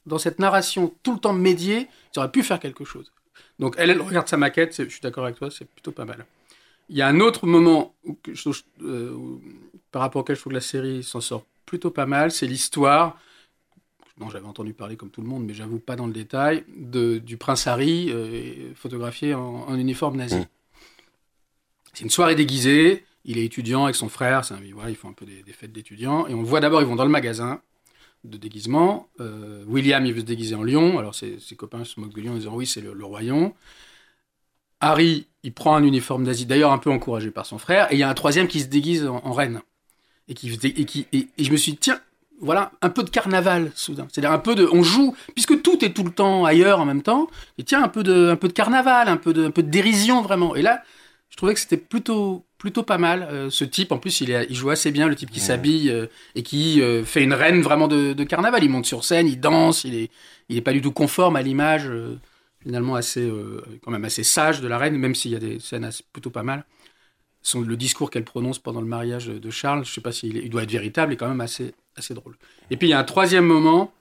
dans 0.06 0.20
cette 0.20 0.40
narration 0.40 0.94
tout 1.04 1.14
le 1.14 1.20
temps 1.20 1.34
médiée, 1.34 1.88
ils 2.16 2.20
auraient 2.20 2.32
pu 2.32 2.44
faire 2.44 2.60
quelque 2.60 2.86
chose. 2.86 3.12
Donc, 3.62 3.76
elle, 3.78 3.92
elle 3.92 4.02
regarde 4.02 4.28
sa 4.28 4.38
maquette, 4.38 4.76
je 4.76 4.90
suis 4.90 5.02
d'accord 5.02 5.24
avec 5.24 5.38
toi, 5.38 5.50
c'est 5.52 5.66
plutôt 5.66 5.92
pas 5.92 6.04
mal. 6.04 6.26
Il 6.90 6.98
y 6.98 7.02
a 7.04 7.08
un 7.08 7.20
autre 7.20 7.46
moment 7.46 7.94
où, 8.06 8.18
je 8.34 8.50
euh, 8.82 9.12
où- 9.14 9.40
par 9.92 10.02
rapport 10.02 10.22
auquel 10.22 10.36
je 10.36 10.42
trouve 10.42 10.52
que 10.52 10.56
la 10.56 10.62
série 10.62 11.04
s'en 11.04 11.22
sort 11.22 11.46
plutôt 11.68 11.92
pas 11.92 12.08
mal, 12.08 12.32
c'est 12.32 12.48
l'histoire, 12.48 13.18
dont 14.18 14.30
j'avais 14.32 14.48
entendu 14.48 14.74
parler 14.74 14.98
comme 14.98 15.12
tout 15.12 15.22
le 15.22 15.28
monde, 15.28 15.46
mais 15.46 15.54
j'avoue 15.54 15.78
pas 15.78 15.96
dans 15.96 16.08
le 16.08 16.12
détail, 16.12 16.66
de, 16.76 17.20
du 17.20 17.38
prince 17.38 17.68
Harry 17.68 18.10
euh, 18.10 18.74
photographié 18.74 19.36
en, 19.36 19.66
en 19.70 19.76
uniforme 19.78 20.18
nazi. 20.18 20.38
Mm. 20.38 20.48
C'est 21.94 22.04
une 22.04 22.10
soirée 22.10 22.36
déguisée, 22.36 23.06
il 23.26 23.38
est 23.38 23.46
étudiant 23.46 23.84
avec 23.84 23.96
son 23.96 24.10
frère, 24.10 24.52
un- 24.52 24.60
voilà, 24.74 24.90
ils 24.90 24.96
font 24.96 25.10
un 25.10 25.14
peu 25.14 25.26
des, 25.26 25.44
des 25.44 25.54
fêtes 25.54 25.72
d'étudiants, 25.72 26.26
et 26.26 26.34
on 26.34 26.42
voit 26.42 26.62
d'abord, 26.62 26.82
ils 26.82 26.88
vont 26.88 26.96
dans 26.96 27.06
le 27.06 27.12
magasin 27.12 27.62
de 28.24 28.38
déguisement. 28.38 29.10
Euh, 29.20 29.64
William, 29.68 30.06
il 30.06 30.14
veut 30.14 30.22
se 30.22 30.26
déguiser 30.26 30.56
en 30.56 30.64
lion, 30.64 31.00
alors 31.00 31.16
ses, 31.16 31.38
copains 31.58 31.84
se 31.84 32.00
moquent 32.00 32.14
de 32.14 32.22
lui 32.22 32.30
en 32.30 32.36
disant 32.36 32.54
oui, 32.54 32.66
c'est 32.66 32.82
le, 32.82 32.94
le 32.94 33.06
royaume. 33.06 33.52
Harry, 34.80 35.28
il 35.44 35.54
prend 35.54 35.76
un 35.76 35.84
uniforme 35.84 36.24
nazi, 36.24 36.46
d'ailleurs 36.46 36.72
un 36.72 36.78
peu 36.78 36.90
encouragé 36.90 37.32
par 37.32 37.46
son 37.46 37.58
frère, 37.58 37.92
et 37.92 37.96
il 37.96 38.00
y 38.00 38.04
a 38.04 38.10
un 38.10 38.14
troisième 38.14 38.48
qui 38.48 38.62
se 38.62 38.68
déguise 38.68 39.06
en, 39.06 39.32
reine. 39.32 39.62
Et, 40.28 40.34
qui, 40.34 40.52
et, 40.64 40.86
qui, 40.86 41.08
et, 41.14 41.28
et 41.38 41.44
je 41.44 41.52
me 41.52 41.58
suis 41.58 41.74
dit, 41.74 41.78
tiens, 41.78 42.00
voilà, 42.42 42.72
un 42.82 42.90
peu 42.90 43.04
de 43.04 43.10
carnaval 43.10 43.72
soudain. 43.76 44.08
C'est-à-dire 44.12 44.32
un 44.32 44.40
peu 44.40 44.56
de. 44.56 44.68
On 44.72 44.82
joue, 44.82 45.16
puisque 45.36 45.62
tout 45.62 45.86
est 45.86 45.94
tout 45.94 46.04
le 46.04 46.12
temps 46.12 46.44
ailleurs 46.44 46.80
en 46.80 46.86
même 46.86 47.04
temps, 47.04 47.28
et 47.58 47.64
tiens, 47.64 47.84
un 47.84 47.88
peu 47.88 48.04
de, 48.04 48.30
un 48.30 48.36
peu 48.36 48.48
de 48.48 48.54
carnaval, 48.54 49.08
un 49.08 49.18
peu 49.18 49.34
de, 49.34 49.46
un 49.46 49.52
peu 49.52 49.62
de 49.64 49.70
dérision 49.70 50.22
vraiment. 50.22 50.56
Et 50.56 50.64
là, 50.64 50.84
je 51.30 51.38
trouvais 51.38 51.54
que 51.54 51.60
c'était 51.60 51.78
plutôt, 51.78 52.44
plutôt 52.62 52.84
pas 52.84 53.00
mal. 53.00 53.24
euh, 53.24 53.50
ce 53.50 53.66
type, 53.66 53.92
en 53.92 53.98
plus, 53.98 54.22
il, 54.22 54.30
est, 54.30 54.46
il 54.50 54.56
joue 54.56 54.70
assez 54.70 54.92
bien, 54.92 55.08
le 55.08 55.16
type 55.16 55.32
qui 55.32 55.40
s'habille 55.40 55.90
euh, 55.90 56.06
et 56.36 56.44
qui 56.44 56.80
euh, 56.80 57.04
fait 57.04 57.24
une 57.24 57.34
reine 57.34 57.62
vraiment 57.62 57.88
de, 57.88 58.14
de 58.14 58.24
carnaval. 58.24 58.64
Il 58.64 58.70
monte 58.70 58.86
sur 58.86 59.04
scène, 59.04 59.28
il 59.28 59.40
danse, 59.40 59.84
il 59.84 59.96
est, 59.96 60.12
il 60.48 60.58
est 60.58 60.62
pas 60.62 60.72
du 60.72 60.80
tout 60.82 60.92
conforme 60.92 61.36
à 61.36 61.42
l'image, 61.42 61.90
finalement 62.62 62.94
assez, 62.94 63.28
quand 63.82 63.90
même 63.90 64.06
assez 64.06 64.24
sage 64.24 64.62
de 64.62 64.68
la 64.68 64.78
reine, 64.78 64.96
même 64.96 65.16
s'il 65.16 65.32
y 65.32 65.36
a 65.36 65.40
des 65.40 65.60
scènes 65.60 65.86
assez- 65.86 66.04
plutôt 66.14 66.30
pas 66.30 66.44
mal. 66.44 66.64
Son, 67.42 67.62
le 67.62 67.76
discours 67.76 68.12
qu'elle 68.12 68.26
prononce 68.26 68.60
pendant 68.60 68.82
le 68.82 68.88
mariage 68.88 69.26
de 69.26 69.50
Charles, 69.50 69.84
je 69.84 69.92
sais 69.92 70.02
pas 70.02 70.12
s'il 70.12 70.38
il 70.38 70.50
doit 70.52 70.62
être 70.62 70.72
véritable, 70.72 71.14
est 71.14 71.18
quand 71.18 71.28
même 71.28 71.42
assez, 71.42 71.74
assez 71.96 72.14
drôle. 72.14 72.36
Et 72.70 72.78
puis 72.78 72.88
il 72.90 72.92
y 72.92 72.94
a 72.94 73.00
un 73.00 73.04
troisième 73.04 73.46
moment, 73.46 73.92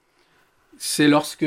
c'est 0.77 1.07
lorsque, 1.07 1.45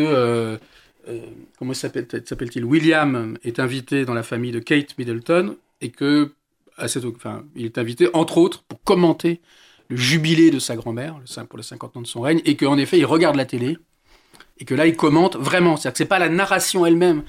comment 1.59 1.75
s'appelle- 1.75 2.09
s'appelle-t-il, 2.25 2.65
William 2.65 3.39
est 3.45 3.61
invité 3.61 4.05
dans 4.05 4.15
la 4.15 4.25
famille 4.25 4.51
de 4.51 4.59
Kate 4.59 4.99
Middleton 4.99 5.57
et 5.81 5.91
que, 5.91 6.33
enfin, 6.79 7.45
il 7.55 7.65
est 7.65 7.79
invité 7.79 8.09
entre 8.13 8.39
autres 8.39 8.63
pour 8.65 8.83
commenter 8.83 9.41
le 9.89 9.97
jubilé 9.97 10.51
de 10.51 10.59
sa 10.59 10.77
grand-mère, 10.77 11.21
pour 11.49 11.59
les 11.59 11.65
50 11.65 11.97
ans 11.97 12.03
de 12.03 12.07
son 12.07 12.21
règne, 12.21 12.41
et 12.45 12.57
qu'en 12.57 12.79
effet 12.79 12.99
il 12.99 13.07
regarde 13.07 13.37
la 13.37 13.45
télé 13.45 13.77
et 14.59 14.65
que 14.65 14.75
là 14.75 14.87
il 14.87 14.97
commente 14.97 15.37
vraiment, 15.37 15.77
c'est-à-dire 15.77 15.93
que 15.93 15.99
c'est 15.99 16.05
pas 16.07 16.19
la 16.19 16.29
narration 16.29 16.87
elle-même 16.87 17.25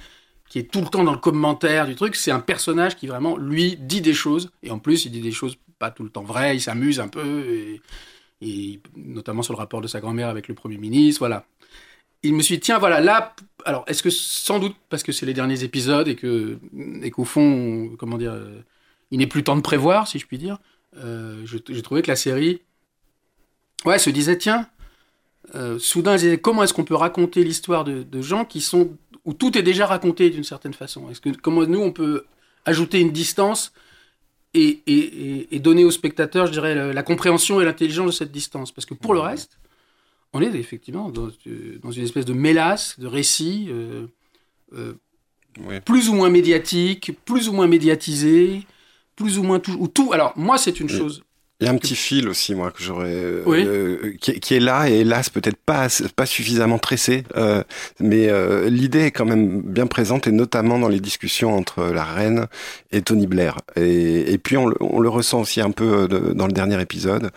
qui 0.50 0.60
est 0.60 0.72
tout 0.72 0.82
le 0.82 0.88
temps 0.88 1.04
dans 1.04 1.12
le 1.12 1.18
commentaire 1.18 1.88
du 1.88 1.96
truc, 1.96 2.16
c'est 2.16 2.32
un 2.32 2.40
personnage 2.40 2.96
qui 2.96 3.08
vraiment 3.08 3.36
lui 3.36 3.78
dit 3.78 4.02
des 4.02 4.14
choses 4.14 4.52
et 4.64 4.72
en 4.72 4.80
plus 4.80 5.06
il 5.06 5.12
dit 5.12 5.22
des 5.22 5.32
choses 5.32 5.58
pas 5.80 5.92
tout 5.92 6.04
le 6.04 6.10
temps 6.10 6.24
vraies, 6.24 6.56
il 6.56 6.62
s'amuse 6.62 7.00
un 7.00 7.08
peu 7.08 7.46
et, 7.50 7.82
et 8.42 8.80
notamment 8.96 9.42
sur 9.42 9.54
le 9.54 9.58
rapport 9.58 9.82
de 9.82 9.88
sa 9.88 10.00
grand-mère 10.00 10.30
avec 10.30 10.48
le 10.48 10.54
premier 10.54 10.78
ministre, 10.78 11.20
voilà. 11.20 11.46
Il 12.24 12.34
me 12.34 12.42
suis 12.42 12.56
dit, 12.56 12.62
tiens, 12.62 12.80
voilà, 12.80 13.02
là, 13.02 13.36
alors, 13.66 13.84
est-ce 13.88 14.02
que 14.02 14.10
sans 14.10 14.60
doute 14.60 14.76
parce 14.90 15.04
que 15.04 15.12
c'est 15.12 15.28
les 15.28 15.34
derniers 15.34 15.64
épisodes 15.64 16.08
et 16.08 16.16
que, 16.16 16.58
et 17.04 17.12
qu'au 17.12 17.26
fond, 17.26 17.92
comment 18.00 18.18
dire, 18.18 18.34
euh, 18.34 18.62
il 19.12 19.20
n'est 19.20 19.28
plus 19.28 19.44
temps 19.44 19.56
de 19.56 19.62
prévoir, 19.62 20.08
si 20.08 20.20
je 20.20 20.26
puis 20.26 20.38
dire, 20.38 20.60
euh, 20.98 21.46
j'ai 21.46 21.82
trouvé 21.82 22.02
que 22.02 22.08
la 22.08 22.16
série, 22.16 22.62
ouais, 23.86 24.00
se 24.00 24.10
disait, 24.10 24.38
tiens, 24.38 24.68
euh, 25.54 25.78
soudain, 25.80 26.14
elle 26.14 26.20
disait, 26.20 26.38
comment 26.38 26.64
est-ce 26.64 26.74
qu'on 26.74 26.84
peut 26.86 26.96
raconter 26.96 27.44
l'histoire 27.44 27.84
de, 27.84 28.04
de 28.04 28.22
gens 28.22 28.46
qui 28.46 28.62
sont, 28.62 28.92
où 29.26 29.34
tout 29.34 29.58
est 29.58 29.62
déjà 29.64 29.86
raconté 29.86 30.30
d'une 30.30 30.44
certaine 30.44 30.74
façon? 30.74 31.10
Est-ce 31.10 31.22
que, 31.22 31.30
comment 31.30 31.66
nous, 31.66 31.80
on 31.82 31.92
peut 31.92 32.26
ajouter 32.66 33.00
une 33.00 33.12
distance 33.12 33.74
et, 34.54 34.82
et, 34.88 34.94
et- 34.98 35.56
et 35.56 35.60
donner 35.60 35.84
au 35.84 35.92
spectateur, 35.92 36.48
je 36.48 36.52
dirais, 36.54 36.74
la, 36.74 36.94
la 36.94 37.04
compréhension 37.04 37.62
et 37.62 37.66
l'intelligence 37.66 38.08
de 38.08 38.12
cette 38.12 38.32
distance? 38.32 38.72
Parce 38.72 38.86
que 38.86 38.94
pour 38.96 39.14
le 39.14 39.20
reste, 39.20 39.60
on 40.34 40.42
est 40.42 40.54
effectivement 40.56 41.10
dans, 41.10 41.30
euh, 41.48 41.78
dans 41.84 41.92
une 41.92 42.04
espèce 42.04 42.26
de 42.26 42.34
mélasse, 42.34 43.00
de 43.00 43.08
récit, 43.08 43.68
euh, 43.70 44.08
Oui. 45.68 45.80
plus 45.86 46.10
ou 46.10 46.14
moins 46.14 46.30
médiatique, 46.30 47.12
plus 47.24 47.48
ou 47.50 47.54
moins 47.54 47.68
médiatisé, 47.68 48.66
plus 49.16 49.38
ou 49.40 49.44
moins 49.44 49.60
tout. 49.60 49.76
Ou 49.80 49.88
tout. 49.88 50.12
Alors, 50.14 50.34
moi, 50.36 50.58
c'est 50.58 50.80
une 50.80 50.88
Oui. 50.92 50.98
chose. 50.98 51.24
Il 51.62 51.68
y 51.68 51.70
a 51.70 51.72
un 51.72 51.78
petit 51.78 51.96
fil 51.96 52.28
aussi, 52.28 52.54
moi, 52.54 52.70
que 52.72 52.84
j'aurais, 52.84 53.14
euh, 53.16 53.42
Oui. 53.46 53.64
euh, 53.66 54.14
qui, 54.20 54.32
est- 54.32 54.40
qui 54.42 54.56
est 54.56 54.60
là 54.60 54.90
et 54.90 54.96
hélas 55.00 55.30
peut-être 55.30 55.56
pas 55.56 55.88
pas 56.18 56.26
suffisamment 56.26 56.80
tressé, 56.80 57.24
euh, 57.38 57.64
mais 58.02 58.28
euh, 58.28 58.70
l'idée 58.70 59.04
est 59.06 59.12
quand 59.12 59.24
même 59.24 59.62
bien 59.62 59.88
présente 59.88 60.28
et 60.28 60.34
notamment 60.34 60.78
dans 60.80 60.90
les 60.90 61.00
discussions 61.00 61.56
entre 61.56 61.86
la 61.86 62.04
reine 62.04 62.48
et 62.92 63.02
Tony 63.02 63.26
Blair. 63.26 63.56
Et, 63.78 64.34
et 64.34 64.38
puis 64.38 64.58
on, 64.58 64.68
le- 64.68 64.76
on 64.82 65.00
le 65.00 65.08
ressent 65.08 65.40
aussi 65.40 65.62
un 65.62 65.72
peu 65.72 66.10
de- 66.10 66.34
dans 66.34 66.48
le 66.48 66.52
dernier 66.52 66.80
épisode. 66.82 67.32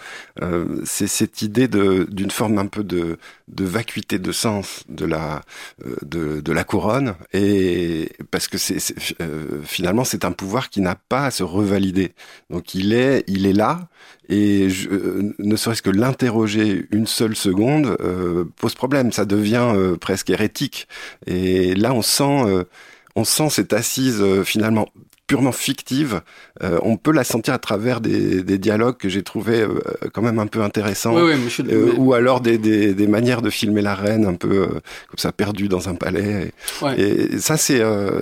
C'est 0.84 1.06
cette 1.06 1.40
idée 1.42 1.68
de 1.68 2.04
d'une 2.10 2.32
forme 2.32 2.58
un 2.58 2.66
peu 2.66 2.82
de 2.82 3.18
de 3.48 3.64
vacuité 3.64 4.18
de 4.18 4.32
sens 4.32 4.84
de 4.88 5.04
la 5.04 5.42
euh, 5.84 5.96
de, 6.02 6.40
de 6.40 6.52
la 6.52 6.64
couronne 6.64 7.14
et 7.32 8.10
parce 8.30 8.48
que 8.48 8.58
c'est 8.58 8.78
euh, 9.20 9.62
finalement 9.64 10.04
c'est 10.04 10.24
un 10.24 10.32
pouvoir 10.32 10.70
qui 10.70 10.80
n'a 10.80 10.94
pas 10.94 11.26
à 11.26 11.30
se 11.30 11.42
revalider. 11.42 12.12
Donc 12.50 12.74
il 12.74 12.92
est 12.92 13.24
il 13.26 13.46
est 13.46 13.52
là 13.52 13.88
et 14.28 14.68
je, 14.68 14.88
euh, 14.90 15.34
ne 15.38 15.56
serait-ce 15.56 15.82
que 15.82 15.90
l'interroger 15.90 16.86
une 16.92 17.06
seule 17.06 17.36
seconde 17.36 17.96
euh, 18.00 18.44
pose 18.56 18.74
problème. 18.74 19.12
Ça 19.12 19.24
devient 19.24 19.72
euh, 19.74 19.96
presque 19.96 20.30
hérétique. 20.30 20.88
Et 21.26 21.74
là, 21.74 21.92
on 21.94 22.02
sent, 22.02 22.44
euh, 22.46 22.64
on 23.16 23.24
sent 23.24 23.50
cette 23.50 23.72
assise 23.72 24.20
euh, 24.20 24.44
finalement 24.44 24.88
purement 25.28 25.52
fictive. 25.52 26.22
Euh, 26.64 26.78
on 26.82 26.96
peut 26.96 27.12
la 27.12 27.22
sentir 27.22 27.54
à 27.54 27.58
travers 27.58 28.00
des, 28.00 28.42
des 28.42 28.58
dialogues 28.58 28.96
que 28.96 29.08
j'ai 29.08 29.22
trouvé 29.22 29.60
euh, 29.60 29.78
quand 30.12 30.22
même 30.22 30.40
un 30.40 30.48
peu 30.48 30.62
intéressants. 30.62 31.14
Oui, 31.14 31.22
oui, 31.34 31.48
je 31.48 31.62
Euh, 31.62 31.92
ou 31.96 32.14
alors 32.14 32.40
des, 32.40 32.58
des, 32.58 32.94
des 32.94 33.06
manières 33.06 33.42
de 33.42 33.50
filmer 33.50 33.82
la 33.82 33.94
reine 33.94 34.26
un 34.26 34.34
peu 34.34 34.66
comme 35.08 35.18
ça 35.18 35.30
perdue 35.30 35.68
dans 35.68 35.88
un 35.88 35.94
palais 35.94 36.48
et, 36.80 36.84
Ouais. 36.84 37.00
et 37.00 37.38
ça 37.38 37.56
c'est 37.56 37.76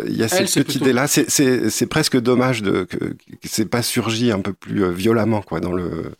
il 0.07 0.17
y 0.17 0.23
a 0.23 0.27
Elle, 0.27 0.29
cette 0.29 0.65
petite 0.67 0.67
plutôt- 0.67 0.85
idée 0.85 0.93
là 0.93 1.07
c'est 1.07 1.87
presque 1.87 2.19
dommage 2.21 2.63
de 2.63 2.85
que, 2.85 2.97
que 2.97 3.15
c'est 3.45 3.67
pas 3.67 3.83
surgi 3.83 4.33
un 4.33 4.41
peu 4.41 4.53
plus 4.53 4.93
violemment 4.93 5.43
quoi 5.43 5.61
dans 5.61 5.73
le 5.73 6.13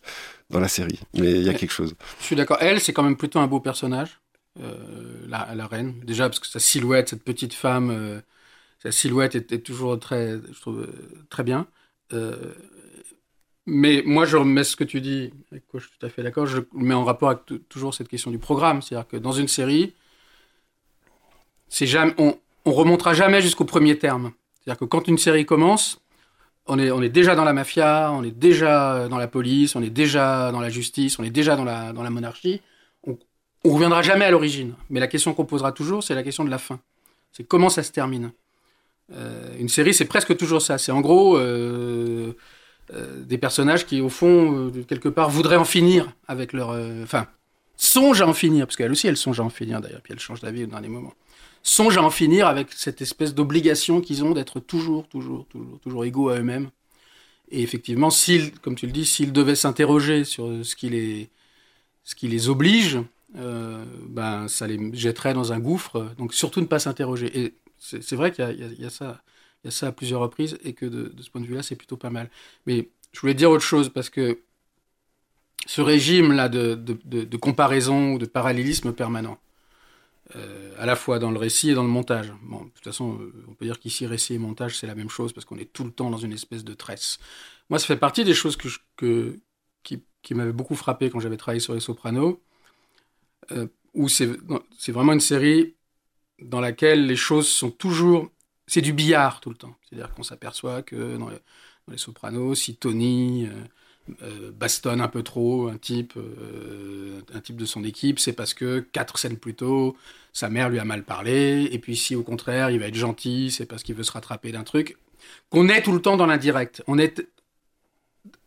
dans 0.49 0.59
la 0.61 0.69
série 0.69 0.99
mais 1.19 1.31
il 1.31 1.43
y 1.43 1.49
a 1.49 1.53
quelque 1.53 1.73
chose 1.73 1.93
Je 2.21 2.25
suis 2.25 2.35
d'accord. 2.37 2.57
Elle, 2.61 2.79
c'est 2.79 2.93
quand 2.93 3.03
même 3.03 3.17
plutôt 3.17 3.39
un 3.39 3.47
beau 3.47 3.59
personnage, 3.59 4.19
la, 5.27 5.49
la 5.55 5.67
reine. 5.67 5.93
Déjà 6.05 6.29
parce 6.29 6.39
que 6.39 6.47
sa 6.47 6.59
silhouette, 6.59 7.09
cette 7.09 7.23
petite 7.23 7.53
femme, 7.53 8.21
sa 8.79 8.91
silhouette 8.91 9.35
est 9.35 9.63
toujours 9.63 9.99
très, 9.99 10.37
je 10.51 10.61
trouve, 10.61 10.81
euh, 10.81 11.25
très 11.29 11.43
bien. 11.43 11.67
Euh, 12.13 12.53
mais 13.65 14.01
moi, 14.05 14.25
je 14.25 14.37
remets 14.37 14.63
ce 14.63 14.75
que 14.75 14.83
tu 14.83 15.01
dis, 15.01 15.31
avec 15.51 15.67
quoi 15.67 15.79
je 15.79 15.87
suis 15.87 15.97
tout 15.97 16.05
à 16.05 16.09
fait 16.09 16.23
d'accord, 16.23 16.45
je 16.45 16.61
mets 16.73 16.93
en 16.93 17.03
rapport 17.03 17.29
avec 17.29 17.67
toujours 17.67 17.93
cette 17.93 18.07
question 18.07 18.31
du 18.31 18.37
programme. 18.37 18.81
C'est-à-dire 18.81 19.07
que 19.07 19.17
dans 19.17 19.33
une 19.33 19.47
série, 19.47 19.93
on, 22.17 22.37
on 22.65 22.71
remontera 22.71 23.13
jamais 23.13 23.41
jusqu'au 23.41 23.65
premier 23.65 23.97
terme. 23.97 24.31
C'est-à-dire 24.53 24.79
que 24.79 24.85
quand 24.85 25.07
une 25.07 25.17
série 25.17 25.45
commence, 25.45 25.99
on 26.67 26.77
est, 26.79 27.09
déjà 27.09 27.35
dans 27.35 27.45
la 27.45 27.53
mafia, 27.53 28.11
on 28.13 28.23
est 28.23 28.31
déjà 28.31 29.07
dans 29.09 29.17
la 29.17 29.27
police, 29.27 29.75
on 29.75 29.81
est 29.81 29.89
déjà 29.89 30.51
dans 30.51 30.59
la 30.59 30.69
justice, 30.69 31.17
on 31.19 31.23
est 31.23 31.29
déjà 31.29 31.55
dans 31.55 31.63
la, 31.63 31.93
dans 31.93 32.03
la 32.03 32.09
monarchie. 32.09 32.61
On, 33.05 33.17
on 33.63 33.73
reviendra 33.73 34.01
jamais 34.01 34.25
à 34.25 34.31
l'origine. 34.31 34.75
Mais 34.89 34.99
la 34.99 35.07
question 35.07 35.33
qu'on 35.33 35.45
posera 35.45 35.71
toujours, 35.71 36.03
c'est 36.03 36.15
la 36.15 36.23
question 36.23 36.45
de 36.45 36.49
la 36.49 36.57
fin. 36.57 36.79
C'est 37.31 37.45
comment 37.45 37.69
ça 37.69 37.83
se 37.83 37.91
termine. 37.91 38.31
Euh, 39.13 39.55
une 39.57 39.69
série, 39.69 39.93
c'est 39.93 40.05
presque 40.05 40.35
toujours 40.37 40.61
ça. 40.61 40.77
C'est 40.77 40.91
en 40.91 41.01
gros 41.01 41.37
euh, 41.37 42.33
euh, 42.93 43.23
des 43.23 43.37
personnages 43.37 43.85
qui, 43.85 44.01
au 44.01 44.09
fond, 44.09 44.71
quelque 44.87 45.09
part, 45.09 45.29
voudraient 45.29 45.57
en 45.57 45.65
finir 45.65 46.11
avec 46.27 46.53
leur. 46.53 46.69
Enfin, 47.03 47.27
songent 47.75 48.21
à 48.21 48.27
en 48.27 48.33
finir, 48.33 48.65
parce 48.65 48.75
qu'elle 48.75 48.91
aussi, 48.91 49.07
elle 49.07 49.17
songe 49.17 49.39
à 49.39 49.43
en 49.43 49.49
finir 49.49 49.81
d'ailleurs, 49.81 50.01
puis 50.01 50.13
elle 50.13 50.19
change 50.19 50.41
d'avis 50.41 50.63
au 50.63 50.67
dernier 50.67 50.89
moment. 50.89 51.13
Songent 51.63 52.01
à 52.01 52.03
en 52.03 52.09
finir 52.09 52.47
avec 52.47 52.71
cette 52.71 53.01
espèce 53.01 53.33
d'obligation 53.33 54.01
qu'ils 54.01 54.23
ont 54.23 54.31
d'être 54.31 54.59
toujours, 54.59 55.07
toujours, 55.07 55.45
toujours, 55.47 55.79
toujours 55.79 56.05
égaux 56.05 56.29
à 56.29 56.37
eux-mêmes. 56.37 56.69
Et 57.49 57.61
effectivement, 57.61 58.09
s'ils, 58.09 58.51
comme 58.59 58.75
tu 58.75 58.87
le 58.87 58.91
dis, 58.91 59.05
s'ils 59.05 59.31
devaient 59.31 59.55
s'interroger 59.55 60.23
sur 60.25 60.65
ce 60.65 60.75
qui 60.75 60.89
les, 60.89 61.29
ce 62.03 62.15
qui 62.15 62.27
les 62.27 62.49
oblige, 62.49 62.99
ben, 63.33 64.47
ça 64.47 64.67
les 64.67 64.79
jetterait 64.93 65.33
dans 65.33 65.53
un 65.53 65.59
gouffre. 65.59 66.07
Donc, 66.17 66.33
surtout 66.33 66.61
ne 66.61 66.65
pas 66.65 66.79
s'interroger. 66.79 67.53
C'est 67.79 68.15
vrai 68.15 68.31
qu'il 68.31 68.75
y, 68.79 68.85
a- 68.85 68.89
ça, 68.89 69.21
à 69.81 69.91
plusieurs 69.91 70.21
reprises 70.21 70.57
et 70.63 70.73
que 70.73 70.85
de, 70.85 71.11
ce 71.21 71.29
point 71.29 71.41
de 71.41 71.47
vue-là, 71.47 71.63
c'est 71.63 71.75
plutôt 71.75 71.97
pas 71.97 72.09
mal. 72.09 72.29
Mais 72.65 72.89
je 73.11 73.19
voulais 73.19 73.33
dire 73.33 73.51
autre 73.51 73.63
chose 73.63 73.89
parce 73.89 74.09
que 74.09 74.39
ce 75.65 75.81
régime-là 75.81 76.49
de, 76.49 77.37
comparaison 77.37 78.13
ou 78.13 78.17
de 78.17 78.25
parallélisme 78.25 78.93
permanent, 78.93 79.39
euh, 80.35 80.73
à 80.77 80.85
la 80.85 80.95
fois 80.95 81.19
dans 81.19 81.31
le 81.31 81.37
récit 81.37 81.69
et 81.71 81.73
dans 81.73 81.83
le 81.83 81.89
montage. 81.89 82.33
Bon, 82.43 82.65
de 82.65 82.69
toute 82.69 82.83
façon, 82.83 83.17
euh, 83.21 83.45
on 83.47 83.53
peut 83.53 83.65
dire 83.65 83.79
qu'ici, 83.79 84.05
récit 84.05 84.33
et 84.33 84.37
montage, 84.37 84.77
c'est 84.77 84.87
la 84.87 84.95
même 84.95 85.09
chose 85.09 85.31
parce 85.31 85.45
qu'on 85.45 85.57
est 85.57 85.71
tout 85.71 85.85
le 85.85 85.91
temps 85.91 86.09
dans 86.09 86.17
une 86.17 86.33
espèce 86.33 86.65
de 86.65 86.73
tresse. 86.73 87.17
Moi, 87.69 87.79
ça 87.79 87.85
fait 87.85 87.97
partie 87.97 88.25
des 88.25 88.33
choses 88.33 88.57
que 88.57 89.39
qui, 90.27 90.33
m'avaient 90.33 90.51
beaucoup 90.51 90.75
frappé 90.75 91.09
quand 91.09 91.21
j'avais 91.21 91.37
travaillé 91.37 91.61
sur 91.61 91.73
Les 91.73 91.79
Sopranos, 91.79 92.41
euh, 93.53 93.67
où 93.93 94.09
c'est 94.09 94.27
vraiment 94.89 95.13
une 95.13 95.21
série 95.21 95.76
dans 96.41 96.59
laquelle 96.59 97.05
les 97.05 97.15
choses 97.15 97.47
sont 97.47 97.71
toujours... 97.71 98.29
C'est 98.67 98.81
du 98.81 98.93
billard 98.93 99.39
tout 99.39 99.49
le 99.49 99.55
temps. 99.55 99.75
C'est-à-dire 99.83 100.13
qu'on 100.13 100.23
s'aperçoit 100.23 100.81
que 100.81 101.17
dans, 101.17 101.29
le- 101.29 101.41
dans 101.87 101.93
Les 101.93 101.97
Sopranos, 101.97 102.55
si 102.55 102.75
Tony 102.75 103.47
euh, 104.21 104.51
bastonne 104.51 104.99
un 105.01 105.07
peu 105.07 105.23
trop 105.23 105.69
un 105.69 105.77
type, 105.77 106.13
euh, 106.17 107.21
un 107.33 107.39
type 107.39 107.55
de 107.55 107.65
son 107.65 107.83
équipe, 107.83 108.19
c'est 108.19 108.33
parce 108.33 108.53
que 108.53 108.79
quatre 108.79 109.17
scènes 109.17 109.37
plus 109.37 109.55
tôt, 109.55 109.95
sa 110.33 110.49
mère 110.49 110.69
lui 110.69 110.79
a 110.79 110.85
mal 110.85 111.03
parlé, 111.03 111.69
et 111.71 111.79
puis 111.79 111.95
si 111.95 112.15
au 112.15 112.23
contraire 112.23 112.69
il 112.71 112.79
va 112.79 112.87
être 112.87 112.95
gentil, 112.95 113.51
c'est 113.51 113.65
parce 113.65 113.83
qu'il 113.83 113.95
veut 113.95 114.03
se 114.03 114.11
rattraper 114.11 114.51
d'un 114.51 114.63
truc. 114.63 114.97
Qu'on 115.49 115.67
est 115.69 115.81
tout 115.81 115.93
le 115.93 116.01
temps 116.01 116.17
dans 116.17 116.25
l'indirect. 116.25 116.83
On 116.87 116.97
est 116.99 117.25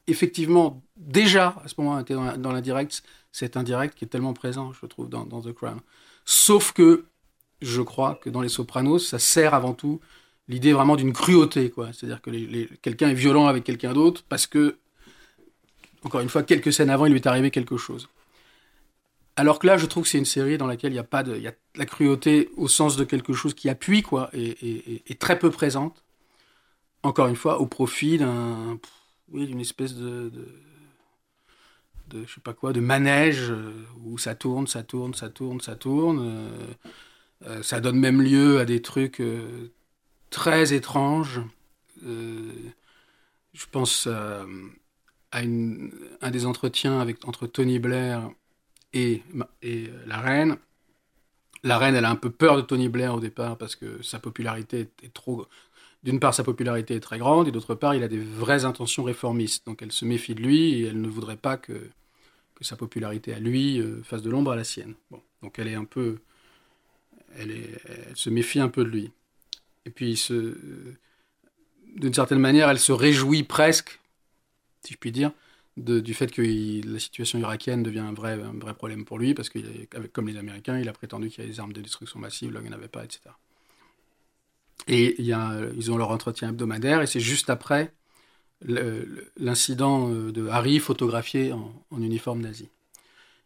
effectivement 0.06 0.82
déjà 0.96 1.60
à 1.64 1.68
ce 1.68 1.74
moment 1.78 2.02
dans, 2.02 2.36
dans 2.36 2.52
l'indirect, 2.52 3.02
cet 3.32 3.56
indirect 3.56 3.96
qui 3.96 4.04
est 4.04 4.08
tellement 4.08 4.34
présent, 4.34 4.72
je 4.72 4.86
trouve, 4.86 5.08
dans, 5.08 5.24
dans 5.24 5.40
The 5.40 5.52
Crown. 5.52 5.80
Sauf 6.24 6.72
que 6.72 7.06
je 7.62 7.82
crois 7.82 8.18
que 8.22 8.30
dans 8.30 8.40
Les 8.40 8.48
Sopranos, 8.48 8.98
ça 9.00 9.18
sert 9.18 9.54
avant 9.54 9.74
tout 9.74 10.00
l'idée 10.48 10.72
vraiment 10.72 10.96
d'une 10.96 11.12
cruauté, 11.12 11.70
quoi. 11.70 11.92
C'est-à-dire 11.92 12.20
que 12.20 12.30
quelqu'un 12.76 13.10
est 13.10 13.14
violent 13.14 13.46
avec 13.46 13.64
quelqu'un 13.64 13.92
d'autre 13.92 14.24
parce 14.28 14.46
que 14.46 14.76
encore 16.02 16.20
une 16.20 16.28
fois, 16.28 16.42
quelques 16.42 16.72
scènes 16.72 16.90
avant, 16.90 17.06
il 17.06 17.12
lui 17.12 17.18
est 17.18 17.26
arrivé 17.26 17.50
quelque 17.50 17.76
chose. 17.76 18.08
Alors 19.36 19.58
que 19.58 19.66
là, 19.66 19.76
je 19.76 19.86
trouve 19.86 20.04
que 20.04 20.08
c'est 20.08 20.18
une 20.18 20.24
série 20.24 20.58
dans 20.58 20.66
laquelle 20.66 20.92
il 20.92 20.94
n'y 20.94 21.00
a 21.00 21.04
pas 21.04 21.22
de, 21.22 21.36
il 21.36 21.42
y 21.42 21.48
a 21.48 21.54
la 21.76 21.86
cruauté 21.86 22.50
au 22.56 22.68
sens 22.68 22.96
de 22.96 23.04
quelque 23.04 23.32
chose 23.32 23.54
qui 23.54 23.68
appuie, 23.68 24.02
quoi, 24.02 24.30
et, 24.32 25.16
très 25.18 25.38
peu 25.38 25.50
présente. 25.50 26.02
Encore 27.02 27.28
une 27.28 27.36
fois, 27.36 27.60
au 27.60 27.66
profit 27.66 28.18
d'un, 28.18 28.78
oui, 29.30 29.46
d'une 29.46 29.60
espèce 29.60 29.94
de, 29.94 30.30
de, 32.08 32.24
je 32.26 32.34
sais 32.34 32.40
pas 32.40 32.52
quoi, 32.52 32.72
de 32.72 32.80
manège 32.80 33.50
euh, 33.50 33.72
où 34.04 34.18
ça 34.18 34.34
tourne, 34.34 34.66
ça 34.66 34.82
tourne, 34.82 35.14
ça 35.14 35.30
tourne, 35.30 35.60
ça 35.60 35.76
tourne. 35.76 36.18
Euh, 36.20 36.66
euh, 37.46 37.62
ça 37.62 37.80
donne 37.80 37.98
même 37.98 38.20
lieu 38.20 38.58
à 38.58 38.64
des 38.64 38.82
trucs 38.82 39.22
très 40.30 40.72
étranges. 40.72 41.40
je 42.02 43.66
pense 43.70 44.06
à 44.06 44.44
un 45.32 46.30
des 46.30 46.46
entretiens 46.46 47.06
entre 47.24 47.46
Tony 47.46 47.78
Blair 47.78 48.30
et, 48.92 49.22
la 50.06 50.18
reine. 50.18 50.56
La 51.62 51.78
reine, 51.78 51.94
elle 51.94 52.04
a 52.04 52.10
un 52.10 52.16
peu 52.16 52.30
peur 52.30 52.56
de 52.56 52.62
Tony 52.62 52.88
Blair 52.88 53.14
au 53.14 53.20
départ 53.20 53.58
parce 53.58 53.76
que 53.76 54.02
sa 54.02 54.18
popularité 54.18 54.88
est, 55.02 55.12
trop. 55.12 55.46
D'une 56.02 56.18
part, 56.18 56.32
sa 56.32 56.42
popularité 56.42 56.94
est 56.94 57.00
très 57.00 57.18
grande, 57.18 57.48
et 57.48 57.50
d'autre 57.50 57.74
part, 57.74 57.94
il 57.94 58.02
a 58.02 58.08
des 58.08 58.18
vraies 58.18 58.64
intentions 58.64 59.02
réformistes. 59.02 59.66
Donc 59.66 59.82
elle 59.82 59.92
se 59.92 60.06
méfie 60.06 60.34
de 60.34 60.40
lui 60.40 60.80
et 60.80 60.86
elle 60.86 61.00
ne 61.00 61.08
voudrait 61.08 61.36
pas 61.36 61.56
que, 61.56 61.90
sa 62.62 62.76
popularité 62.76 63.32
à 63.32 63.38
lui 63.38 63.80
euh, 63.80 64.02
fasse 64.02 64.20
de 64.20 64.28
l'ombre 64.28 64.52
à 64.52 64.56
la 64.56 64.64
sienne. 64.64 64.94
Bon. 65.10 65.22
Donc 65.42 65.58
elle 65.58 65.68
est 65.68 65.74
un 65.74 65.86
peu. 65.86 66.18
Elle, 67.38 67.78
se 68.14 68.30
méfie 68.30 68.60
un 68.60 68.68
peu 68.68 68.84
de 68.84 68.90
lui. 68.90 69.10
Et 69.86 69.90
puis, 69.90 70.20
d'une 71.96 72.14
certaine 72.14 72.38
manière, 72.38 72.68
elle 72.68 72.78
se 72.78 72.92
réjouit 72.92 73.44
presque 73.44 74.00
si 74.82 74.94
je 74.94 74.98
puis 74.98 75.12
dire, 75.12 75.32
du 75.76 76.14
fait 76.14 76.30
que 76.30 76.42
la 76.42 76.98
situation 76.98 77.38
irakienne 77.38 77.82
devient 77.82 78.00
un 78.00 78.12
vrai, 78.12 78.38
problème 78.76 79.04
pour 79.04 79.18
lui, 79.18 79.34
parce 79.34 79.48
que 79.48 79.58
comme 80.12 80.28
les 80.28 80.36
Américains, 80.36 80.78
il 80.78 80.88
a 80.88 80.92
prétendu 80.92 81.30
qu'il 81.30 81.44
y 81.44 81.46
a 81.46 81.50
des 81.50 81.60
armes 81.60 81.72
de 81.72 81.80
destruction 81.80 82.18
massive, 82.18 82.52
là 82.52 82.60
il 82.60 82.68
n'y 82.68 82.74
en 82.74 82.76
avait 82.76 82.88
pas, 82.88 83.04
etc. 83.04 83.20
Et 84.88 85.20
ils 85.20 85.90
ont 85.92 85.96
leur 85.96 86.10
entretien 86.10 86.50
hebdomadaire, 86.50 87.02
et 87.02 87.06
c'est 87.06 87.20
juste 87.20 87.50
après 87.50 87.92
l'incident 89.38 90.10
euh, 90.10 90.32
de 90.32 90.48
Harry 90.48 90.80
photographié 90.80 91.52
en, 91.52 91.72
uniforme 91.98 92.42
nazi. 92.42 92.68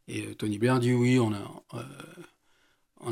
Et 0.08 0.26
euh, 0.26 0.34
Tony 0.34 0.58
Blair 0.58 0.80
dit 0.80 0.92
oui, 0.92 1.20
on 1.20 1.32
a, 1.32 1.62
euh, 1.74 1.82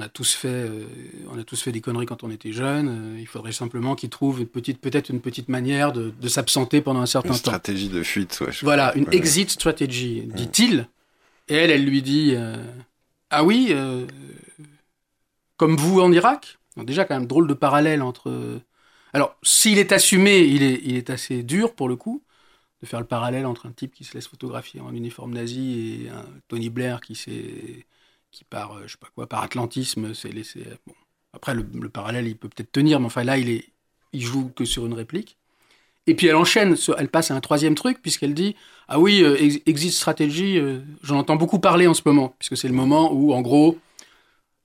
on 0.03 0.05
a 0.05 0.09
tous 0.09 0.35
fait, 0.35 0.49
euh, 0.49 0.85
on 1.31 1.39
a 1.39 1.45
tous 1.45 1.63
fait 1.63 1.71
des 1.71 1.81
conneries 1.81 2.07
quand 2.07 2.25
on 2.25 2.31
était 2.31 2.53
jeune. 2.53 2.89
Euh, 2.89 3.21
il 3.21 3.27
faudrait 3.27 3.53
simplement 3.53 3.95
qu'ils 3.95 4.11
trouvent 4.11 4.41
une 4.41 4.49
petite, 4.49 4.81
peut-être 4.81 5.11
une 5.11 5.21
petite 5.21 5.49
manière 5.49 5.93
de, 5.93 6.13
s'absenter 6.29 6.81
pendant 6.81 7.01
un 7.01 7.07
certain 7.07 7.29
temps. 7.29 7.35
Une 7.35 7.39
stratégie 7.39 7.89
de 7.89 8.03
fuite, 8.03 8.41
ouais. 8.41 8.53
Voilà, 8.63 8.95
une 8.97 9.07
exit 9.13 9.51
strategy, 9.51 10.25
dit-il. 10.27 10.89
Et 11.49 11.55
elle, 11.55 11.71
elle 11.71 11.85
lui 11.85 12.03
dit, 12.03 12.33
euh, 12.35 12.57
ah 13.31 13.45
oui, 13.45 13.75
comme 15.57 15.77
vous 15.77 16.01
en 16.01 16.13
Irak? 16.13 16.59
déjà 16.79 17.05
quand 17.05 17.15
même 17.15 17.27
drôle 17.27 17.47
de 17.47 17.55
parallèle 17.55 18.03
entre. 18.03 18.61
Alors, 19.13 19.37
s'il 19.43 19.79
est 19.79 19.93
assumé, 19.93 20.39
il 20.41 20.63
est, 20.63 20.81
il 20.85 20.97
est 20.97 21.11
assez 21.11 21.43
dur 21.43 21.75
pour 21.75 21.89
le 21.89 21.97
coup 21.97 22.23
de 22.81 22.87
faire 22.87 22.99
le 22.99 23.07
parallèle 23.07 23.47
entre 23.47 23.67
un 23.67 23.73
type 23.73 23.95
qui 23.95 24.05
se 24.05 24.15
laisse 24.15 24.27
photographier 24.27 24.81
en 24.81 24.93
uniforme 24.93 25.35
nazi 25.35 26.07
et 26.07 26.09
un 26.09 26.25
Tony 26.49 26.71
Blair 26.71 27.01
qui 27.01 27.15
s'est 27.15 27.87
qui 28.33 28.45
par, 28.45 28.73
euh, 28.73 28.83
je 28.87 28.93
sais 28.93 28.99
pas 28.99 29.09
quoi, 29.15 29.29
par 29.29 29.43
atlantisme 29.43 30.15
s'est 30.15 30.31
laissé. 30.31 30.65
Euh, 30.67 30.75
bon. 30.87 30.95
Après, 31.35 31.55
le, 31.55 31.65
parallèle, 31.89 32.27
il 32.27 32.37
peut 32.37 32.49
peut-être 32.49 32.73
tenir, 32.73 33.01
mais 33.01 33.07
enfin 33.07 33.25
là, 33.25 33.39
il, 33.39 33.49
est, 33.49 33.65
il 34.13 34.21
joue 34.21 34.51
que 34.55 34.65
sur 34.65 34.85
une 34.85 34.95
réplique. 34.95 35.39
Et 36.07 36.15
puis 36.15 36.27
elle 36.27 36.35
enchaîne, 36.35 36.77
elle 36.99 37.09
passe 37.09 37.31
à 37.31 37.35
un 37.37 37.41
troisième 37.41 37.75
truc, 37.75 38.03
puisqu'elle 38.03 38.35
dit 38.35 38.57
Ah 38.89 38.99
oui, 38.99 39.23
euh, 39.23 39.37
exit 39.67 39.93
stratégie, 39.93 40.61
j'en 41.03 41.19
entends 41.19 41.37
beaucoup 41.37 41.61
parler 41.61 41.87
en 41.87 41.95
ce 41.95 42.03
moment, 42.05 42.35
puisque 42.39 42.57
c'est 42.57 42.69
le 42.69 42.75
moment 42.75 43.13
où, 43.13 43.33
en 43.33 43.41
gros, 43.41 43.79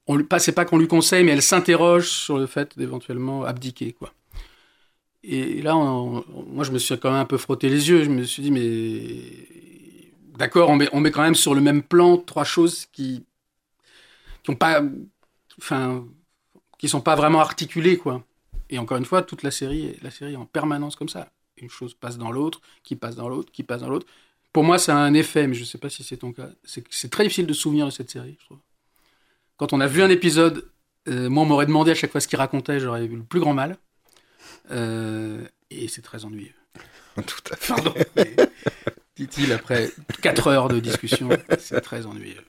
on, 0.08 0.22
pas, 0.24 0.40
c'est 0.40 0.52
pas 0.52 0.66
qu'on 0.66 0.80
lui 0.80 0.88
conseille, 0.88 1.24
mais 1.24 1.34
elle 1.34 1.44
s'interroge 1.44 2.10
sur 2.10 2.38
le 2.38 2.48
fait 2.48 2.78
d'éventuellement 2.78 3.44
abdiquer. 3.44 3.94
quoi. 3.94 4.14
Et 5.24 5.62
là, 5.62 5.76
moi, 5.76 6.64
je 6.64 6.72
me 6.72 6.80
suis 6.80 6.98
quand 6.98 7.12
même 7.12 7.20
un 7.20 7.26
peu 7.26 7.38
frotté 7.38 7.70
les 7.70 7.90
yeux. 7.90 8.04
Je 8.04 8.10
me 8.10 8.24
suis 8.24 8.42
dit 8.42 8.52
Mais 8.52 9.22
d'accord, 10.38 10.70
on 10.70 10.76
met, 10.76 10.90
on 10.92 11.02
met 11.02 11.12
quand 11.12 11.22
même 11.22 11.36
sur 11.36 11.54
le 11.54 11.62
même 11.62 11.84
plan 11.84 12.18
trois 12.18 12.44
choses 12.44 12.88
qui 12.92 13.24
qui 14.54 14.56
pas, 14.56 14.82
enfin, 15.60 16.06
qui 16.78 16.88
sont 16.88 17.02
pas 17.02 17.16
vraiment 17.16 17.40
articulés, 17.40 17.98
quoi. 17.98 18.24
Et 18.70 18.80
encore 18.80 18.98
une 18.98 19.06
fois, 19.06 19.22
toute 19.22 19.44
la 19.44 19.52
série, 19.52 19.98
la 20.02 20.12
série 20.12 20.34
est 20.34 20.38
en 20.38 20.46
permanence 20.46 20.96
comme 20.96 21.10
ça. 21.10 21.32
Une 21.58 21.70
chose 21.70 21.94
passe 21.94 22.18
dans 22.18 22.32
l'autre, 22.32 22.62
qui 22.84 22.96
passe 22.96 23.16
dans 23.16 23.30
l'autre, 23.30 23.52
qui 23.52 23.64
passe 23.64 23.82
dans 23.82 23.90
l'autre. 23.90 24.06
Pour 24.54 24.64
moi, 24.64 24.78
c'est 24.78 24.92
un 24.92 25.14
effet, 25.14 25.48
mais 25.48 25.54
je 25.54 25.62
ne 25.62 25.66
sais 25.66 25.78
pas 25.78 25.90
si 25.90 26.04
c'est 26.04 26.18
ton 26.18 26.34
cas. 26.34 26.50
C'est 26.64 27.10
très 27.10 27.24
difficile 27.24 27.48
de 27.48 27.54
se 27.54 27.62
souvenir 27.62 27.86
de 27.86 27.92
cette 27.92 28.10
série, 28.10 28.38
je 28.40 28.46
trouve. 28.46 28.60
Quand 29.58 29.74
on 29.74 29.80
a 29.80 29.88
vu 29.88 30.04
un 30.04 30.10
épisode, 30.10 30.70
euh, 31.08 31.30
moi, 31.30 31.44
on 31.44 31.46
m'aurait 31.46 31.66
demandé 31.66 31.92
à 31.92 31.96
chaque 31.96 32.12
fois 32.12 32.22
ce 32.22 32.28
qu'il 32.28 32.38
racontait, 32.38 32.80
j'aurais 32.80 33.06
eu 33.06 33.16
le 33.16 33.24
plus 33.24 33.40
grand 33.40 33.54
mal. 33.54 33.78
Euh, 34.72 35.46
et 35.72 35.88
c'est 35.88 36.02
très 36.02 36.26
ennuyeux. 36.26 36.54
Tout 37.16 37.54
à 37.54 37.56
fait. 37.56 37.74
Pardon. 37.74 37.94
Dit-il 39.16 39.52
après 39.52 39.90
4 40.22 40.48
heures 40.48 40.68
de 40.68 40.80
discussion, 40.80 41.30
c'est 41.58 41.82
très 41.82 42.06
ennuyeux. 42.06 42.44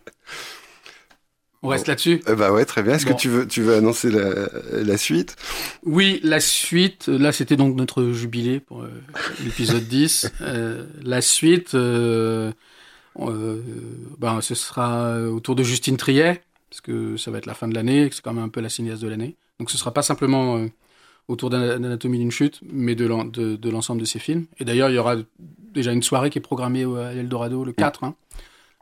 On 1.63 1.69
reste 1.69 1.89
là-dessus 1.89 2.23
euh, 2.29 2.37
Bah 2.37 2.53
ouais, 2.53 2.65
très 2.65 2.83
bien. 2.83 2.95
Est-ce 2.95 3.07
que 3.07 3.13
tu 3.13 3.29
veux, 3.29 3.47
tu 3.47 3.63
veux 3.63 3.75
annoncer 3.75 4.11
la, 4.11 4.97
suite? 4.97 5.37
Oui, 5.85 6.21
la 6.23 6.41
suite. 6.41 7.09
Là, 7.09 7.33
c'était 7.33 7.57
donc 7.57 7.75
notre 7.75 8.13
jubilé 8.13 8.61
pour 8.61 8.83
euh, 8.83 8.91
l'épisode 9.45 9.83
10. 9.89 10.31
Euh, 10.41 10.87
la 11.03 11.21
suite, 11.21 11.75
ben, 11.75 12.53
ce 14.41 14.55
sera 14.55 15.21
autour 15.23 15.57
de 15.57 15.65
Justine 15.65 15.97
Triet, 15.97 16.43
parce 16.71 16.81
que 16.81 17.17
ça 17.17 17.31
va 17.31 17.39
être 17.39 17.47
la 17.47 17.55
fin 17.55 17.67
de 17.67 17.75
l'année, 17.75 18.09
c'est 18.13 18.23
quand 18.23 18.33
même 18.33 18.45
un 18.45 18.49
peu 18.49 18.61
la 18.61 18.69
cinéaste 18.69 19.03
de 19.03 19.09
l'année. 19.09 19.37
Donc 19.59 19.71
ce 19.71 19.79
sera 19.79 19.93
pas 19.93 20.03
simplement 20.03 20.65
autour 21.27 21.51
d'Anatomie 21.51 22.19
d'une 22.19 22.31
chute, 22.31 22.61
mais 22.73 22.95
de 22.95 23.05
l'ensemble 23.05 24.01
de, 24.01 24.07
ses 24.07 24.21
films. 24.21 24.47
Et 24.61 24.65
d'ailleurs, 24.65 24.91
il 24.91 24.95
y 24.95 24.99
aura 24.99 25.17
déjà 25.39 25.93
une 25.93 26.05
soirée 26.05 26.31
qui 26.31 26.39
est 26.39 26.43
programmée 26.43 26.85
à 26.85 27.13
l'Eldorado 27.13 27.65
le 27.65 27.73
4, 27.73 28.05
hein, 28.05 28.15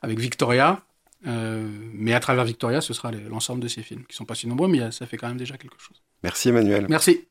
avec 0.02 0.18
Victoria, 0.20 0.82
euh, 1.26 1.66
mais 1.94 2.12
à 2.14 2.20
travers 2.20 2.44
Victoria, 2.44 2.80
ce 2.80 2.92
sera 2.92 3.10
l'ensemble 3.10 3.60
de 3.60 3.68
ces 3.68 3.82
films, 3.82 4.04
qui 4.08 4.16
sont 4.16 4.24
pas 4.24 4.34
si 4.34 4.46
nombreux, 4.46 4.68
mais 4.68 4.90
ça 4.90 5.06
fait 5.06 5.16
quand 5.16 5.28
même 5.28 5.38
déjà 5.38 5.56
quelque 5.56 5.80
chose. 5.80 6.02
Merci 6.22 6.50
Emmanuel. 6.50 6.86
Merci. 6.88 7.26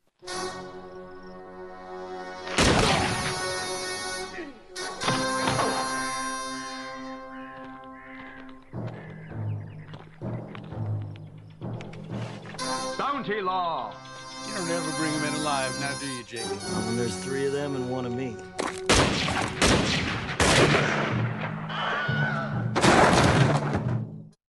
Bounty 12.97 13.41
Law. 13.41 13.93
You 14.47 14.53
don't 14.55 14.69
ever 14.69 14.91
bring 14.97 15.11
them 15.13 15.33
in 15.33 15.41
alive, 15.41 15.79
now 15.79 15.93
do 15.99 16.07
you, 16.07 16.23
Jake? 16.23 16.45
When 16.85 16.97
there's 16.97 17.15
three 17.23 17.45
of 17.45 17.53
them 17.53 17.75
and 17.75 17.89
one 17.89 18.05
of 18.05 18.13
me. 18.13 18.35